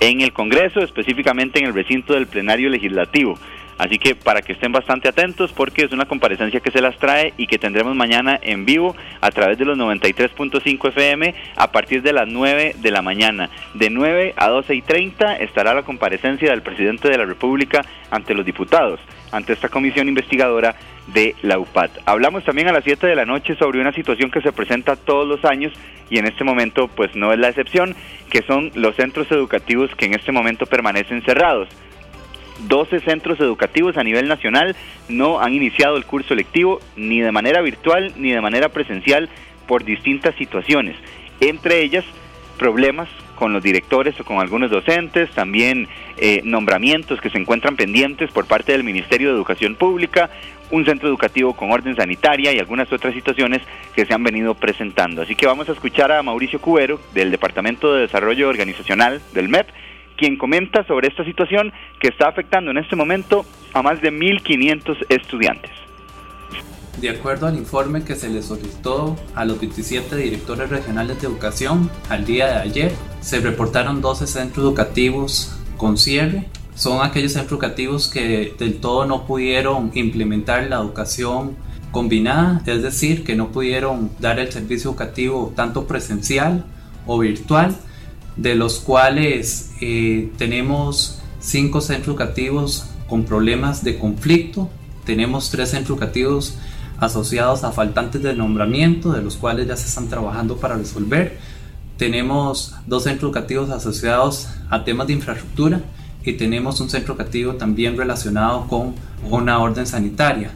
en 0.00 0.20
el 0.20 0.32
Congreso, 0.32 0.80
específicamente 0.80 1.58
en 1.58 1.66
el 1.66 1.74
recinto 1.74 2.14
del 2.14 2.26
plenario 2.26 2.68
legislativo. 2.68 3.38
Así 3.78 3.98
que 3.98 4.16
para 4.16 4.42
que 4.42 4.52
estén 4.52 4.72
bastante 4.72 5.08
atentos 5.08 5.52
porque 5.52 5.84
es 5.84 5.92
una 5.92 6.06
comparecencia 6.06 6.60
que 6.60 6.72
se 6.72 6.80
las 6.80 6.98
trae 6.98 7.32
y 7.36 7.46
que 7.46 7.58
tendremos 7.58 7.94
mañana 7.94 8.38
en 8.42 8.64
vivo 8.64 8.96
a 9.20 9.30
través 9.30 9.56
de 9.56 9.64
los 9.64 9.78
93.5 9.78 10.88
FM 10.88 11.34
a 11.56 11.70
partir 11.70 12.02
de 12.02 12.12
las 12.12 12.26
9 12.26 12.74
de 12.78 12.90
la 12.90 13.02
mañana. 13.02 13.48
De 13.74 13.88
9 13.88 14.34
a 14.36 14.48
12 14.48 14.74
y 14.74 14.82
30 14.82 15.36
estará 15.36 15.74
la 15.74 15.84
comparecencia 15.84 16.50
del 16.50 16.62
presidente 16.62 17.08
de 17.08 17.18
la 17.18 17.24
República 17.24 17.82
ante 18.10 18.34
los 18.34 18.44
diputados, 18.44 19.00
ante 19.30 19.52
esta 19.52 19.68
comisión 19.68 20.08
investigadora 20.08 20.74
de 21.06 21.34
la 21.42 21.58
UPAD. 21.58 21.90
Hablamos 22.04 22.44
también 22.44 22.68
a 22.68 22.72
las 22.72 22.84
7 22.84 23.06
de 23.06 23.16
la 23.16 23.24
noche 23.24 23.54
sobre 23.56 23.80
una 23.80 23.92
situación 23.92 24.30
que 24.30 24.42
se 24.42 24.52
presenta 24.52 24.96
todos 24.96 25.26
los 25.26 25.44
años 25.44 25.72
y 26.10 26.18
en 26.18 26.26
este 26.26 26.44
momento 26.44 26.88
pues 26.88 27.14
no 27.14 27.32
es 27.32 27.38
la 27.38 27.48
excepción, 27.48 27.94
que 28.30 28.42
son 28.42 28.70
los 28.74 28.96
centros 28.96 29.30
educativos 29.30 29.94
que 29.94 30.06
en 30.06 30.14
este 30.14 30.32
momento 30.32 30.66
permanecen 30.66 31.22
cerrados. 31.22 31.68
12 32.66 33.00
centros 33.00 33.40
educativos 33.40 33.96
a 33.96 34.04
nivel 34.04 34.28
nacional 34.28 34.74
no 35.08 35.40
han 35.40 35.54
iniciado 35.54 35.96
el 35.96 36.04
curso 36.04 36.34
lectivo 36.34 36.80
ni 36.96 37.20
de 37.20 37.32
manera 37.32 37.60
virtual 37.62 38.12
ni 38.16 38.32
de 38.32 38.40
manera 38.40 38.68
presencial 38.70 39.28
por 39.66 39.84
distintas 39.84 40.34
situaciones, 40.36 40.96
entre 41.40 41.82
ellas 41.82 42.04
problemas 42.58 43.08
con 43.36 43.52
los 43.52 43.62
directores 43.62 44.18
o 44.18 44.24
con 44.24 44.40
algunos 44.40 44.70
docentes, 44.70 45.30
también 45.30 45.86
eh, 46.16 46.40
nombramientos 46.42 47.20
que 47.20 47.30
se 47.30 47.38
encuentran 47.38 47.76
pendientes 47.76 48.32
por 48.32 48.46
parte 48.46 48.72
del 48.72 48.82
Ministerio 48.82 49.28
de 49.28 49.36
Educación 49.36 49.76
Pública, 49.76 50.28
un 50.72 50.84
centro 50.84 51.08
educativo 51.08 51.54
con 51.54 51.70
orden 51.70 51.94
sanitaria 51.94 52.52
y 52.52 52.58
algunas 52.58 52.92
otras 52.92 53.14
situaciones 53.14 53.62
que 53.94 54.04
se 54.04 54.12
han 54.12 54.24
venido 54.24 54.54
presentando. 54.54 55.22
Así 55.22 55.36
que 55.36 55.46
vamos 55.46 55.68
a 55.68 55.72
escuchar 55.72 56.10
a 56.10 56.22
Mauricio 56.22 56.60
Cubero 56.60 57.00
del 57.14 57.30
Departamento 57.30 57.94
de 57.94 58.02
Desarrollo 58.02 58.48
Organizacional 58.48 59.20
del 59.32 59.48
MEP 59.48 59.68
quien 60.18 60.36
comenta 60.36 60.86
sobre 60.86 61.08
esta 61.08 61.24
situación 61.24 61.72
que 62.00 62.08
está 62.08 62.28
afectando 62.28 62.70
en 62.70 62.78
este 62.78 62.96
momento 62.96 63.46
a 63.72 63.82
más 63.82 64.02
de 64.02 64.12
1.500 64.12 65.06
estudiantes. 65.08 65.70
De 67.00 67.08
acuerdo 67.10 67.46
al 67.46 67.56
informe 67.56 68.02
que 68.02 68.16
se 68.16 68.28
le 68.28 68.42
solicitó 68.42 69.16
a 69.36 69.44
los 69.44 69.60
27 69.60 70.16
directores 70.16 70.68
regionales 70.68 71.20
de 71.20 71.28
educación 71.28 71.88
al 72.08 72.24
día 72.24 72.48
de 72.48 72.56
ayer, 72.56 72.92
se 73.20 73.38
reportaron 73.38 74.00
12 74.00 74.26
centros 74.26 74.64
educativos 74.64 75.56
con 75.76 75.96
cierre. 75.96 76.46
Son 76.74 77.04
aquellos 77.06 77.34
centros 77.34 77.52
educativos 77.52 78.08
que 78.08 78.52
del 78.58 78.80
todo 78.80 79.06
no 79.06 79.26
pudieron 79.26 79.92
implementar 79.94 80.64
la 80.64 80.76
educación 80.76 81.56
combinada, 81.92 82.62
es 82.66 82.82
decir, 82.82 83.22
que 83.22 83.36
no 83.36 83.48
pudieron 83.48 84.10
dar 84.18 84.40
el 84.40 84.50
servicio 84.50 84.90
educativo 84.90 85.52
tanto 85.54 85.86
presencial 85.86 86.64
o 87.06 87.20
virtual 87.20 87.76
de 88.38 88.54
los 88.54 88.78
cuales 88.78 89.72
eh, 89.80 90.30
tenemos 90.38 91.20
cinco 91.40 91.80
centros 91.80 92.08
educativos 92.08 92.86
con 93.08 93.24
problemas 93.24 93.84
de 93.84 93.98
conflicto, 93.98 94.70
tenemos 95.04 95.50
tres 95.50 95.70
centros 95.70 95.98
educativos 95.98 96.54
asociados 96.98 97.64
a 97.64 97.72
faltantes 97.72 98.22
de 98.22 98.34
nombramiento, 98.34 99.12
de 99.12 99.22
los 99.22 99.36
cuales 99.36 99.66
ya 99.66 99.76
se 99.76 99.88
están 99.88 100.08
trabajando 100.08 100.56
para 100.56 100.76
resolver, 100.76 101.38
tenemos 101.96 102.74
dos 102.86 103.04
centros 103.04 103.30
educativos 103.30 103.70
asociados 103.70 104.48
a 104.70 104.84
temas 104.84 105.08
de 105.08 105.14
infraestructura 105.14 105.82
y 106.24 106.34
tenemos 106.34 106.80
un 106.80 106.88
centro 106.88 107.14
educativo 107.14 107.54
también 107.54 107.96
relacionado 107.96 108.68
con 108.68 108.94
una 109.28 109.58
orden 109.58 109.86
sanitaria. 109.86 110.52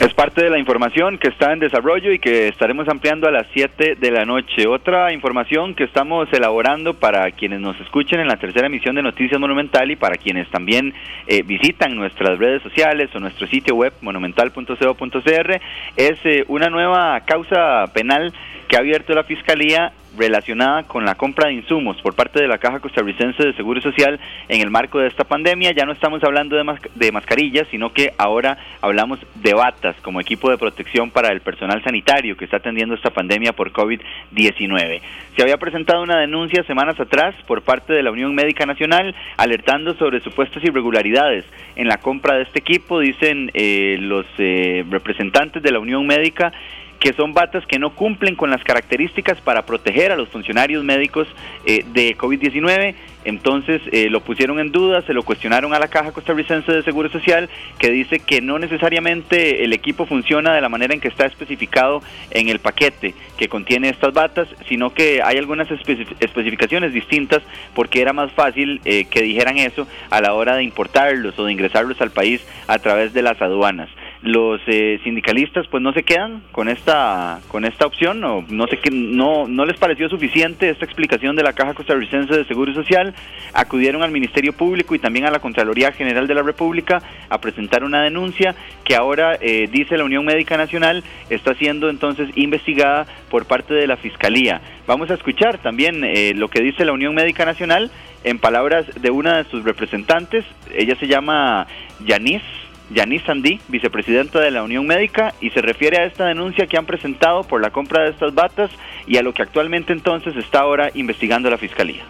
Es 0.00 0.14
parte 0.14 0.42
de 0.42 0.48
la 0.48 0.58
información 0.58 1.18
que 1.18 1.28
está 1.28 1.52
en 1.52 1.58
desarrollo 1.58 2.10
y 2.10 2.18
que 2.18 2.48
estaremos 2.48 2.88
ampliando 2.88 3.28
a 3.28 3.30
las 3.30 3.46
7 3.52 3.96
de 3.96 4.10
la 4.10 4.24
noche. 4.24 4.66
Otra 4.66 5.12
información 5.12 5.74
que 5.74 5.84
estamos 5.84 6.26
elaborando 6.32 6.94
para 6.94 7.30
quienes 7.32 7.60
nos 7.60 7.78
escuchen 7.80 8.18
en 8.18 8.26
la 8.26 8.38
tercera 8.38 8.68
emisión 8.68 8.94
de 8.94 9.02
Noticias 9.02 9.38
Monumental 9.38 9.90
y 9.90 9.96
para 9.96 10.16
quienes 10.16 10.48
también 10.48 10.94
eh, 11.26 11.42
visitan 11.42 11.94
nuestras 11.94 12.38
redes 12.38 12.62
sociales 12.62 13.10
o 13.14 13.20
nuestro 13.20 13.46
sitio 13.46 13.74
web 13.74 13.92
monumental.co.cr 14.00 15.60
es 15.96 16.18
eh, 16.24 16.44
una 16.48 16.70
nueva 16.70 17.20
causa 17.26 17.84
penal 17.92 18.32
que 18.68 18.76
ha 18.76 18.78
abierto 18.78 19.12
la 19.12 19.24
Fiscalía 19.24 19.92
relacionada 20.16 20.84
con 20.84 21.04
la 21.04 21.14
compra 21.14 21.48
de 21.48 21.54
insumos 21.54 22.00
por 22.02 22.14
parte 22.14 22.40
de 22.40 22.48
la 22.48 22.58
Caja 22.58 22.80
Costarricense 22.80 23.42
de 23.42 23.54
Seguro 23.54 23.80
Social 23.80 24.18
en 24.48 24.60
el 24.60 24.70
marco 24.70 24.98
de 24.98 25.08
esta 25.08 25.24
pandemia. 25.24 25.72
Ya 25.72 25.84
no 25.84 25.92
estamos 25.92 26.22
hablando 26.24 26.56
de, 26.56 27.12
mascarillas, 27.12 27.68
sino 27.70 27.92
que 27.92 28.12
ahora 28.18 28.58
hablamos 28.80 29.20
de 29.34 29.54
batas 29.54 29.96
como 30.02 30.20
equipo 30.20 30.50
de 30.50 30.58
protección 30.58 31.10
para 31.10 31.32
el 31.32 31.40
personal 31.40 31.82
sanitario 31.82 32.36
que 32.36 32.44
está 32.44 32.58
atendiendo 32.58 32.94
esta 32.94 33.10
pandemia 33.10 33.52
por 33.52 33.72
COVID-19. 33.72 35.00
Se 35.36 35.42
había 35.42 35.58
presentado 35.58 36.02
una 36.02 36.18
denuncia 36.18 36.64
semanas 36.64 36.98
atrás 36.98 37.34
por 37.46 37.62
parte 37.62 37.92
de 37.92 38.02
la 38.02 38.10
Unión 38.10 38.34
Médica 38.34 38.66
Nacional 38.66 39.14
alertando 39.36 39.94
sobre 39.94 40.20
supuestas 40.20 40.62
irregularidades 40.64 41.44
en 41.76 41.88
la 41.88 41.98
compra 41.98 42.34
de 42.36 42.42
este 42.42 42.58
equipo, 42.58 43.00
dicen 43.00 43.50
eh, 43.54 43.96
los 44.00 44.26
eh, 44.38 44.84
representantes 44.90 45.62
de 45.62 45.72
la 45.72 45.78
Unión 45.78 46.06
Médica 46.06 46.52
que 47.00 47.14
son 47.14 47.32
batas 47.32 47.66
que 47.66 47.78
no 47.78 47.90
cumplen 47.94 48.36
con 48.36 48.50
las 48.50 48.62
características 48.62 49.40
para 49.40 49.64
proteger 49.64 50.12
a 50.12 50.16
los 50.16 50.28
funcionarios 50.28 50.84
médicos 50.84 51.26
eh, 51.64 51.84
de 51.92 52.16
COVID-19. 52.16 52.94
Entonces 53.24 53.82
eh, 53.92 54.08
lo 54.08 54.20
pusieron 54.20 54.60
en 54.60 54.70
duda, 54.70 55.02
se 55.02 55.14
lo 55.14 55.22
cuestionaron 55.22 55.74
a 55.74 55.78
la 55.78 55.88
Caja 55.88 56.12
Costarricense 56.12 56.72
de 56.72 56.82
Seguro 56.82 57.10
Social, 57.10 57.48
que 57.78 57.90
dice 57.90 58.20
que 58.20 58.40
no 58.40 58.58
necesariamente 58.58 59.64
el 59.64 59.72
equipo 59.72 60.06
funciona 60.06 60.54
de 60.54 60.60
la 60.60 60.68
manera 60.68 60.94
en 60.94 61.00
que 61.00 61.08
está 61.08 61.26
especificado 61.26 62.02
en 62.30 62.48
el 62.48 62.60
paquete 62.60 63.14
que 63.36 63.48
contiene 63.48 63.88
estas 63.88 64.12
batas, 64.12 64.48
sino 64.68 64.92
que 64.92 65.22
hay 65.22 65.38
algunas 65.38 65.68
especificaciones 65.70 66.92
distintas 66.92 67.42
porque 67.74 68.02
era 68.02 68.12
más 68.12 68.30
fácil 68.32 68.80
eh, 68.84 69.06
que 69.06 69.22
dijeran 69.22 69.56
eso 69.58 69.86
a 70.10 70.20
la 70.20 70.34
hora 70.34 70.56
de 70.56 70.64
importarlos 70.64 71.38
o 71.38 71.44
de 71.44 71.52
ingresarlos 71.52 72.00
al 72.00 72.10
país 72.10 72.46
a 72.68 72.78
través 72.78 73.14
de 73.14 73.22
las 73.22 73.40
aduanas 73.40 73.88
los 74.22 74.60
eh, 74.66 75.00
sindicalistas 75.02 75.66
pues 75.68 75.82
no 75.82 75.92
se 75.92 76.02
quedan 76.02 76.42
con 76.52 76.68
esta 76.68 77.40
con 77.48 77.64
esta 77.64 77.86
opción 77.86 78.22
o 78.22 78.44
no 78.50 78.66
sé 78.66 78.76
que 78.76 78.90
no 78.90 79.48
no 79.48 79.64
les 79.64 79.78
pareció 79.78 80.10
suficiente 80.10 80.68
esta 80.68 80.84
explicación 80.84 81.36
de 81.36 81.42
la 81.42 81.54
Caja 81.54 81.72
Costarricense 81.72 82.36
de 82.36 82.44
Seguro 82.44 82.74
Social. 82.74 83.14
Acudieron 83.54 84.02
al 84.02 84.10
Ministerio 84.10 84.52
Público 84.52 84.94
y 84.94 84.98
también 84.98 85.24
a 85.24 85.30
la 85.30 85.38
Contraloría 85.38 85.92
General 85.92 86.26
de 86.26 86.34
la 86.34 86.42
República 86.42 87.02
a 87.30 87.40
presentar 87.40 87.82
una 87.82 88.02
denuncia 88.02 88.54
que 88.84 88.94
ahora 88.94 89.38
eh, 89.40 89.68
dice 89.72 89.96
la 89.96 90.04
Unión 90.04 90.26
Médica 90.26 90.58
Nacional 90.58 91.02
está 91.30 91.54
siendo 91.54 91.88
entonces 91.88 92.28
investigada 92.34 93.06
por 93.30 93.46
parte 93.46 93.72
de 93.72 93.86
la 93.86 93.96
Fiscalía. 93.96 94.60
Vamos 94.86 95.10
a 95.10 95.14
escuchar 95.14 95.58
también 95.58 96.04
eh, 96.04 96.34
lo 96.34 96.48
que 96.48 96.60
dice 96.60 96.84
la 96.84 96.92
Unión 96.92 97.14
Médica 97.14 97.46
Nacional 97.46 97.90
en 98.22 98.38
palabras 98.38 98.84
de 99.00 99.10
una 99.10 99.38
de 99.38 99.44
sus 99.44 99.64
representantes. 99.64 100.44
Ella 100.74 100.94
se 100.96 101.06
llama 101.06 101.66
Yanis 102.04 102.42
Yanis 102.90 103.22
Sandí, 103.24 103.60
vicepresidenta 103.68 104.40
de 104.40 104.50
la 104.50 104.62
Unión 104.62 104.86
Médica, 104.86 105.34
y 105.40 105.50
se 105.50 105.62
refiere 105.62 105.98
a 105.98 106.06
esta 106.06 106.26
denuncia 106.26 106.66
que 106.66 106.76
han 106.76 106.86
presentado 106.86 107.44
por 107.44 107.60
la 107.60 107.70
compra 107.70 108.02
de 108.02 108.10
estas 108.10 108.34
batas 108.34 108.70
y 109.06 109.16
a 109.16 109.22
lo 109.22 109.32
que 109.32 109.42
actualmente 109.42 109.92
entonces 109.92 110.36
está 110.36 110.60
ahora 110.60 110.90
investigando 110.94 111.48
la 111.50 111.58
Fiscalía. 111.58 112.02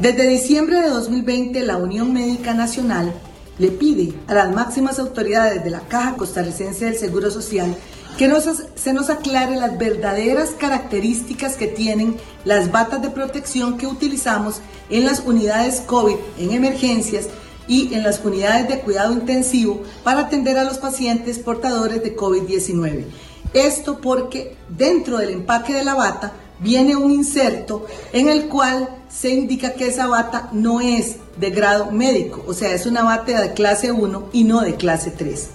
Desde 0.00 0.28
diciembre 0.28 0.80
de 0.80 0.88
2020, 0.90 1.60
la 1.64 1.76
Unión 1.76 2.12
Médica 2.12 2.54
Nacional 2.54 3.12
le 3.58 3.68
pide 3.68 4.14
a 4.28 4.34
las 4.34 4.54
máximas 4.54 4.98
autoridades 5.00 5.64
de 5.64 5.70
la 5.70 5.80
Caja 5.80 6.16
Costarricense 6.16 6.84
del 6.84 6.94
Seguro 6.94 7.30
Social 7.30 7.76
que 8.18 8.28
se 8.74 8.92
nos 8.92 9.10
aclare 9.10 9.54
las 9.54 9.78
verdaderas 9.78 10.50
características 10.50 11.54
que 11.54 11.68
tienen 11.68 12.16
las 12.44 12.72
batas 12.72 13.00
de 13.00 13.10
protección 13.10 13.78
que 13.78 13.86
utilizamos 13.86 14.60
en 14.90 15.06
las 15.06 15.20
unidades 15.20 15.80
COVID 15.82 16.16
en 16.36 16.50
emergencias 16.50 17.28
y 17.68 17.94
en 17.94 18.02
las 18.02 18.24
unidades 18.24 18.68
de 18.68 18.80
cuidado 18.80 19.12
intensivo 19.12 19.84
para 20.02 20.22
atender 20.22 20.58
a 20.58 20.64
los 20.64 20.78
pacientes 20.78 21.38
portadores 21.38 22.02
de 22.02 22.16
COVID-19. 22.16 23.04
Esto 23.54 24.00
porque 24.00 24.56
dentro 24.68 25.18
del 25.18 25.30
empaque 25.30 25.74
de 25.74 25.84
la 25.84 25.94
bata 25.94 26.32
viene 26.58 26.96
un 26.96 27.12
inserto 27.12 27.86
en 28.12 28.28
el 28.28 28.48
cual 28.48 28.88
se 29.08 29.30
indica 29.30 29.74
que 29.74 29.86
esa 29.86 30.08
bata 30.08 30.48
no 30.52 30.80
es 30.80 31.18
de 31.38 31.50
grado 31.50 31.92
médico, 31.92 32.42
o 32.48 32.52
sea, 32.52 32.74
es 32.74 32.84
una 32.84 33.04
bata 33.04 33.40
de 33.40 33.52
clase 33.52 33.92
1 33.92 34.30
y 34.32 34.42
no 34.42 34.62
de 34.62 34.74
clase 34.74 35.12
3. 35.12 35.50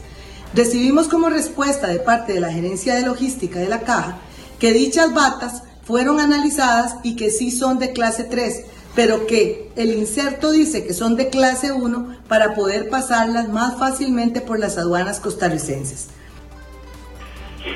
Recibimos 0.53 1.07
como 1.07 1.29
respuesta 1.29 1.87
de 1.87 1.99
parte 1.99 2.33
de 2.33 2.39
la 2.39 2.51
gerencia 2.51 2.93
de 2.93 3.01
logística 3.01 3.59
de 3.59 3.69
la 3.69 3.81
caja 3.81 4.19
que 4.59 4.71
dichas 4.71 5.11
batas 5.11 5.63
fueron 5.83 6.19
analizadas 6.19 6.95
y 7.03 7.15
que 7.15 7.31
sí 7.31 7.49
son 7.49 7.79
de 7.79 7.91
clase 7.91 8.23
3, 8.23 8.63
pero 8.95 9.25
que 9.25 9.71
el 9.75 9.93
inserto 9.93 10.51
dice 10.51 10.85
que 10.85 10.93
son 10.93 11.15
de 11.15 11.29
clase 11.29 11.71
1 11.71 12.17
para 12.27 12.53
poder 12.53 12.89
pasarlas 12.89 13.49
más 13.49 13.79
fácilmente 13.79 14.41
por 14.41 14.59
las 14.59 14.77
aduanas 14.77 15.19
costarricenses. 15.19 16.07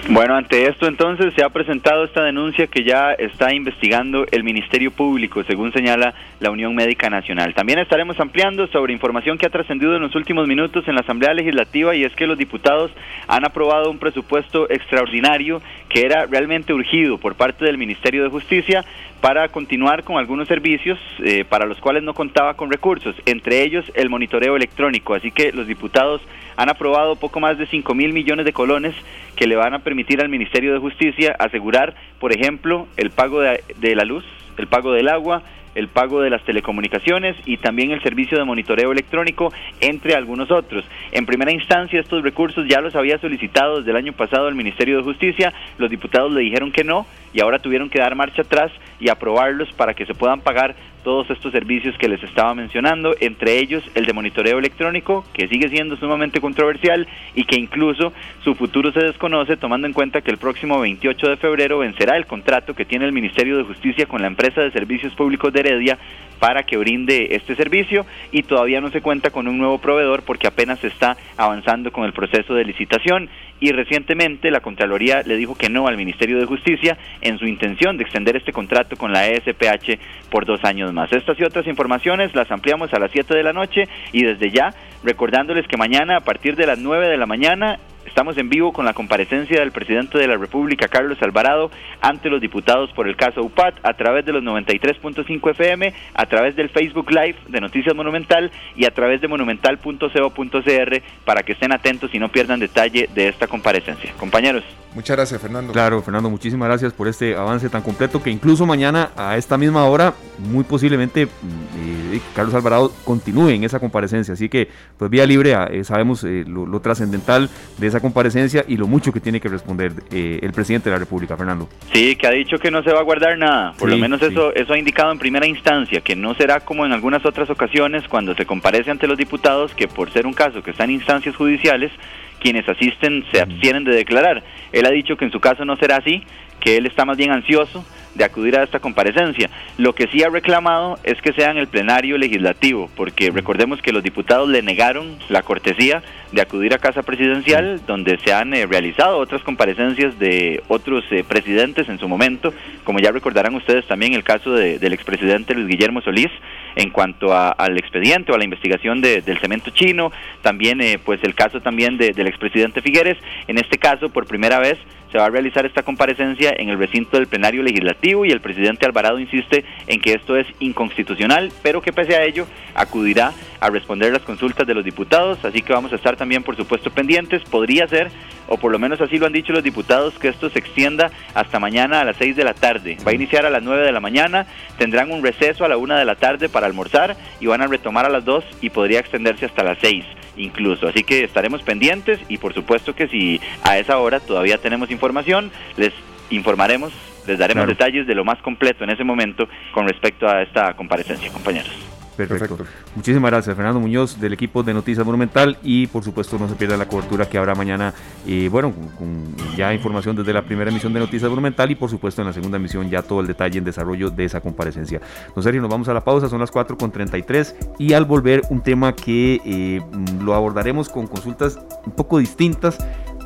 Bueno, 0.10 0.36
ante 0.36 0.68
esto 0.68 0.88
entonces 0.88 1.34
se 1.34 1.44
ha 1.44 1.50
presentado 1.50 2.04
esta 2.04 2.24
denuncia 2.24 2.68
que 2.68 2.84
ya 2.84 3.14
está 3.14 3.54
investigando 3.54 4.26
el 4.32 4.44
Ministerio 4.44 4.92
Público, 4.92 5.44
según 5.44 5.72
señala 5.72 6.14
la 6.40 6.52
Unión 6.52 6.76
Médica 6.76 7.10
Nacional. 7.10 7.54
También 7.54 7.80
estaremos 7.80 8.20
ampliando 8.20 8.68
sobre 8.68 8.94
información 8.94 9.38
que 9.38 9.46
ha 9.46 9.50
trascendido 9.50 9.96
en 9.96 10.02
los 10.02 10.16
últimos 10.16 10.48
minutos 10.48 10.88
en 10.88 10.96
la 10.96 11.02
Asamblea 11.02 11.34
Legislativa 11.34 11.96
y 11.96 12.04
es 12.04 12.14
que 12.16 12.28
los 12.28 12.38
diputados 12.38 12.92
han 13.28 13.46
aprobado 13.46 13.90
un 13.90 13.98
presupuesto 13.98 14.70
extraordinario 14.70 15.62
que 15.90 16.06
era 16.06 16.26
realmente 16.26 16.74
urgido 16.74 17.18
por 17.18 17.36
parte 17.36 17.66
del 17.66 17.78
Ministerio 17.78 18.24
de 18.24 18.30
Justicia 18.30 18.84
para 19.22 19.48
continuar 19.50 20.04
con 20.04 20.18
algunos 20.18 20.48
servicios 20.48 21.00
eh, 21.24 21.44
para 21.44 21.66
los 21.66 21.80
cuales 21.80 22.04
no 22.04 22.14
contaba 22.14 22.54
con 22.56 22.72
recursos, 22.72 23.16
entre 23.26 23.64
ellos 23.64 23.86
el 23.96 24.10
monitoreo 24.10 24.56
electrónico. 24.56 25.14
Así 25.16 25.32
que 25.32 25.52
los 25.52 25.66
diputados 25.68 26.22
han 26.56 26.70
aprobado 26.70 27.16
poco 27.16 27.40
más 27.40 27.58
de 27.58 27.68
5 27.68 27.94
mil 27.96 28.14
millones 28.14 28.46
de 28.46 28.54
colones 28.54 28.96
que 29.38 29.48
le 29.48 29.56
van 29.56 29.74
a 29.74 29.80
permitir 29.80 30.20
al 30.20 30.28
Ministerio 30.28 30.74
de 30.74 30.80
Justicia 30.80 31.36
asegurar, 31.40 31.96
por 32.20 32.34
ejemplo, 32.34 32.88
el 32.98 33.12
pago 33.12 33.40
de, 33.40 33.96
la 33.96 34.04
luz, 34.04 34.26
el 34.58 34.68
pago 34.68 34.92
del 34.92 35.08
agua, 35.08 35.44
el 35.76 35.88
pago 35.90 36.22
de 36.22 36.32
las 36.32 36.44
telecomunicaciones 36.44 37.36
y 37.46 37.58
también 37.58 37.92
el 37.92 38.02
servicio 38.02 38.36
de 38.38 38.44
monitoreo 38.46 38.92
electrónico, 38.92 39.54
entre 39.80 40.16
algunos 40.16 40.50
otros. 40.50 40.84
En 41.12 41.28
primera 41.28 41.52
instancia, 41.52 42.00
estos 42.00 42.24
recursos 42.24 42.66
ya 42.68 42.82
los 42.82 42.96
había 42.96 43.20
solicitado 43.20 43.78
desde 43.78 43.92
el 43.92 43.98
año 43.98 44.14
pasado 44.14 44.48
el 44.48 44.56
Ministerio 44.56 44.98
de 44.98 45.04
Justicia, 45.04 45.54
los 45.78 45.92
diputados 45.92 46.34
le 46.34 46.42
dijeron 46.42 46.72
que 46.72 46.84
no 46.84 47.06
y 47.32 47.42
ahora 47.42 47.60
tuvieron 47.60 47.92
que 47.92 48.00
dar 48.00 48.16
marcha 48.16 48.42
atrás 48.42 48.72
y 49.00 49.10
aprobarlos 49.10 49.72
para 49.74 49.94
que 49.94 50.08
se 50.08 50.16
puedan 50.16 50.42
pagar 50.42 50.76
todos 51.08 51.30
estos 51.30 51.54
servicios 51.54 51.98
que 51.98 52.10
les 52.10 52.22
estaba 52.22 52.54
mencionando, 52.54 53.16
entre 53.22 53.60
ellos 53.60 53.82
el 53.96 54.06
de 54.06 54.12
monitoreo 54.12 54.60
electrónico, 54.60 55.24
que 55.32 55.48
sigue 55.48 55.70
siendo 55.70 55.96
sumamente 55.96 56.42
controversial 56.42 57.08
y 57.34 57.46
que 57.46 57.58
incluso 57.58 58.12
su 58.44 58.56
futuro 58.56 58.92
se 58.92 59.06
desconoce 59.06 59.56
tomando 59.56 59.88
en 59.88 59.94
cuenta 59.94 60.20
que 60.20 60.32
el 60.32 60.38
próximo 60.38 60.82
28 60.82 61.30
de 61.30 61.38
febrero 61.38 61.80
vencerá 61.80 62.18
el 62.18 62.26
contrato 62.26 62.74
que 62.74 62.84
tiene 62.84 63.06
el 63.06 63.14
Ministerio 63.14 63.56
de 63.56 63.64
Justicia 63.64 64.06
con 64.06 64.20
la 64.20 64.28
empresa 64.28 64.60
de 64.60 64.72
servicios 64.72 65.16
públicos 65.16 65.54
de 65.54 65.62
Heredia 65.62 65.98
para 66.40 66.64
que 66.64 66.76
brinde 66.76 67.30
este 67.32 67.56
servicio 67.56 68.06
y 68.34 68.44
todavía 68.44 68.82
no 68.82 68.92
se 68.92 69.02
cuenta 69.02 69.30
con 69.30 69.48
un 69.48 69.58
nuevo 69.58 69.78
proveedor 69.78 70.24
porque 70.24 70.48
apenas 70.48 70.80
se 70.80 70.88
está 70.88 71.16
avanzando 71.38 71.94
con 71.94 72.04
el 72.04 72.12
proceso 72.12 72.54
de 72.54 72.66
licitación 72.66 73.30
y 73.60 73.72
recientemente 73.72 74.52
la 74.52 74.60
Contraloría 74.60 75.22
le 75.26 75.36
dijo 75.36 75.56
que 75.56 75.70
no 75.70 75.88
al 75.88 75.98
Ministerio 75.98 76.38
de 76.40 76.46
Justicia 76.46 76.98
en 77.22 77.38
su 77.38 77.46
intención 77.46 77.98
de 77.98 78.04
extender 78.04 78.36
este 78.36 78.52
contrato 78.52 78.96
con 78.96 79.12
la 79.12 79.28
ESPH 79.28 80.00
por 80.30 80.46
dos 80.46 80.64
años 80.64 80.94
más. 80.94 81.12
Estas 81.12 81.40
y 81.40 81.44
otras 81.44 81.68
informaciones 81.68 82.36
las 82.36 82.50
ampliamos 82.52 82.94
a 82.94 83.00
las 83.00 83.12
7 83.12 83.36
de 83.36 83.44
la 83.44 83.54
noche 83.54 83.84
y 84.12 84.24
desde 84.24 84.52
ya 84.52 84.74
recordándoles 85.04 85.68
que 85.68 85.78
mañana 85.78 86.18
a 86.18 86.22
partir 86.22 86.56
de 86.56 86.68
las 86.68 86.80
9 86.80 87.08
de 87.08 87.18
la 87.18 87.26
mañana 87.26 87.80
Estamos 88.08 88.38
en 88.38 88.50
vivo 88.50 88.72
con 88.72 88.86
la 88.86 88.94
comparecencia 88.94 89.60
del 89.60 89.72
presidente 89.72 90.18
de 90.18 90.28
la 90.28 90.38
República, 90.38 90.88
Carlos 90.88 91.22
Alvarado, 91.22 91.70
ante 92.02 92.30
los 92.30 92.42
diputados 92.42 92.90
por 92.94 93.08
el 93.08 93.18
caso 93.18 93.44
UPAT 93.44 93.76
a 93.84 93.94
través 93.94 94.26
de 94.26 94.32
los 94.32 94.44
93.5 94.44 95.52
FM, 95.52 95.94
a 96.14 96.26
través 96.26 96.56
del 96.56 96.70
Facebook 96.70 97.12
Live 97.12 97.36
de 97.48 97.62
Noticias 97.62 97.94
Monumental 97.94 98.50
y 98.76 98.86
a 98.86 98.92
través 98.92 99.22
de 99.22 99.28
monumental.co.cr 99.28 101.02
para 101.26 101.44
que 101.44 101.52
estén 101.52 101.74
atentos 101.74 102.10
y 102.16 102.20
no 102.20 102.30
pierdan 102.30 102.60
detalle 102.60 103.10
de 103.14 103.28
esta 103.28 103.46
comparecencia. 103.46 104.14
Compañeros. 104.18 104.64
Muchas 104.98 105.16
gracias, 105.16 105.40
Fernando. 105.40 105.74
Claro, 105.74 106.02
Fernando, 106.02 106.28
muchísimas 106.28 106.68
gracias 106.70 106.92
por 106.92 107.08
este 107.08 107.36
avance 107.36 107.70
tan 107.70 107.84
completo 107.84 108.24
que 108.24 108.32
incluso 108.32 108.66
mañana 108.66 109.12
a 109.16 109.38
esta 109.38 109.56
misma 109.56 109.86
hora, 109.86 110.16
muy 110.40 110.64
posiblemente 110.64 111.28
mm, 111.28 112.16
eh, 112.16 112.22
Carlos 112.36 112.56
Alvarado 112.56 112.92
continúe 113.04 113.50
en 113.50 113.64
esa 113.64 113.80
comparecencia. 113.80 114.34
Así 114.34 114.50
que, 114.50 114.68
pues 114.98 115.12
vía 115.12 115.28
libre, 115.28 115.54
ah, 115.54 115.68
eh, 115.72 115.84
sabemos 115.84 116.24
eh, 116.24 116.46
lo, 116.48 116.80
trascendental 116.80 117.48
de 117.78 117.86
esa 117.86 118.00
comparecencia 118.00 118.66
y 118.68 118.76
lo 118.76 118.88
mucho 118.88 119.14
que 119.14 119.20
tiene 119.20 119.40
que 119.40 119.50
responder 119.50 119.92
el 120.10 120.52
presidente 120.52 120.90
de 120.90 120.96
la 120.96 121.00
República, 121.00 121.38
Fernando. 121.38 121.70
Sí, 121.94 122.16
que 122.16 122.26
ha 122.26 122.32
dicho 122.32 122.58
que 122.58 122.72
no 122.72 122.82
se 122.82 122.92
va 122.92 123.02
a 123.02 123.04
guardar 123.04 123.38
nada. 123.38 123.74
Por 123.78 123.92
lo 123.92 124.00
menos 124.00 124.20
eso, 124.24 124.52
eso 124.56 124.74
ha 124.74 124.80
indicado 124.80 125.12
en 125.12 125.20
primera 125.20 125.46
instancia, 125.46 126.02
que 126.02 126.16
no 126.16 126.34
será 126.34 126.62
como 126.62 126.88
en 126.88 126.92
algunas 126.92 127.24
otras 127.24 127.52
ocasiones 127.52 128.08
cuando 128.10 128.34
se 128.34 128.48
comparece 128.48 128.90
ante 128.90 129.06
los 129.06 129.20
diputados, 129.20 129.76
que 129.76 129.88
por 129.88 130.12
ser 130.12 130.26
un 130.26 130.34
caso 130.34 130.64
que 130.64 130.72
está 130.72 130.86
en 130.86 130.92
instancias 130.92 131.36
judiciales, 131.36 131.92
quienes 132.40 132.68
asisten 132.68 133.26
se 133.32 133.42
abstienen 133.42 133.84
de 133.84 133.96
declarar. 133.96 134.44
Él 134.72 134.86
ha 134.86 134.92
dicho 134.92 135.16
que 135.16 135.26
en 135.26 135.32
su 135.32 135.40
caso 135.40 135.66
no 135.66 135.76
será 135.78 135.98
así, 135.98 136.24
que 136.60 136.78
él 136.78 136.86
está 136.86 137.06
más 137.06 137.18
bien 137.18 137.32
ansioso 137.32 137.84
de 138.18 138.24
acudir 138.24 138.58
a 138.58 138.64
esta 138.64 138.80
comparecencia. 138.80 139.50
Lo 139.78 139.94
que 139.94 140.08
sí 140.08 140.24
ha 140.24 140.30
reclamado 140.30 140.98
es 141.04 141.22
que 141.22 141.34
sea 141.34 141.52
en 141.52 141.58
el 141.58 141.68
plenario 141.68 142.18
legislativo, 142.18 142.90
porque 142.96 143.30
recordemos 143.30 143.82
que 143.82 143.92
los 143.92 144.04
diputados 144.04 144.50
le 144.50 144.62
negaron 144.62 145.18
la 145.30 145.44
cortesía 145.44 146.02
de 146.32 146.42
acudir 146.42 146.74
a 146.74 146.80
Casa 146.80 147.04
Presidencial, 147.04 147.80
donde 147.86 148.18
se 148.18 148.34
han 148.34 148.54
eh, 148.54 148.66
realizado 148.66 149.18
otras 149.18 149.44
comparecencias 149.44 150.18
de 150.20 150.62
otros 150.68 151.06
eh, 151.12 151.24
presidentes 151.26 151.88
en 151.88 152.00
su 152.00 152.08
momento, 152.10 152.54
como 152.84 153.00
ya 153.00 153.12
recordarán 153.12 153.56
ustedes 153.56 153.86
también 153.88 154.14
el 154.14 154.24
caso 154.24 154.52
del 154.52 154.94
expresidente 154.94 155.54
Luis 155.54 155.68
Guillermo 155.68 156.02
Solís, 156.02 156.32
en 156.76 156.90
cuanto 156.90 157.34
al 157.34 157.78
expediente 157.78 158.32
o 158.32 158.36
a 158.36 158.38
la 158.38 158.44
investigación 158.44 159.02
del 159.02 159.40
cemento 159.40 159.72
chino, 159.72 160.12
también 160.42 160.82
eh, 160.82 161.00
pues 161.04 161.20
el 161.24 161.34
caso 161.34 161.60
también 161.60 161.98
del 161.98 162.28
expresidente 162.28 162.82
Figueres, 162.82 163.18
en 163.48 163.58
este 163.58 163.78
caso 163.78 164.10
por 164.10 164.28
primera 164.28 164.60
vez 164.60 164.78
se 165.12 165.18
va 165.18 165.26
a 165.26 165.30
realizar 165.30 165.66
esta 165.66 165.84
comparecencia 165.84 166.54
en 166.58 166.70
el 166.70 166.78
recinto 166.78 167.18
del 167.18 167.28
plenario 167.28 167.64
legislativo 167.64 168.26
y 168.26 168.32
el 168.32 168.42
presidente 168.42 168.86
Alvarado 168.86 169.20
insiste 169.20 169.64
en 169.88 170.02
que 170.02 170.14
esto 170.14 170.36
es 170.36 170.48
inconstitucional, 170.60 171.52
pero 171.62 171.82
que 171.82 171.94
pese 171.94 172.16
a 172.16 172.24
ello 172.24 172.48
acudirá 172.76 173.32
a 173.60 173.70
responder 173.70 174.14
las 174.14 174.22
consultas 174.22 174.68
de 174.68 174.74
los 174.74 174.84
diputados, 174.84 175.44
así 175.44 175.62
que 175.62 175.74
vamos 175.74 175.92
a 175.92 175.96
estar 175.96 176.16
también 176.16 176.44
por 176.44 176.56
supuesto 176.56 176.92
pendientes, 176.92 177.44
podría 177.44 177.88
ser, 177.88 178.12
o 178.48 178.58
por 178.58 178.72
lo 178.72 178.80
menos 178.80 179.02
así 179.02 179.18
lo 179.18 179.26
han 179.26 179.34
dicho 179.34 179.54
los 179.54 179.64
diputados, 179.64 180.18
que 180.20 180.28
esto 180.28 180.50
se 180.50 180.60
extienda 180.60 181.12
hasta 181.34 181.60
mañana 181.60 182.02
a 182.02 182.06
las 182.06 182.18
6 182.18 182.36
de 182.36 182.44
la 182.44 182.54
tarde, 182.54 182.98
va 183.06 183.12
a 183.12 183.16
iniciar 183.16 183.46
a 183.46 183.50
las 183.50 183.64
9 183.64 183.84
de 183.84 183.92
la 183.92 184.00
mañana, 184.00 184.46
tendrán 184.78 185.12
un 185.12 185.24
receso 185.24 185.66
a 185.66 185.70
la 185.70 185.78
1 185.78 185.96
de 185.96 186.06
la 186.06 186.16
tarde 186.16 186.50
para 186.50 186.68
almorzar 186.68 187.16
y 187.40 187.48
van 187.48 187.62
a 187.62 187.68
retomar 187.68 188.06
a 188.06 188.10
las 188.10 188.26
2 188.26 188.44
y 188.62 188.70
podría 188.70 189.00
extenderse 189.00 189.46
hasta 189.46 189.64
las 189.64 189.78
6 189.80 190.17
incluso. 190.38 190.88
Así 190.88 191.04
que 191.04 191.24
estaremos 191.24 191.62
pendientes 191.64 192.20
y 192.30 192.38
por 192.38 192.54
supuesto 192.54 192.96
que 192.96 193.08
si 193.08 193.42
a 193.64 193.78
esa 193.78 193.98
hora 194.00 194.20
todavía 194.20 194.58
tenemos 194.58 194.92
información, 194.92 195.52
les 195.76 195.94
informaremos, 196.30 196.94
les 197.26 197.38
daremos 197.40 197.68
detalles 197.68 198.08
de 198.08 198.16
lo 198.16 198.26
más 198.26 198.42
completo 198.42 198.84
en 198.84 198.90
ese 198.90 199.04
momento 199.04 199.48
con 199.74 199.88
respecto 199.88 200.28
a 200.28 200.42
esta 200.42 200.74
comparecencia, 200.76 201.32
compañeros. 201.32 201.97
Perfecto. 202.18 202.58
Muchísimas 202.96 203.32
gracias, 203.32 203.56
Fernando 203.56 203.80
Muñoz, 203.80 204.20
del 204.20 204.34
equipo 204.34 204.64
de 204.64 204.74
Noticias 204.74 205.06
Monumental. 205.06 205.58
Y 205.64 205.88
por 205.88 206.04
supuesto, 206.04 206.38
no 206.38 206.50
se 206.50 206.56
pierda 206.56 206.76
la 206.76 206.88
cobertura 206.88 207.30
que 207.30 207.38
habrá 207.38 207.56
mañana. 207.56 207.94
y 208.26 208.48
bueno, 208.48 208.74
con, 208.98 209.36
ya 209.56 209.74
información 209.74 210.16
desde 210.16 210.34
la 210.34 210.42
primera 210.42 210.70
emisión 210.70 210.94
de 210.94 211.00
Noticias 211.00 211.30
Monumental 211.30 211.70
y 211.72 211.76
por 211.76 211.90
supuesto 211.90 212.22
en 212.22 212.28
la 212.28 212.34
segunda 212.34 212.58
emisión 212.58 212.90
ya 212.90 213.02
todo 213.02 213.22
el 213.22 213.28
detalle 213.28 213.60
en 213.60 213.64
desarrollo 213.64 214.10
de 214.10 214.26
esa 214.26 214.42
comparecencia. 214.42 215.02
Don 215.36 215.44
Sergio, 215.44 215.62
nos 215.62 215.70
vamos 215.70 215.88
a 215.90 215.94
la 215.94 216.04
pausa, 216.04 216.30
son 216.30 216.40
las 216.40 216.52
4.33 216.52 217.76
y 217.78 217.94
al 217.94 218.06
volver 218.06 218.42
un 218.50 218.62
tema 218.62 218.94
que 218.96 219.42
eh, 219.46 219.82
lo 220.22 220.34
abordaremos 220.34 220.90
con 220.90 221.08
consultas 221.08 221.60
un 221.86 221.92
poco 221.94 222.18
distintas 222.18 222.78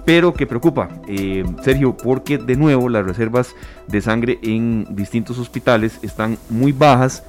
pero 0.06 0.34
que 0.34 0.48
preocupa, 0.48 0.90
eh, 1.08 1.44
Sergio, 1.62 1.96
porque 1.96 2.38
de 2.38 2.56
nuevo 2.56 2.90
las 2.90 3.06
reservas 3.06 3.56
de 3.88 4.02
sangre 4.02 4.40
en 4.42 4.88
distintos 4.96 5.38
hospitales 5.38 6.00
están 6.02 6.38
muy 6.50 6.72
bajas, 6.72 7.24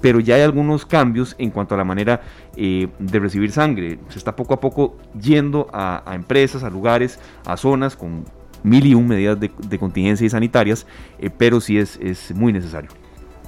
pero 0.00 0.20
ya 0.20 0.36
hay 0.36 0.42
algunos 0.42 0.86
cambios 0.86 1.34
en 1.38 1.50
cuanto 1.50 1.74
a 1.74 1.78
la 1.78 1.84
manera 1.84 2.22
eh, 2.56 2.88
de 2.98 3.18
recibir 3.18 3.52
sangre. 3.52 3.98
Se 4.08 4.18
está 4.18 4.34
poco 4.36 4.54
a 4.54 4.60
poco 4.60 4.96
yendo 5.20 5.68
a, 5.72 6.02
empresas, 6.14 6.62
a 6.62 6.70
lugares, 6.70 7.18
a 7.46 7.56
zonas 7.56 7.96
con 7.96 8.24
mil 8.62 8.86
y 8.86 8.94
un 8.94 9.08
medidas 9.08 9.38
de, 9.40 9.78
contingencia 9.78 10.26
y 10.26 10.30
sanitarias, 10.30 10.86
eh, 11.18 11.30
pero 11.30 11.60
sí 11.60 11.78
es, 11.78 11.98
es 12.02 12.34
muy 12.34 12.52
necesario. 12.52 12.90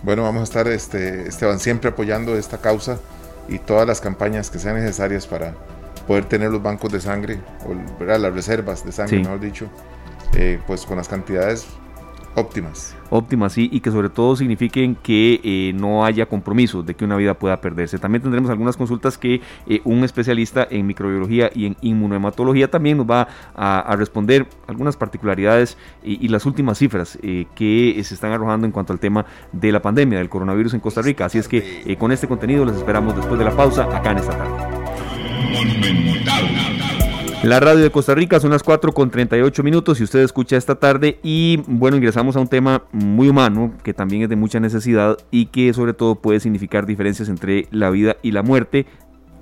Bueno, 0.03 0.23
vamos 0.23 0.41
a 0.41 0.45
estar, 0.45 0.67
este, 0.69 1.29
Esteban, 1.29 1.61
siempre 1.61 1.91
apoyando 1.91 2.37
esta 2.37 2.59
causa 2.59 2.99
y 3.49 3.59
todas 3.59 3.87
las 3.87 4.01
campañas 4.01 4.51
que 4.51 4.59
sean 4.59 4.77
necesarias 4.77 5.27
para 5.27 5.55
poder 6.07 6.25
tener 6.25 6.51
los 6.51 6.63
bancos 6.63 6.91
de 6.93 7.01
sangre, 7.01 7.39
o 7.67 8.05
las 8.05 8.35
reservas 8.35 8.85
de 8.85 8.93
sangre, 8.93 9.21
mejor 9.21 9.39
dicho, 9.39 9.69
eh, 10.35 10.59
pues 10.67 10.85
con 10.85 10.97
las 10.97 11.09
cantidades 11.09 11.67
óptimas. 12.35 12.97
Óptimas, 13.11 13.53
sí, 13.53 13.69
y 13.71 13.81
que 13.81 13.91
sobre 13.91 14.09
todo 14.09 14.37
signifiquen 14.37 14.95
que 14.95 15.41
eh, 15.45 15.73
no 15.75 16.05
haya 16.05 16.27
compromiso 16.27 16.83
de 16.83 16.95
que 16.95 17.05
una 17.05 17.17
vida 17.17 17.35
pueda 17.35 17.61
perderse. 17.61 17.99
También 17.99 18.23
tendremos 18.23 18.51
algunas 18.51 18.77
consultas 18.77 19.19
que 19.19 19.41
eh, 19.67 19.81
un 19.85 20.05
especialista 20.05 20.67
en 20.71 20.87
microbiología 20.87 21.51
y 21.55 21.67
en 21.67 21.77
inmunohematología 21.83 22.71
también 22.71 22.97
nos 22.97 23.07
va 23.07 23.29
a, 23.55 23.95
responder 23.97 24.47
algunas 24.67 24.97
particularidades 24.97 25.77
y, 26.03 26.29
las 26.29 26.47
últimas 26.47 26.79
cifras 26.79 27.19
eh, 27.23 27.47
que 27.55 28.01
se 28.03 28.15
están 28.15 28.33
arrojando 28.33 28.67
en 28.67 28.73
cuanto 28.73 28.95
al 28.95 28.99
tema 28.99 29.27
de 29.53 29.71
la 29.71 29.83
pandemia 29.83 30.19
del 30.19 30.31
coronavirus 30.31 30.75
en 30.75 30.81
Costa 30.81 31.03
Rica. 31.03 31.27
Así 31.27 31.39
es 31.39 31.49
que 31.49 31.97
con 31.99 32.11
este 32.13 32.27
contenido 32.27 32.65
les 32.65 32.77
esperamos 32.77 33.15
después 33.15 33.39
de 33.39 33.45
la 33.45 33.55
pausa 33.55 33.85
acá 33.95 34.13
en 34.13 34.19
esta 34.19 34.39
tarde. 34.39 34.73
La 37.43 37.59
radio 37.59 37.83
de 37.83 37.91
Costa 37.91 38.15
Rica 38.15 38.39
son 38.39 38.53
las 38.53 38.63
4 38.63 38.93
con 38.93 39.11
38 39.11 39.65
minutos 39.65 39.99
y 39.99 40.05
usted 40.05 40.21
escucha 40.21 40.57
esta 40.57 40.77
tarde 40.77 41.19
y 41.25 41.57
bueno, 41.67 41.97
ingresamos 41.97 42.37
a 42.37 42.41
un 42.41 42.47
tema 42.47 42.85
muy 42.93 43.29
humano 43.29 43.73
que 43.83 43.93
también 43.93 44.23
es 44.23 44.29
de 44.29 44.37
mucha 44.37 44.61
necesidad 44.61 45.19
y 45.33 45.47
que 45.47 45.75
sobre 45.75 45.93
todo 45.93 46.15
puede 46.15 46.39
significar 46.39 46.87
diferencias 46.87 47.29
entre 47.29 47.67
la 47.73 47.91
vida 47.91 48.17
y 48.23 48.31
la 48.31 48.45
muerte 48.45 48.87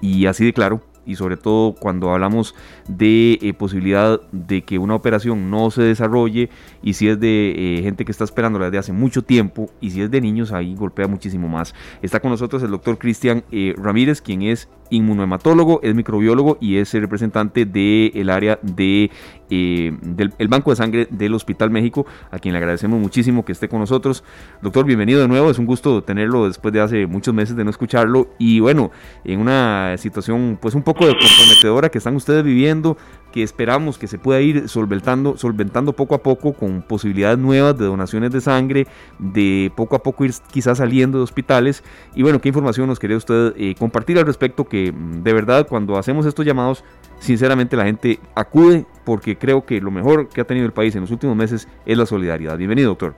y 0.01 0.25
así 0.25 0.47
de 0.47 0.55
claro 0.55 0.81
y 1.05 1.17
sobre 1.17 1.37
todo 1.37 1.75
cuando 1.75 2.11
hablamos 2.11 2.55
de 2.89 3.39
eh, 3.43 3.53
posibilidad 3.53 4.19
de 4.33 4.63
que 4.63 4.79
una 4.79 4.95
operación 4.95 5.51
no 5.51 5.71
se 5.71 5.83
desarrolle 5.83 6.49
y 6.83 6.95
si 6.95 7.09
es 7.09 7.21
de 7.21 7.55
eh, 7.79 7.83
gente 7.83 8.07
que 8.07 8.13
está 8.13 8.25
esperando 8.25 8.59
desde 8.59 8.79
hace 8.79 8.93
mucho 8.93 9.23
tiempo 9.23 9.71
y 9.79 9.91
si 9.91 10.01
es 10.01 10.11
de 10.11 10.23
niños 10.23 10.53
ahí 10.53 10.75
golpea 10.75 11.07
muchísimo 11.07 11.49
más. 11.49 11.75
Está 12.01 12.21
con 12.21 12.31
nosotros 12.31 12.63
el 12.63 12.71
doctor 12.71 12.97
Cristian 12.97 13.45
eh, 13.51 13.75
Ramírez, 13.77 14.23
quien 14.23 14.41
es 14.41 14.71
inmunohematólogo, 14.91 15.81
es 15.83 15.95
microbiólogo 15.95 16.59
y 16.61 16.77
es 16.77 16.93
el 16.95 17.03
representante 17.03 17.65
del 17.65 18.31
área 18.31 18.59
de, 18.63 19.11
del 19.49 20.49
Banco 20.49 20.71
de 20.71 20.77
Sangre 20.77 21.09
del 21.11 21.35
Hospital 21.35 21.71
México, 21.71 22.07
a 22.31 22.39
quien 22.39 22.53
le 22.53 22.59
agradecemos 22.59 23.01
muchísimo 23.01 23.45
que 23.45 23.53
esté 23.53 23.69
con 23.69 23.81
nosotros. 23.81 24.25
Doctor, 24.63 24.85
bienvenido 24.85 25.21
de 25.21 25.29
nuevo, 25.29 25.51
es 25.51 25.59
un 25.59 25.67
gusto 25.67 26.03
tenerlo 26.03 26.47
después 26.47 26.73
de 26.75 26.81
hace 26.81 27.07
muchos 27.07 27.35
meses 27.35 27.57
de 27.57 27.65
no 27.65 27.71
escucharlo 27.71 28.29
y 28.39 28.61
bueno, 28.61 28.91
en 29.25 29.41
una 29.41 29.97
situación 29.99 30.59
pues 30.61 30.75
un 30.75 30.83
poco 30.83 31.01
comprometedora 31.07 31.89
que 31.89 31.99
están 31.99 32.17
ustedes 32.17 32.45
viviendo, 32.45 32.97
que 33.33 33.43
esperamos 33.43 33.99
que 33.99 34.07
se 34.07 34.19
pueda 34.19 34.41
ir 34.41 34.69
solventando, 34.69 35.37
solventando 35.37 35.93
poco 35.93 36.15
a 36.15 36.23
poco 36.23 36.53
con 36.53 36.83
posibilidades 36.83 37.39
nuevas 37.39 37.79
de 37.79 37.87
donaciones 37.87 38.33
de 38.33 38.41
sangre, 38.41 38.87
de 39.19 39.71
poco 39.77 39.97
a 39.97 40.03
poco 40.03 40.25
ir 40.25 40.33
quizás 40.53 40.79
saliendo 40.79 41.19
de 41.19 41.25
hospitales. 41.25 41.85
Y 42.15 42.23
bueno, 42.23 42.41
¿qué 42.41 42.49
información 42.49 42.87
nos 42.87 42.99
quería 42.99 43.17
usted 43.17 43.55
eh, 43.57 43.75
compartir 43.79 44.19
al 44.19 44.27
respecto? 44.27 44.69
Que 44.69 44.93
mm, 44.93 45.23
de 45.23 45.33
verdad 45.33 45.67
cuando 45.69 45.97
hacemos 45.97 46.27
estos 46.27 46.45
llamados, 46.45 46.85
sinceramente 47.19 47.77
la 47.77 47.85
gente 47.85 48.19
acude 48.35 48.87
porque 49.05 49.37
creo 49.37 49.65
que 49.65 49.81
lo 49.81 49.91
mejor 49.91 50.29
que 50.29 50.41
ha 50.41 50.45
tenido 50.45 50.67
el 50.67 50.73
país 50.73 50.95
en 50.95 51.03
los 51.03 51.11
últimos 51.11 51.37
meses 51.37 51.69
es 51.87 51.99
la 51.99 52.07
solidaridad. 52.07 52.57
Bienvenido, 52.57 52.91
doctor. 52.91 53.15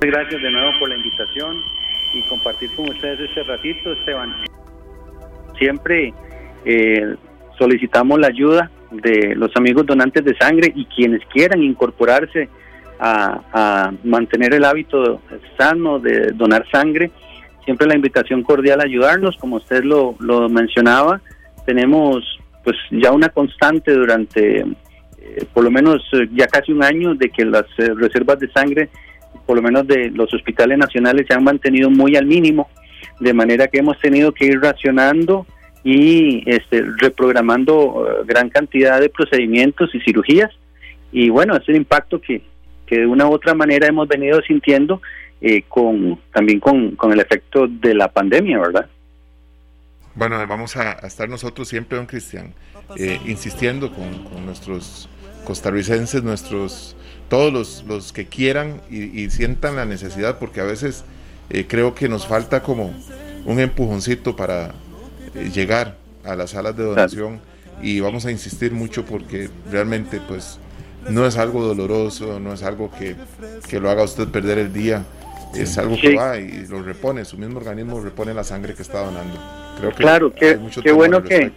Gracias 0.00 0.42
de 0.42 0.50
nuevo 0.50 0.78
por 0.78 0.88
la 0.88 0.96
invitación 0.96 1.62
y 2.12 2.22
compartir 2.28 2.70
con 2.76 2.88
ustedes 2.88 3.20
este 3.20 3.42
ratito, 3.44 3.92
Esteban. 3.92 4.34
Siempre 5.58 6.12
eh, 6.64 7.16
solicitamos 7.58 8.18
la 8.18 8.28
ayuda 8.28 8.70
de 8.90 9.34
los 9.34 9.50
amigos 9.56 9.86
donantes 9.86 10.24
de 10.24 10.36
sangre 10.36 10.72
y 10.74 10.84
quienes 10.86 11.24
quieran 11.26 11.62
incorporarse 11.62 12.48
a, 12.98 13.92
mantener 14.04 14.54
el 14.54 14.64
hábito 14.64 15.20
sano 15.58 15.98
de 15.98 16.32
donar 16.32 16.64
sangre. 16.70 17.10
Siempre 17.64 17.86
la 17.86 17.96
invitación 17.96 18.42
cordial 18.42 18.80
a 18.80 18.84
ayudarnos, 18.84 19.36
como 19.36 19.56
usted 19.56 19.84
lo, 19.84 20.14
mencionaba, 20.48 21.20
tenemos 21.66 22.24
pues 22.62 22.76
ya 22.90 23.12
una 23.12 23.28
constante 23.28 23.92
durante 23.92 24.60
eh, 24.60 25.44
por 25.52 25.64
lo 25.64 25.70
menos 25.70 26.02
eh, 26.12 26.28
ya 26.32 26.46
casi 26.46 26.72
un 26.72 26.82
año 26.82 27.14
de 27.14 27.28
que 27.28 27.44
las 27.44 27.66
reservas 27.76 28.38
de 28.38 28.50
sangre, 28.52 28.88
por 29.44 29.56
lo 29.56 29.62
menos 29.62 29.86
de 29.86 30.10
los 30.10 30.32
hospitales 30.32 30.78
nacionales, 30.78 31.26
se 31.28 31.34
han 31.34 31.44
mantenido 31.44 31.90
muy 31.90 32.16
al 32.16 32.24
mínimo 32.24 32.70
de 33.20 33.34
manera 33.34 33.68
que 33.68 33.78
hemos 33.78 33.98
tenido 34.00 34.32
que 34.32 34.46
ir 34.46 34.60
racionando 34.60 35.46
y 35.84 36.42
este, 36.50 36.82
reprogramando 36.98 38.06
eh, 38.08 38.24
gran 38.26 38.48
cantidad 38.48 39.00
de 39.00 39.10
procedimientos 39.10 39.94
y 39.94 40.00
cirugías. 40.00 40.50
Y 41.12 41.28
bueno, 41.28 41.54
es 41.56 41.68
el 41.68 41.76
impacto 41.76 42.20
que, 42.20 42.42
que 42.86 43.00
de 43.00 43.06
una 43.06 43.28
u 43.28 43.32
otra 43.32 43.54
manera 43.54 43.86
hemos 43.86 44.08
venido 44.08 44.40
sintiendo 44.42 45.00
eh, 45.40 45.62
con 45.68 46.18
también 46.32 46.58
con, 46.58 46.96
el 47.12 47.20
efecto 47.20 47.66
de 47.68 47.94
la 47.94 48.08
pandemia, 48.10 48.58
¿verdad? 48.58 48.88
Bueno, 50.14 50.44
vamos 50.46 50.76
a, 50.76 50.92
estar 51.06 51.28
nosotros 51.28 51.68
siempre, 51.68 51.98
don 51.98 52.06
Cristian, 52.06 52.54
eh, 52.96 53.20
insistiendo 53.26 53.92
con, 53.92 54.46
nuestros 54.46 55.08
costarricenses, 55.44 56.22
nuestros 56.22 56.96
todos 57.28 57.52
los, 57.52 57.84
los 57.86 58.12
que 58.12 58.26
quieran 58.26 58.80
y, 58.90 59.20
y, 59.20 59.28
sientan 59.28 59.76
la 59.76 59.84
necesidad, 59.84 60.38
porque 60.38 60.60
a 60.60 60.64
veces 60.64 61.04
eh, 61.50 61.66
creo 61.68 61.94
que 61.94 62.08
nos 62.08 62.26
falta 62.26 62.62
como 62.62 62.94
un 63.44 63.60
empujoncito 63.60 64.36
para 64.36 64.72
llegar 65.34 65.96
a 66.24 66.34
las 66.36 66.50
salas 66.50 66.76
de 66.76 66.84
donación 66.84 67.40
y 67.82 68.00
vamos 68.00 68.26
a 68.26 68.30
insistir 68.30 68.72
mucho 68.72 69.04
porque 69.04 69.48
realmente 69.70 70.20
pues 70.26 70.58
no 71.08 71.26
es 71.26 71.36
algo 71.36 71.62
doloroso, 71.62 72.40
no 72.40 72.52
es 72.52 72.62
algo 72.62 72.90
que, 72.98 73.16
lo 73.78 73.90
haga 73.90 74.04
usted 74.04 74.28
perder 74.28 74.58
el 74.58 74.72
día, 74.72 75.04
es 75.54 75.76
algo 75.76 75.96
que 76.00 76.14
va 76.16 76.38
y 76.38 76.66
lo 76.66 76.82
repone, 76.82 77.24
su 77.24 77.36
mismo 77.36 77.58
organismo 77.58 78.00
repone 78.00 78.32
la 78.32 78.44
sangre 78.44 78.74
que 78.74 78.82
está 78.82 79.04
donando. 79.04 79.38
Creo 79.78 79.90
que 79.90 79.96
claro, 79.96 80.32
qué, 80.32 80.58
qué 80.82 80.92
bueno 80.92 81.22
que 81.22 81.52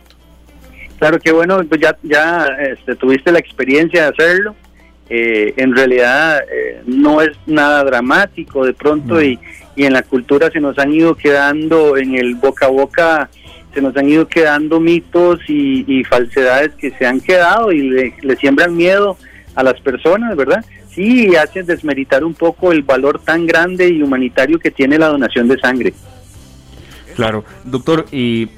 claro, 0.99 1.19
qué 1.19 1.31
bueno, 1.31 1.63
pues 1.63 1.79
ya, 1.79 1.97
ya 2.03 2.47
este, 2.59 2.95
tuviste 2.95 3.31
la 3.31 3.39
experiencia 3.39 4.03
de 4.03 4.07
hacerlo. 4.09 4.55
Eh, 5.09 5.53
en 5.55 5.73
realidad 5.73 6.41
no 6.85 7.21
es 7.21 7.31
nada 7.45 7.81
dramático 7.85 8.65
de 8.65 8.73
pronto 8.73 9.23
y, 9.23 9.39
y 9.77 9.85
en 9.85 9.93
la 9.93 10.01
cultura 10.01 10.51
se 10.51 10.59
nos 10.59 10.77
han 10.79 10.91
ido 10.91 11.15
quedando 11.15 11.95
en 11.95 12.15
el 12.15 12.35
boca 12.35 12.65
a 12.65 12.69
boca, 12.69 13.29
se 13.77 13.81
nos 13.83 13.95
han 13.95 14.09
ido 14.09 14.27
quedando 14.27 14.79
mitos 14.79 15.39
y, 15.47 16.03
falsedades 16.05 16.73
que 16.73 16.89
se 16.89 17.05
han 17.05 17.19
quedado 17.19 17.71
y 17.71 17.83
le, 18.23 18.35
siembran 18.39 18.75
miedo 18.75 19.17
a 19.53 19.61
las 19.61 19.79
personas, 19.81 20.35
¿verdad? 20.35 20.65
Sí, 20.89 21.35
hacen 21.35 21.67
desmeritar 21.67 22.23
un 22.23 22.33
poco 22.33 22.71
el 22.71 22.81
valor 22.81 23.19
tan 23.23 23.45
grande 23.45 23.87
y 23.87 24.01
humanitario 24.01 24.57
que 24.57 24.71
tiene 24.71 24.97
la 24.97 25.09
donación 25.09 25.47
de 25.47 25.59
sangre. 25.59 25.93
Claro, 27.15 27.45
doctor, 27.65 28.07
y 28.11 28.49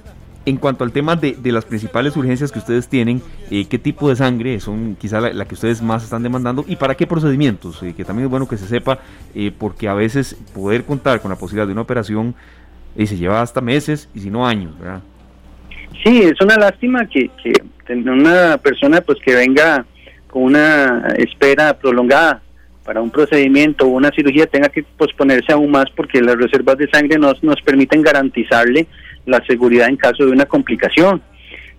en 0.46 0.56
cuanto 0.56 0.86
al 0.86 0.94
tema 0.94 1.18
de, 1.18 1.38
las 1.52 1.66
principales 1.66 2.16
urgencias 2.16 2.54
que 2.54 2.60
ustedes 2.60 2.88
tienen, 2.88 3.22
eh, 3.52 3.66
¿qué 3.66 3.78
tipo 3.78 4.08
de 4.08 4.16
sangre 4.16 4.62
son 4.62 4.96
quizá 4.96 5.20
la, 5.20 5.44
que 5.44 5.54
ustedes 5.56 5.82
más 5.82 6.06
están 6.06 6.24
demandando 6.24 6.64
y 6.66 6.78
para 6.78 6.96
qué 6.96 7.06
procedimientos? 7.06 7.84
Eh, 7.84 7.94
que 7.94 8.06
también 8.06 8.28
es 8.28 8.32
bueno 8.32 8.48
que 8.48 8.56
se 8.56 8.68
sepa, 8.68 9.00
eh, 9.36 9.52
porque 9.52 9.90
a 9.90 9.94
veces 9.94 10.38
poder 10.54 10.86
contar 10.86 11.20
con 11.20 11.30
la 11.30 11.36
posibilidad 11.36 11.68
de 11.68 11.74
una 11.74 11.82
operación 11.82 12.36
se 12.98 13.18
lleva 13.18 13.42
hasta 13.42 13.62
meses 13.62 14.10
y 14.14 14.22
si 14.22 14.30
no 14.30 14.46
años, 14.46 14.78
¿verdad? 14.80 15.02
Sí, 16.04 16.22
es 16.22 16.40
una 16.42 16.56
lástima 16.56 17.06
que, 17.08 17.30
que 17.42 17.54
una 17.94 18.58
persona 18.58 19.02
pues 19.02 19.20
que 19.20 19.36
venga 19.36 19.86
con 20.28 20.44
una 20.44 21.14
espera 21.18 21.78
prolongada 21.78 22.42
para 22.86 23.02
un 23.02 23.12
procedimiento 23.12 23.86
o 23.86 23.90
una 23.90 24.10
cirugía 24.12 24.48
tenga 24.48 24.70
que 24.70 24.84
posponerse 24.84 25.52
aún 25.52 25.70
más 25.72 25.86
porque 25.96 26.22
las 26.22 26.38
reservas 26.38 26.78
de 26.78 26.90
sangre 26.90 27.20
nos, 27.20 27.44
nos 27.44 27.62
permiten 27.62 28.02
garantizarle 28.02 28.88
la 29.26 29.44
seguridad 29.46 29.90
en 29.90 29.98
caso 29.98 30.26
de 30.26 30.32
una 30.32 30.46
complicación. 30.46 31.22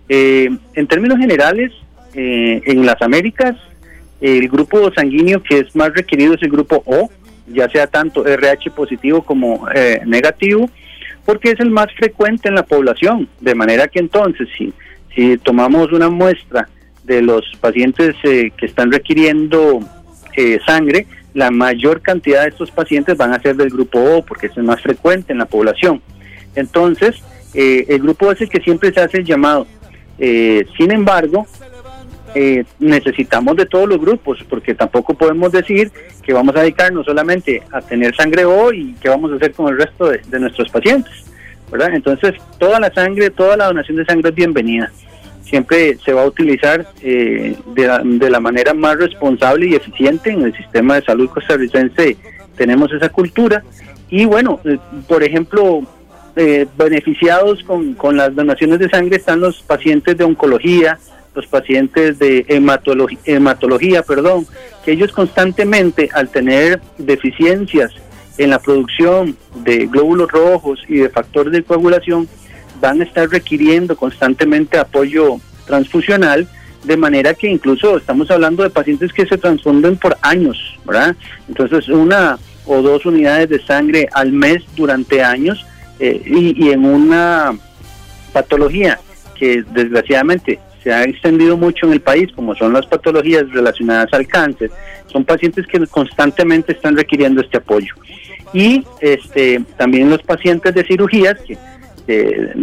Eh, 0.07 0.49
en 0.73 0.87
términos 0.87 1.17
generales, 1.17 1.71
eh, 2.13 2.61
en 2.65 2.85
las 2.85 3.01
Américas, 3.01 3.55
el 4.19 4.47
grupo 4.49 4.91
sanguíneo 4.93 5.41
que 5.41 5.59
es 5.59 5.75
más 5.75 5.93
requerido 5.93 6.35
es 6.35 6.43
el 6.43 6.49
grupo 6.51 6.83
O, 6.85 7.09
ya 7.47 7.69
sea 7.69 7.87
tanto 7.87 8.25
RH 8.25 8.71
positivo 8.71 9.23
como 9.23 9.67
eh, 9.73 10.01
negativo, 10.05 10.69
porque 11.25 11.51
es 11.51 11.59
el 11.59 11.69
más 11.69 11.87
frecuente 11.97 12.49
en 12.49 12.55
la 12.55 12.63
población. 12.63 13.27
De 13.39 13.55
manera 13.55 13.87
que 13.87 13.99
entonces, 13.99 14.47
si, 14.57 14.73
si 15.15 15.37
tomamos 15.37 15.91
una 15.91 16.09
muestra 16.09 16.69
de 17.03 17.21
los 17.21 17.43
pacientes 17.59 18.15
que 18.21 18.65
están 18.65 18.91
requiriendo 18.91 19.79
sangre, 20.65 21.07
la 21.33 21.51
mayor 21.51 22.01
cantidad 22.01 22.43
de 22.43 22.49
estos 22.49 22.71
pacientes 22.71 23.17
van 23.17 23.33
a 23.33 23.41
ser 23.41 23.55
del 23.55 23.69
grupo 23.69 23.99
O, 23.99 24.25
porque 24.25 24.47
es 24.47 24.57
el 24.57 24.63
más 24.63 24.81
frecuente 24.81 25.31
en 25.31 25.39
la 25.39 25.45
población. 25.45 26.01
Entonces, 26.55 27.15
eh, 27.53 27.85
el 27.89 28.01
grupo 28.01 28.31
es 28.31 28.41
el 28.41 28.49
que 28.49 28.61
siempre 28.61 28.91
se 28.93 28.99
hace 28.99 29.17
el 29.17 29.25
llamado. 29.25 29.67
Eh, 30.17 30.65
sin 30.77 30.91
embargo, 30.91 31.47
eh, 32.35 32.63
necesitamos 32.79 33.55
de 33.55 33.65
todos 33.65 33.87
los 33.87 33.99
grupos, 33.99 34.43
porque 34.49 34.73
tampoco 34.73 35.13
podemos 35.13 35.51
decir 35.51 35.91
que 36.23 36.33
vamos 36.33 36.55
a 36.55 36.61
dedicarnos 36.61 37.05
solamente 37.05 37.61
a 37.71 37.81
tener 37.81 38.15
sangre 38.15 38.45
O 38.45 38.71
y 38.71 38.95
qué 39.01 39.09
vamos 39.09 39.31
a 39.31 39.35
hacer 39.35 39.53
con 39.53 39.71
el 39.71 39.77
resto 39.77 40.09
de, 40.09 40.39
nuestros 40.39 40.69
pacientes. 40.69 41.11
¿verdad? 41.71 41.93
Entonces, 41.93 42.33
toda 42.57 42.79
la 42.79 42.93
sangre, 42.93 43.29
toda 43.29 43.55
la 43.55 43.67
donación 43.67 43.97
de 43.97 44.05
sangre 44.05 44.29
es 44.29 44.35
bienvenida. 44.35 44.91
Siempre 45.43 45.97
se 46.03 46.13
va 46.13 46.23
a 46.23 46.25
utilizar 46.25 46.85
de, 47.01 47.57
de 47.75 48.29
la 48.29 48.39
manera 48.39 48.73
más 48.73 48.97
responsable 48.97 49.67
y 49.67 49.75
eficiente 49.75 50.31
en 50.31 50.43
el 50.43 50.55
sistema 50.55 50.95
de 50.95 51.01
salud 51.03 51.29
costarricense. 51.29 52.17
Tenemos 52.55 52.91
esa 52.91 53.09
cultura. 53.09 53.63
Y 54.09 54.25
bueno, 54.25 54.59
por 55.07 55.23
ejemplo, 55.23 55.83
eh, 56.37 56.65
beneficiados 56.77 57.61
con, 57.63 57.93
con 57.95 58.15
las 58.15 58.33
donaciones 58.33 58.79
de 58.79 58.89
sangre 58.89 59.17
están 59.17 59.41
los 59.41 59.61
pacientes 59.63 60.17
de 60.17 60.23
oncología, 60.23 60.97
los 61.33 61.47
pacientes 61.47 62.19
de 62.19 62.45
hematología, 62.47 63.19
hematología, 63.25 64.03
perdón, 64.03 64.45
que 64.83 64.91
ellos 64.91 65.11
constantemente 65.11 66.09
al 66.13 66.29
tener 66.29 66.81
deficiencias 66.97 67.91
en 68.37 68.49
la 68.49 68.59
producción 68.59 69.37
de 69.63 69.87
glóbulos 69.87 70.31
rojos 70.31 70.79
y 70.87 70.97
de 70.97 71.09
factores 71.09 71.53
de 71.53 71.63
coagulación, 71.63 72.27
van 72.79 72.99
a 73.01 73.03
estar 73.03 73.29
requiriendo 73.29 73.95
constantemente 73.95 74.77
apoyo 74.77 75.37
transfusional, 75.65 76.47
de 76.83 76.97
manera 76.97 77.35
que 77.35 77.47
incluso 77.47 77.97
estamos 77.97 78.31
hablando 78.31 78.63
de 78.63 78.71
pacientes 78.71 79.13
que 79.13 79.27
se 79.27 79.37
transfunden 79.37 79.97
por 79.97 80.17
años, 80.21 80.79
¿verdad? 80.83 81.15
Entonces, 81.47 81.87
una 81.89 82.39
o 82.65 82.81
dos 82.81 83.05
unidades 83.05 83.49
de 83.49 83.63
sangre 83.63 84.07
al 84.13 84.31
mes 84.31 84.63
durante 84.75 85.23
años 85.23 85.65
eh, 85.99 86.21
y, 86.25 86.71
en 86.71 86.85
una 86.85 87.53
patología 88.33 88.99
que 89.37 89.63
desgraciadamente 89.71 90.59
se 90.83 90.91
ha 90.91 91.03
extendido 91.03 91.57
mucho 91.57 91.85
en 91.85 91.93
el 91.93 92.01
país, 92.01 92.31
como 92.35 92.55
son 92.55 92.73
las 92.73 92.85
patologías 92.87 93.49
relacionadas 93.51 94.11
al 94.13 94.27
cáncer, 94.27 94.71
son 95.07 95.25
pacientes 95.25 95.67
que 95.67 95.85
constantemente 95.87 96.73
están 96.73 96.95
requiriendo 96.95 97.41
este 97.41 97.57
apoyo. 97.57 97.93
Y 98.53 98.83
este, 98.99 99.61
también 99.77 100.09
los 100.09 100.21
pacientes 100.23 100.73
de 100.73 100.83
cirugías, 100.83 101.35
que 101.41 101.57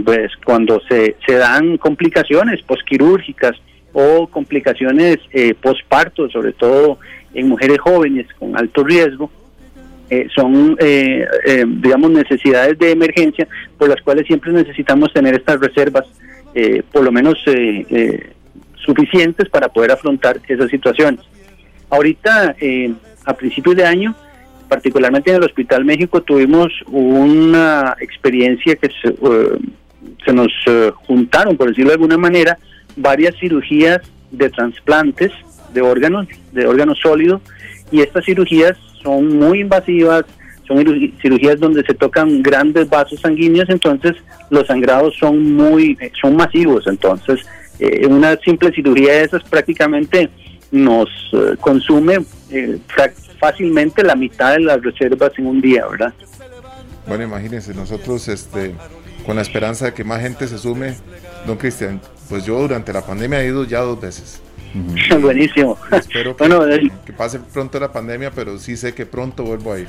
pues 0.05 0.33
cuando 0.45 0.81
se, 0.89 1.16
se 1.27 1.35
dan 1.35 1.79
complicaciones 1.79 2.61
posquirúrgicas 2.62 3.53
o 3.93 4.27
complicaciones 4.27 5.19
eh, 5.33 5.55
posparto, 5.55 6.29
sobre 6.29 6.53
todo 6.53 6.99
en 7.33 7.49
mujeres 7.49 7.79
jóvenes 7.79 8.27
con 8.39 8.57
alto 8.57 8.85
riesgo, 8.85 9.31
eh, 10.11 10.27
son, 10.35 10.75
eh, 10.81 11.27
eh, 11.45 11.64
digamos, 11.66 12.11
necesidades 12.11 12.79
de 12.79 12.93
emergencia 12.93 13.47
por 13.77 13.91
las 13.91 14.01
cuales 14.01 14.27
siempre 14.27 14.53
necesitamos 14.53 15.12
tener 15.12 15.35
estas 15.35 15.61
reservas, 15.61 16.07
por 16.93 17.05
lo 17.05 17.13
menos 17.13 17.39
suficientes 18.77 19.49
para 19.49 19.69
poder 19.69 19.93
afrontar 19.93 20.41
esas 20.49 20.71
situaciones. 20.71 21.21
Ahorita, 21.91 22.57
a 23.25 23.35
principios 23.35 23.77
de 23.77 23.85
año, 23.85 24.15
particularmente 24.69 25.31
en 25.31 25.37
el 25.37 25.45
Hospital 25.45 25.85
México, 25.85 26.23
tuvimos 26.23 26.69
una 26.87 27.97
experiencia 28.01 28.77
que 28.77 28.89
se, 29.03 29.15
se 30.25 30.33
nos 30.33 30.53
juntaron, 31.07 31.57
por 31.57 31.69
decirlo 31.69 31.91
de 31.91 31.95
alguna 31.95 32.19
manera, 32.19 32.59
varias 32.97 33.35
cirugías 33.39 34.01
de 34.31 34.51
trasplantes 34.51 35.33
de 35.73 35.81
órganos, 35.83 36.27
de 36.53 36.67
órganos 36.67 36.99
sólidos, 37.01 37.41
y 37.91 38.01
estas 38.01 38.25
cirugías 38.25 38.77
son 39.03 39.39
muy 39.39 39.61
invasivas, 39.61 40.25
son 40.69 41.12
cirugías 41.21 41.59
donde 41.59 41.83
se 41.83 41.95
tocan 41.95 42.43
grandes 42.43 42.89
vasos 42.89 43.21
sanguíneos, 43.21 43.69
entonces 43.71 44.14
los 44.51 44.66
sangrados 44.66 45.16
son 45.16 45.55
muy, 45.55 45.99
son 46.21 46.37
masivos, 46.37 46.87
entonces 46.87 47.41
eh, 47.81 48.07
una 48.07 48.37
simple 48.37 48.71
cirugía 48.73 49.14
de 49.14 49.25
esas 49.25 49.43
prácticamente 49.45 50.29
nos 50.71 51.09
eh, 51.33 51.57
consume 51.61 52.19
eh, 52.51 52.79
fácilmente 53.41 54.05
la 54.05 54.14
mitad 54.14 54.53
de 54.53 54.61
las 54.61 54.83
reservas 54.83 55.33
en 55.39 55.47
un 55.47 55.61
día, 55.61 55.87
¿verdad? 55.87 56.12
Bueno, 57.07 57.25
imagínense, 57.25 57.75
nosotros 57.75 58.29
este, 58.29 58.75
con 59.25 59.37
la 59.37 59.43
esperanza 59.43 59.87
de 59.87 59.95
que 59.95 60.05
más 60.05 60.21
gente 60.21 60.47
se 60.47 60.59
sume, 60.59 60.95
don 61.47 61.57
Cristian, 61.57 62.01
pues 62.29 62.45
yo 62.45 62.61
durante 62.61 62.93
la 62.93 63.03
pandemia 63.03 63.43
he 63.43 63.47
ido 63.47 63.64
ya 63.64 63.81
dos 63.81 63.99
veces. 64.01 64.43
Buenísimo. 65.21 65.79
Espero 65.91 66.37
que, 66.37 66.91
que, 67.07 67.12
pase 67.12 67.41
pronto 67.41 67.81
la 67.81 67.93
pandemia, 67.93 68.31
pero 68.31 68.59
sí 68.59 68.77
sé 68.77 68.95
que 68.95 69.07
pronto 69.07 69.45
vuelvo 69.45 69.73
a 69.73 69.81
ir. 69.81 69.89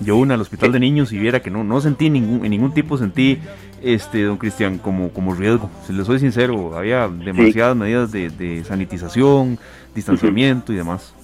Yo 0.00 0.16
una 0.16 0.34
al 0.34 0.40
hospital 0.40 0.72
de 0.72 0.80
niños 0.80 1.12
y 1.12 1.18
viera 1.18 1.40
que 1.40 1.50
no, 1.50 1.64
no 1.64 1.80
sentí 1.80 2.10
ningún, 2.10 2.44
en 2.44 2.50
ningún 2.50 2.72
tipo 2.72 2.96
sentí, 2.96 3.38
este, 3.82 4.22
don 4.22 4.38
Cristian, 4.38 4.78
como, 4.78 5.10
como 5.10 5.34
riesgo. 5.34 5.70
Si 5.86 5.92
le 5.92 6.04
soy 6.04 6.18
sincero, 6.18 6.76
había 6.76 7.08
demasiadas 7.08 7.76
medidas 7.76 8.12
de, 8.12 8.62
sanitización, 8.66 9.58
distanciamiento 9.94 10.72
y 10.72 10.76
demás. 10.76 11.14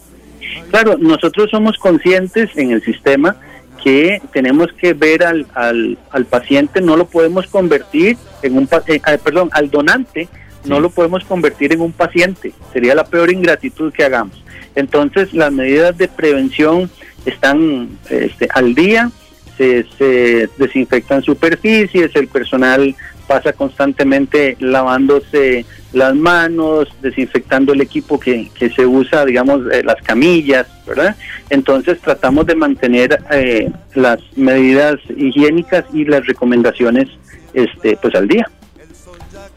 Claro, 0.71 0.97
nosotros 0.99 1.51
somos 1.51 1.77
conscientes 1.79 2.51
en 2.57 2.71
el 2.71 2.83
sistema 2.83 3.37
que 3.83 4.21
tenemos 4.33 4.73
que 4.73 4.93
ver 4.93 5.25
al, 5.25 5.47
al, 5.55 5.99
al 6.11 6.25
paciente, 6.25 6.81
no 6.81 6.97
lo 6.97 7.07
podemos 7.07 7.47
convertir 7.47 8.17
en 8.43 8.57
un, 8.57 8.69
eh, 8.87 9.01
perdón, 9.23 9.51
al 9.53 9.71
donante 9.71 10.29
no 10.69 10.81
lo 10.81 10.91
podemos 10.91 11.25
convertir 11.25 11.73
en 11.73 11.81
un 11.81 11.93
paciente, 11.93 12.53
sería 12.73 12.95
la 12.95 13.05
peor 13.05 13.33
ingratitud 13.33 13.93
que 13.93 14.05
hagamos. 14.05 14.43
Entonces 14.75 15.33
las 15.33 15.53
medidas 15.53 15.97
de 15.99 16.09
prevención 16.09 16.91
están 17.25 17.89
este, 18.11 18.49
al 18.55 18.75
día, 18.75 19.11
se, 19.57 19.85
se 19.99 20.49
desinfectan 20.57 21.23
superficies, 21.23 22.15
el 22.15 22.29
personal 22.29 22.95
pasa 23.27 23.53
constantemente 23.53 24.57
lavándose 24.59 25.67
las 25.93 26.15
manos, 26.17 26.89
desinfectando 27.03 27.73
el 27.73 27.81
equipo 27.81 28.19
que, 28.19 28.51
que 28.59 28.71
se 28.71 28.87
usa, 28.87 29.25
digamos, 29.25 29.61
eh, 29.71 29.83
las 29.85 30.01
camillas, 30.03 30.67
¿verdad? 30.87 31.15
Entonces 31.51 32.01
tratamos 32.01 32.47
de 32.47 32.57
mantener 32.57 33.19
eh, 33.31 33.71
las 33.95 34.19
medidas 34.37 34.97
higiénicas 35.17 35.85
y 35.93 36.05
las 36.05 36.27
recomendaciones 36.27 37.09
este, 37.53 37.97
pues 38.01 38.15
al 38.15 38.27
día. 38.27 38.51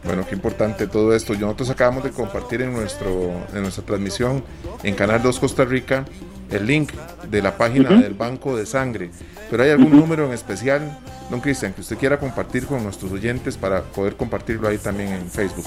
Bueno, 0.04 0.26
qué 0.28 0.34
importante 0.34 0.86
todo 0.86 1.14
esto. 1.14 1.34
Nosotros 1.34 1.70
acabamos 1.70 2.04
de 2.04 2.10
compartir 2.10 2.62
en, 2.62 2.72
nuestro, 2.72 3.32
en 3.54 3.62
nuestra 3.62 3.84
transmisión 3.84 4.42
en 4.82 4.94
Canal 4.94 5.22
2 5.22 5.38
Costa 5.38 5.64
Rica 5.64 6.04
el 6.50 6.66
link 6.66 6.92
de 7.30 7.42
la 7.42 7.56
página 7.56 7.90
del 7.90 8.14
Banco 8.14 8.56
de 8.56 8.66
Sangre. 8.66 9.10
Pero 9.50 9.62
hay 9.62 9.70
algún 9.70 9.96
número 9.96 10.26
en 10.26 10.32
especial, 10.32 10.98
don 11.30 11.40
Cristian, 11.40 11.72
que 11.72 11.80
usted 11.80 11.96
quiera 11.96 12.18
compartir 12.18 12.66
con 12.66 12.82
nuestros 12.82 13.10
oyentes 13.12 13.56
para 13.56 13.82
poder 13.82 14.16
compartirlo 14.16 14.68
ahí 14.68 14.78
también 14.78 15.12
en 15.12 15.30
Facebook. 15.30 15.64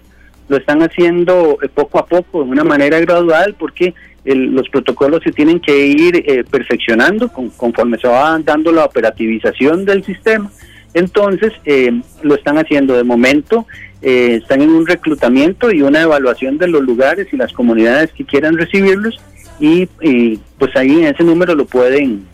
lo 0.49 0.57
están 0.57 0.83
haciendo 0.83 1.59
eh, 1.63 1.69
poco 1.69 1.99
a 1.99 2.07
poco, 2.07 2.45
de 2.45 2.51
una 2.51 2.65
manera 2.65 2.99
gradual, 3.01 3.55
porque 3.59 3.95
los 4.25 4.69
protocolos 4.71 5.23
se 5.23 5.33
tienen 5.33 5.61
que 5.61 5.87
ir 5.87 6.17
eh, 6.17 6.45
perfeccionando 6.45 7.29
conforme 7.29 7.99
se 7.99 8.09
va 8.09 8.39
dando 8.39 8.73
la 8.73 8.85
operativización 8.85 9.85
del 9.85 10.03
sistema. 10.05 10.51
Entonces, 10.95 11.53
eh, 11.65 12.01
lo 12.23 12.35
están 12.35 12.57
haciendo 12.57 12.97
de 12.97 13.05
momento, 13.05 13.67
eh, 14.01 14.39
están 14.41 14.63
en 14.63 14.71
un 14.71 14.87
reclutamiento 14.87 15.71
y 15.71 15.83
una 15.83 16.03
evaluación 16.03 16.57
de 16.57 16.69
los 16.69 16.83
lugares 16.83 17.29
y 17.33 17.37
las 17.37 17.53
comunidades 17.53 18.13
que 18.13 18.25
quieran 18.25 18.57
recibirlos 18.57 19.21
y, 19.61 19.87
pues 20.59 20.75
ahí 20.75 21.01
en 21.01 21.15
ese 21.15 21.23
número 21.23 21.55
lo 21.55 21.65
pueden 21.65 22.27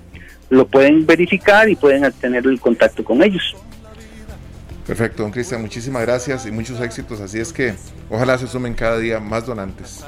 lo 0.49 0.67
pueden 0.67 1.07
verificar 1.07 1.69
y 1.69 1.77
pueden 1.77 2.11
tener 2.21 2.45
el 2.47 2.59
contacto 2.59 3.05
con 3.05 3.23
ellos. 3.23 3.55
Perfecto, 4.91 5.23
don 5.23 5.31
Cristian, 5.31 5.61
muchísimas 5.61 6.03
gracias 6.03 6.47
y 6.47 6.51
muchos 6.51 6.81
éxitos. 6.81 7.21
Así 7.21 7.39
es 7.39 7.53
que 7.53 7.75
ojalá 8.11 8.37
se 8.39 8.49
sumen 8.49 8.75
cada 8.75 8.99
día 8.99 9.21
más 9.21 9.47
donantes. 9.47 10.05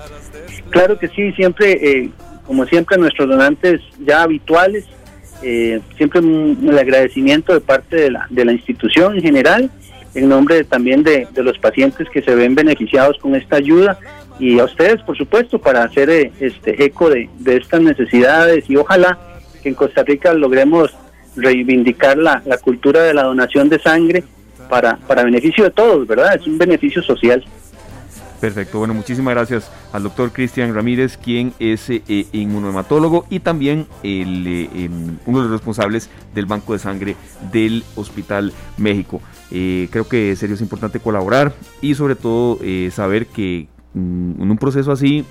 Claro 0.70 0.98
que 0.98 1.06
sí, 1.06 1.30
siempre, 1.34 1.70
eh, 1.70 2.10
como 2.44 2.66
siempre, 2.66 2.98
nuestros 2.98 3.28
donantes 3.28 3.80
ya 4.04 4.24
habituales, 4.24 4.86
eh, 5.40 5.80
siempre 5.96 6.18
el 6.18 6.76
agradecimiento 6.76 7.54
de 7.54 7.60
parte 7.60 7.94
de 7.94 8.10
la, 8.10 8.26
de 8.28 8.44
la 8.44 8.54
institución 8.54 9.14
en 9.14 9.22
general, 9.22 9.70
en 10.16 10.28
nombre 10.28 10.64
también 10.64 11.04
de, 11.04 11.28
los 11.36 11.56
pacientes 11.60 12.08
que 12.10 12.20
se 12.20 12.34
ven 12.34 12.56
beneficiados 12.56 13.18
con 13.18 13.36
esta 13.36 13.58
ayuda 13.58 14.00
y 14.40 14.58
a 14.58 14.64
ustedes, 14.64 15.00
por 15.02 15.16
supuesto, 15.16 15.60
para 15.60 15.84
hacer 15.84 16.10
eh, 16.10 16.32
este 16.40 16.84
eco 16.84 17.08
de, 17.08 17.30
estas 17.46 17.82
necesidades 17.82 18.68
y 18.68 18.74
ojalá 18.74 19.16
que 19.62 19.68
en 19.68 19.76
Costa 19.76 20.02
Rica 20.02 20.34
logremos 20.34 20.92
reivindicar 21.36 22.18
la 22.18 22.42
cultura 22.60 23.04
de 23.04 23.14
la 23.14 23.22
donación 23.22 23.68
de 23.68 23.78
sangre 23.78 24.24
para, 24.72 24.96
para 25.06 25.22
beneficio 25.22 25.64
de 25.64 25.70
todos, 25.70 26.06
¿verdad? 26.06 26.34
Es 26.34 26.46
un 26.46 26.56
beneficio 26.56 27.02
social. 27.02 27.44
Perfecto, 28.40 28.78
bueno, 28.78 28.94
muchísimas 28.94 29.34
gracias 29.34 29.70
al 29.92 30.02
doctor 30.02 30.32
Cristian 30.32 30.74
Ramírez, 30.74 31.18
quien 31.18 31.52
es 31.58 31.90
eh, 31.90 32.00
y 32.08 33.40
también 33.40 33.86
eh, 34.02 34.88
uno 35.26 35.38
de 35.38 35.44
los 35.44 35.50
responsables 35.50 36.08
del 36.34 36.46
Banco 36.46 36.72
de 36.72 36.78
Sangre 36.78 37.16
del 37.52 37.84
Hospital 37.96 38.50
México. 38.78 39.20
Eh, 39.50 39.88
creo 39.90 40.08
que 40.08 40.34
serio 40.36 40.54
es 40.54 40.62
importante 40.62 41.00
colaborar 41.00 41.52
y 41.82 41.94
sobre 41.94 42.14
todo 42.14 42.58
saber 42.92 43.26
que 43.26 43.68
mm, 43.92 44.40
en 44.40 44.50
un 44.50 44.56
proceso 44.56 44.90
así, 44.90 45.26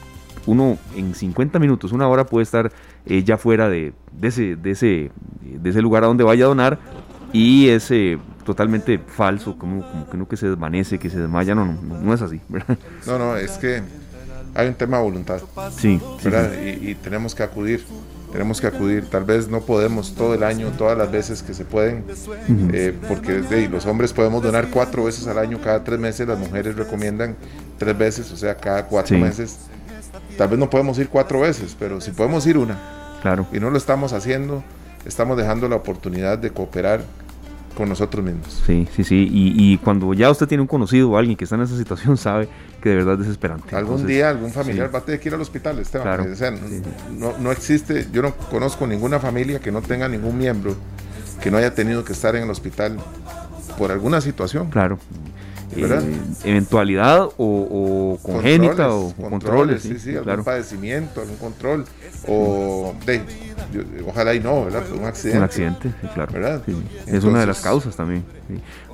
uno 0.45 0.77
en 0.95 1.15
50 1.15 1.57
minutos, 1.57 1.93
una 1.93 2.07
hora 2.07 2.27
puede 2.27 2.43
estar 2.43 2.71
ya 3.07 3.39
fuera 3.39 3.69
de, 3.69 3.93
ese, 4.21 4.55
de, 4.55 4.69
ese, 4.69 5.11
de 5.41 5.69
ese 5.71 5.81
lugar 5.81 6.03
a 6.03 6.07
donde 6.07 6.23
vaya 6.23 6.45
a 6.45 6.49
donar 6.49 6.77
y 7.33 7.69
es 7.69 7.91
totalmente 8.43 8.99
falso, 8.99 9.57
como, 9.57 9.81
como 9.89 10.09
que 10.09 10.17
no 10.17 10.27
que 10.27 10.37
se 10.37 10.47
desvanece, 10.47 10.99
que 10.99 11.09
se 11.09 11.19
desmaya, 11.19 11.55
no, 11.55 11.65
no, 11.65 11.99
no 11.99 12.13
es 12.13 12.21
así. 12.21 12.39
No, 13.05 13.17
no, 13.17 13.35
es 13.35 13.51
que 13.53 13.81
hay 14.53 14.67
un 14.67 14.73
tema 14.73 14.97
de 14.97 15.03
voluntad. 15.03 15.41
Sí. 15.77 15.99
¿verdad? 16.23 16.51
Y, 16.61 16.95
tenemos 16.95 17.35
que 17.35 17.43
acudir, 17.43 17.85
tenemos 18.31 18.59
que 18.59 18.67
acudir. 18.67 19.09
Tal 19.09 19.23
vez 19.23 19.47
no 19.47 19.61
podemos 19.61 20.13
todo 20.15 20.33
el 20.33 20.43
año, 20.43 20.69
todas 20.77 20.97
las 20.97 21.11
veces 21.11 21.41
que 21.41 21.53
se 21.53 21.65
pueden, 21.65 22.03
eh, 22.73 22.93
porque 23.07 23.39
los 23.69 23.85
hombres 23.85 24.13
podemos 24.13 24.43
donar 24.43 24.69
cuatro 24.69 25.05
veces 25.05 25.27
al 25.27 25.37
año, 25.37 25.59
cada 25.63 25.83
tres 25.83 25.99
meses, 25.99 26.27
las 26.27 26.39
mujeres 26.39 26.75
recomiendan 26.75 27.35
tres 27.77 27.97
veces, 27.97 28.31
o 28.31 28.37
sea, 28.37 28.55
cada 28.55 28.85
cuatro 28.85 29.17
meses. 29.17 29.57
Tal 30.37 30.49
vez 30.49 30.59
no 30.59 30.69
podemos 30.69 30.97
ir 30.99 31.09
cuatro 31.09 31.41
veces, 31.41 31.75
pero 31.77 32.01
si 32.01 32.11
podemos 32.11 32.45
ir 32.47 32.57
una. 32.57 32.77
Claro. 33.21 33.45
Y 33.53 33.59
no 33.59 33.69
lo 33.69 33.77
estamos 33.77 34.13
haciendo, 34.13 34.63
estamos 35.05 35.37
dejando 35.37 35.69
la 35.69 35.75
oportunidad 35.75 36.37
de 36.37 36.51
cooperar 36.51 37.01
con 37.75 37.89
nosotros 37.89 38.23
mismos. 38.23 38.63
Sí, 38.65 38.87
sí, 38.95 39.03
sí. 39.03 39.27
Y, 39.31 39.77
cuando 39.77 40.13
ya 40.13 40.29
usted 40.29 40.47
tiene 40.47 40.61
un 40.61 40.67
conocido 40.67 41.11
o 41.11 41.17
alguien 41.17 41.37
que 41.37 41.45
está 41.45 41.55
en 41.55 41.61
esa 41.61 41.77
situación, 41.77 42.17
sabe 42.17 42.47
que 42.81 42.89
de 42.89 42.95
verdad 42.95 43.13
es 43.15 43.19
desesperante. 43.21 43.75
Algún 43.75 44.05
día 44.05 44.29
algún 44.29 44.51
familiar 44.51 44.93
va 44.93 44.99
a 44.99 45.05
tener 45.05 45.19
que 45.19 45.29
ir 45.29 45.35
al 45.35 45.41
hospital, 45.41 45.79
Esteban. 45.79 46.27
no, 47.17 47.37
no, 47.37 47.51
existe, 47.51 48.07
yo 48.11 48.21
no 48.21 48.35
conozco 48.35 48.87
ninguna 48.87 49.19
familia 49.19 49.59
que 49.59 49.71
no 49.71 49.81
tenga 49.81 50.07
ningún 50.07 50.37
miembro 50.37 50.75
que 51.41 51.49
no 51.49 51.57
haya 51.57 51.73
tenido 51.73 52.03
que 52.03 52.13
estar 52.13 52.35
en 52.35 52.43
el 52.43 52.49
hospital 52.49 52.97
por 53.77 53.91
alguna 53.91 54.21
situación. 54.21 54.69
Claro. 54.69 54.99
Eh, 55.75 56.19
eventualidad 56.43 57.29
o, 57.37 58.19
congénita 58.21 58.93
o 58.93 59.13
controles, 59.13 59.81
sí, 59.81 59.97
sí, 59.99 60.15
algún 60.17 60.43
padecimiento, 60.43 61.21
algún 61.21 61.37
control 61.37 61.85
o 62.27 62.93
de, 63.05 63.21
ojalá 64.07 64.33
y 64.33 64.39
no, 64.39 64.65
¿verdad? 64.65 64.83
Un 64.91 65.05
accidente. 65.05 65.37
Un 65.37 65.43
accidente, 65.43 65.91
claro. 66.13 66.31
¿verdad? 66.33 66.61
es 67.07 67.23
una 67.23 67.39
de 67.39 67.47
las 67.47 67.61
causas 67.61 67.95
también. 67.95 68.23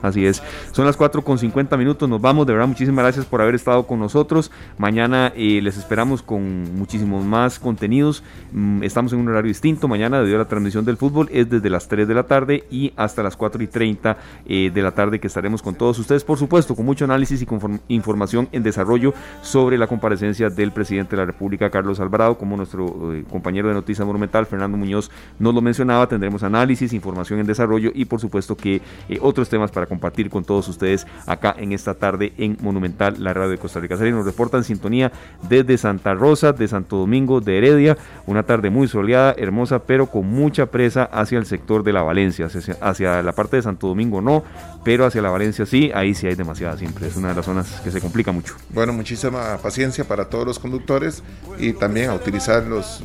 Así 0.01 0.25
es. 0.25 0.43
Son 0.71 0.85
las 0.85 0.95
4 0.95 1.23
con 1.23 1.37
50 1.39 1.75
minutos. 1.77 2.07
Nos 2.07 2.21
vamos. 2.21 2.45
De 2.45 2.53
verdad, 2.53 2.67
muchísimas 2.67 3.03
gracias 3.03 3.25
por 3.25 3.41
haber 3.41 3.55
estado 3.55 3.87
con 3.87 3.99
nosotros. 3.99 4.51
Mañana 4.77 5.33
eh, 5.35 5.59
les 5.61 5.77
esperamos 5.77 6.21
con 6.21 6.77
muchísimos 6.77 7.25
más 7.25 7.59
contenidos. 7.59 8.23
Mm, 8.51 8.83
estamos 8.83 9.13
en 9.13 9.19
un 9.19 9.29
horario 9.29 9.49
distinto. 9.49 9.87
Mañana, 9.87 10.19
debido 10.19 10.37
a 10.37 10.39
la 10.39 10.47
transmisión 10.47 10.85
del 10.85 10.97
fútbol, 10.97 11.29
es 11.31 11.49
desde 11.49 11.69
las 11.69 11.87
3 11.87 12.07
de 12.07 12.13
la 12.13 12.23
tarde 12.23 12.65
y 12.69 12.93
hasta 12.95 13.23
las 13.23 13.35
4 13.35 13.63
y 13.63 13.67
30 13.67 14.17
eh, 14.45 14.71
de 14.73 14.81
la 14.81 14.91
tarde 14.91 15.19
que 15.19 15.27
estaremos 15.27 15.61
con 15.61 15.75
todos 15.75 15.97
ustedes. 15.99 16.23
Por 16.23 16.37
supuesto, 16.37 16.75
con 16.75 16.85
mucho 16.85 17.05
análisis 17.05 17.41
y 17.41 17.45
con 17.45 17.81
información 17.87 18.47
en 18.51 18.63
desarrollo 18.63 19.13
sobre 19.41 19.77
la 19.77 19.87
comparecencia 19.87 20.49
del 20.49 20.71
presidente 20.71 21.15
de 21.15 21.21
la 21.21 21.25
República, 21.25 21.69
Carlos 21.69 21.99
Alvarado, 21.99 22.37
como 22.37 22.55
nuestro 22.55 23.13
eh, 23.13 23.23
compañero 23.29 23.67
de 23.67 23.73
Noticias 23.73 24.05
Monumental, 24.05 24.45
Fernando 24.45 24.56
Muñoz, 24.65 25.11
nos 25.39 25.53
lo 25.53 25.61
mencionaba. 25.61 26.07
Tendremos 26.07 26.43
análisis, 26.43 26.93
información 26.93 27.39
en 27.39 27.45
desarrollo 27.45 27.91
y, 27.93 28.05
por 28.05 28.19
supuesto, 28.19 28.55
que 28.57 28.81
otros 29.21 29.49
temas 29.49 29.71
para 29.71 29.85
compartir 29.85 30.29
con 30.29 30.43
todos 30.43 30.67
ustedes 30.67 31.05
acá 31.25 31.55
en 31.57 31.71
esta 31.71 31.93
tarde 31.93 32.33
en 32.37 32.57
Monumental, 32.61 33.15
la 33.19 33.33
radio 33.33 33.51
de 33.51 33.57
Costa 33.57 33.79
Rica. 33.79 33.97
Serie 33.97 34.13
nos 34.13 34.25
reporta 34.25 34.57
en 34.57 34.63
sintonía 34.63 35.11
desde 35.47 35.77
Santa 35.77 36.13
Rosa, 36.13 36.53
de 36.53 36.67
Santo 36.67 36.97
Domingo, 36.97 37.41
de 37.41 37.57
Heredia. 37.57 37.97
Una 38.25 38.43
tarde 38.43 38.69
muy 38.69 38.87
soleada, 38.87 39.35
hermosa, 39.37 39.79
pero 39.79 40.07
con 40.07 40.27
mucha 40.27 40.67
presa 40.67 41.03
hacia 41.03 41.37
el 41.37 41.45
sector 41.45 41.83
de 41.83 41.93
la 41.93 42.01
Valencia. 42.01 42.47
Hacia, 42.81 43.21
la 43.21 43.31
parte 43.33 43.57
de 43.57 43.61
Santo 43.61 43.87
Domingo 43.87 44.21
no, 44.21 44.43
pero 44.83 45.05
hacia 45.05 45.21
la 45.21 45.29
Valencia 45.29 45.65
sí, 45.65 45.91
ahí 45.93 46.13
sí 46.13 46.27
hay 46.27 46.35
demasiada 46.35 46.77
siempre. 46.77 47.07
Es 47.07 47.15
una 47.15 47.29
de 47.29 47.35
las 47.35 47.45
zonas 47.45 47.81
que 47.81 47.91
se 47.91 48.01
complica 48.01 48.31
mucho. 48.31 48.55
Bueno, 48.69 48.93
muchísima 48.93 49.57
paciencia 49.57 50.05
para 50.05 50.25
todos 50.25 50.45
los 50.45 50.59
conductores 50.59 51.23
y 51.59 51.73
también 51.73 52.09
a 52.09 52.13
utilizar 52.13 52.63
los, 52.63 53.03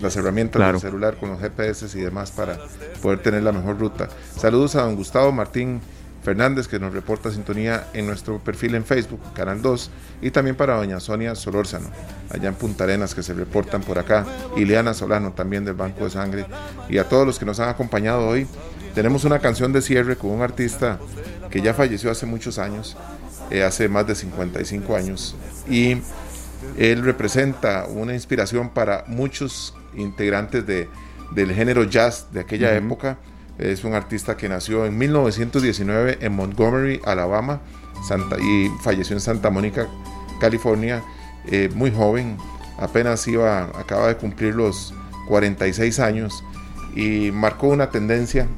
las 0.00 0.16
herramientas 0.16 0.82
del 0.82 0.83
celular 0.84 1.16
con 1.16 1.30
los 1.30 1.40
GPS 1.40 1.98
y 1.98 2.02
demás 2.02 2.30
para 2.30 2.58
poder 3.02 3.22
tener 3.22 3.42
la 3.42 3.52
mejor 3.52 3.78
ruta. 3.78 4.08
Saludos 4.36 4.76
a 4.76 4.82
don 4.82 4.96
Gustavo 4.96 5.32
Martín 5.32 5.80
Fernández, 6.22 6.68
que 6.68 6.78
nos 6.78 6.92
reporta 6.92 7.30
sintonía 7.30 7.86
en 7.92 8.06
nuestro 8.06 8.38
perfil 8.38 8.74
en 8.74 8.84
Facebook, 8.84 9.20
Canal 9.34 9.60
2, 9.60 9.90
y 10.22 10.30
también 10.30 10.56
para 10.56 10.76
doña 10.76 10.98
Sonia 11.00 11.34
Solórzano, 11.34 11.88
allá 12.30 12.48
en 12.48 12.54
Punta 12.54 12.84
Arenas, 12.84 13.14
que 13.14 13.22
se 13.22 13.34
reportan 13.34 13.82
por 13.82 13.98
acá, 13.98 14.24
y 14.56 14.64
Liana 14.64 14.94
Solano, 14.94 15.32
también 15.32 15.64
del 15.64 15.74
Banco 15.74 16.04
de 16.04 16.10
Sangre, 16.10 16.46
y 16.88 16.98
a 16.98 17.08
todos 17.08 17.26
los 17.26 17.38
que 17.38 17.44
nos 17.44 17.60
han 17.60 17.68
acompañado 17.68 18.26
hoy. 18.26 18.46
Tenemos 18.94 19.24
una 19.24 19.38
canción 19.38 19.72
de 19.72 19.82
cierre 19.82 20.16
con 20.16 20.30
un 20.30 20.40
artista 20.40 20.98
que 21.50 21.60
ya 21.60 21.74
falleció 21.74 22.10
hace 22.10 22.24
muchos 22.24 22.58
años, 22.58 22.96
eh, 23.50 23.62
hace 23.62 23.88
más 23.88 24.06
de 24.06 24.14
55 24.14 24.96
años, 24.96 25.36
y 25.68 25.98
él 26.78 27.04
representa 27.04 27.86
una 27.86 28.14
inspiración 28.14 28.70
para 28.70 29.04
muchos 29.06 29.74
integrantes 29.96 30.66
de, 30.66 30.88
del 31.32 31.52
género 31.52 31.84
jazz 31.84 32.28
de 32.32 32.40
aquella 32.40 32.74
época 32.74 33.18
es 33.58 33.84
un 33.84 33.94
artista 33.94 34.36
que 34.36 34.48
nació 34.48 34.84
en 34.84 34.98
1919 34.98 36.18
en 36.20 36.32
Montgomery, 36.32 37.00
Alabama, 37.04 37.60
Santa, 38.06 38.36
y 38.40 38.68
falleció 38.82 39.14
en 39.14 39.20
Santa 39.20 39.50
Mónica, 39.50 39.86
California, 40.40 41.02
eh, 41.46 41.70
muy 41.74 41.92
joven, 41.92 42.36
apenas 42.78 43.26
iba, 43.28 43.64
acaba 43.78 44.08
de 44.08 44.16
cumplir 44.16 44.54
los 44.54 44.92
46 45.28 46.00
años 46.00 46.42
y 46.96 47.30
marcó 47.30 47.68
una 47.68 47.90
tendencia 47.90 48.48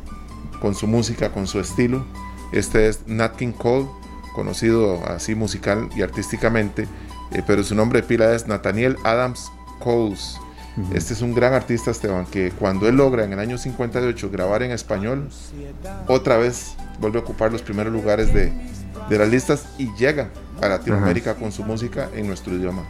con 0.61 0.75
su 0.75 0.87
música, 0.87 1.31
con 1.31 1.47
su 1.47 1.61
estilo. 1.61 2.05
Este 2.53 2.89
es 2.89 3.07
Nat 3.07 3.37
King 3.37 3.53
Cole, 3.53 3.87
conocido 4.35 5.05
así 5.07 5.35
musical 5.35 5.91
y 5.95 6.03
artísticamente, 6.03 6.89
eh, 7.33 7.43
pero 7.47 7.63
su 7.63 7.75
nombre 7.75 8.01
de 8.01 8.07
pila 8.07 8.35
es 8.35 8.47
Nathaniel 8.47 8.97
Adams 9.05 9.51
Coles. 9.81 10.39
Este 10.93 11.15
es 11.15 11.23
un 11.23 11.35
gran 11.35 11.55
artista, 11.55 11.91
Esteban, 11.91 12.27
que 12.27 12.51
cuando 12.51 12.89
él 12.89 12.97
logra 12.97 13.25
en 13.25 13.33
el 13.33 13.39
año 13.39 13.57
58 13.57 14.31
grabar 14.31 14.63
en 14.63 14.73
español, 14.73 15.29
otra 16.07 16.37
vez 16.37 16.77
vuelve 17.01 17.19
a 17.19 17.23
ocupar 17.23 17.51
los 17.51 17.63
primeros 17.63 17.93
lugares 17.93 18.33
de, 18.35 18.53
las 19.11 19.29
listas 19.29 19.67
y 19.79 19.89
llega 19.97 20.29
a 20.61 20.69
Latinoamérica 20.69 21.35
con 21.35 21.53
su 21.53 21.65
música 21.65 22.09
en 22.15 22.27
nuestro 22.27 22.55
idioma. 22.55 22.85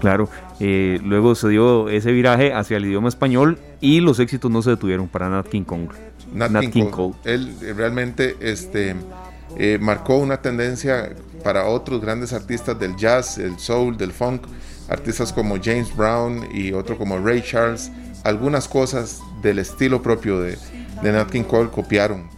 Claro, 0.00 0.28
eh, 0.60 0.98
luego 1.02 1.34
se 1.34 1.48
dio 1.48 1.88
ese 1.88 2.12
viraje 2.12 2.52
hacia 2.52 2.78
el 2.78 2.86
idioma 2.86 3.08
español 3.08 3.58
y 3.80 4.00
los 4.00 4.18
éxitos 4.18 4.50
no 4.50 4.62
se 4.62 4.70
detuvieron 4.70 5.08
para 5.08 5.28
Nat 5.28 5.48
King 5.48 5.64
Kong. 5.64 5.90
Nat, 6.32 6.70
King, 6.70 6.86
Cole. 6.86 7.14
Él 7.24 7.54
realmente 7.76 8.36
este, 8.40 8.96
eh, 9.58 9.78
marcó 9.80 10.16
una 10.16 10.38
tendencia 10.38 11.10
para 11.44 11.66
otros 11.66 12.00
grandes 12.00 12.32
artistas 12.32 12.78
del 12.78 12.96
jazz, 12.96 13.36
del 13.36 13.58
soul, 13.58 13.96
del 13.96 14.12
funk 14.12 14.42
artistas 14.88 15.32
como 15.32 15.56
James 15.62 15.94
Brown 15.96 16.48
y 16.52 16.72
otro 16.72 16.98
como 16.98 17.18
Ray 17.18 17.42
Charles, 17.42 17.90
algunas 18.24 18.68
cosas 18.68 19.20
del 19.42 19.58
estilo 19.58 20.02
propio 20.02 20.40
de, 20.40 20.58
de 21.02 21.12
Nat 21.12 21.30
King 21.30 21.44
Cole 21.44 21.70
copiaron. 21.70 22.28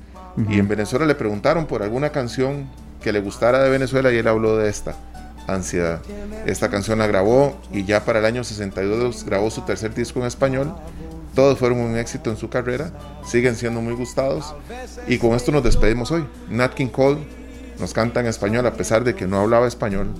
Y 0.48 0.58
en 0.58 0.68
Venezuela 0.68 1.04
le 1.04 1.16
preguntaron 1.16 1.66
por 1.66 1.82
alguna 1.82 2.10
canción 2.10 2.68
que 3.02 3.12
le 3.12 3.20
gustara 3.20 3.62
de 3.62 3.70
Venezuela 3.70 4.12
y 4.12 4.18
él 4.18 4.28
habló 4.28 4.56
de 4.56 4.68
esta, 4.68 4.94
Ansiedad. 5.48 6.02
Esta 6.44 6.68
canción 6.68 6.98
la 6.98 7.06
grabó 7.06 7.58
y 7.72 7.84
ya 7.84 8.04
para 8.04 8.18
el 8.18 8.26
año 8.26 8.44
62 8.44 9.24
grabó 9.24 9.50
su 9.50 9.62
tercer 9.62 9.94
disco 9.94 10.20
en 10.20 10.26
español. 10.26 10.74
Todos 11.34 11.58
fueron 11.58 11.80
un 11.80 11.96
éxito 11.96 12.30
en 12.30 12.36
su 12.36 12.50
carrera, 12.50 12.92
siguen 13.24 13.56
siendo 13.56 13.80
muy 13.80 13.94
gustados. 13.94 14.54
Y 15.06 15.16
con 15.16 15.32
esto 15.32 15.50
nos 15.50 15.64
despedimos 15.64 16.10
hoy. 16.10 16.26
Nat 16.50 16.74
King 16.74 16.88
Cole 16.88 17.18
nos 17.80 17.94
canta 17.94 18.20
en 18.20 18.26
español 18.26 18.66
a 18.66 18.74
pesar 18.74 19.04
de 19.04 19.14
que 19.14 19.26
no 19.26 19.40
hablaba 19.40 19.66
español 19.66 20.12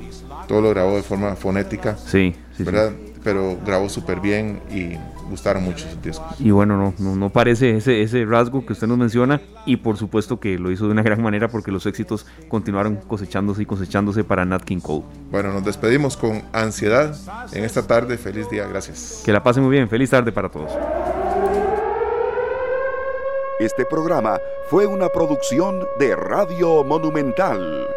todo 0.49 0.63
lo 0.63 0.71
grabó 0.71 0.97
de 0.97 1.03
forma 1.03 1.37
fonética. 1.37 1.97
Sí, 1.97 2.35
sí. 2.57 2.65
¿verdad? 2.65 2.93
Pero 3.23 3.59
grabó 3.65 3.89
súper 3.89 4.21
bien 4.21 4.61
y 4.71 4.97
gustaron 5.29 5.63
mucho 5.63 5.87
sus 5.89 6.03
discos. 6.03 6.27
Y 6.41 6.51
bueno, 6.51 6.95
no, 6.99 7.17
no, 7.17 7.31
parece 7.31 7.77
ese, 7.77 8.03
ese 8.03 8.25
rasgo 8.25 8.65
que 8.65 8.73
usted 8.73 8.87
nos 8.87 8.97
menciona 8.97 9.41
y 9.67 9.77
por 9.77 9.99
supuesto 9.99 10.41
que 10.41 10.59
lo 10.59 10.71
hizo 10.71 10.87
de 10.87 10.93
una 10.93 11.03
gran 11.03 11.23
manera 11.23 11.49
porque 11.49 11.71
los 11.71 11.85
éxitos 11.87 12.27
continuaron 12.49 12.97
cosechándose 12.97 13.63
y 13.63 13.67
cosechándose 13.67 14.25
para 14.25 14.45
Nat 14.45 14.65
King 14.65 14.81
Cole. 14.81 15.05
Bueno, 15.31 15.53
nos 15.53 15.65
despedimos 15.65 16.17
con 16.17 16.43
ansiedad 16.53 17.15
en 17.53 17.65
esta 17.65 17.87
tarde. 17.87 18.17
Feliz 18.17 18.49
día, 18.49 18.67
gracias. 18.67 19.23
Que 19.25 19.33
la 19.33 19.43
pasen 19.43 19.63
muy 19.63 19.73
bien. 19.73 19.89
Feliz 19.89 20.11
tarde 20.11 20.33
para 20.33 20.49
todos. 20.49 20.73
Este 23.61 23.85
programa 23.85 24.39
fue 24.71 24.87
una 24.87 25.09
producción 25.09 25.85
de 25.99 26.15
Radio 26.15 26.85
Monumental. 26.85 27.89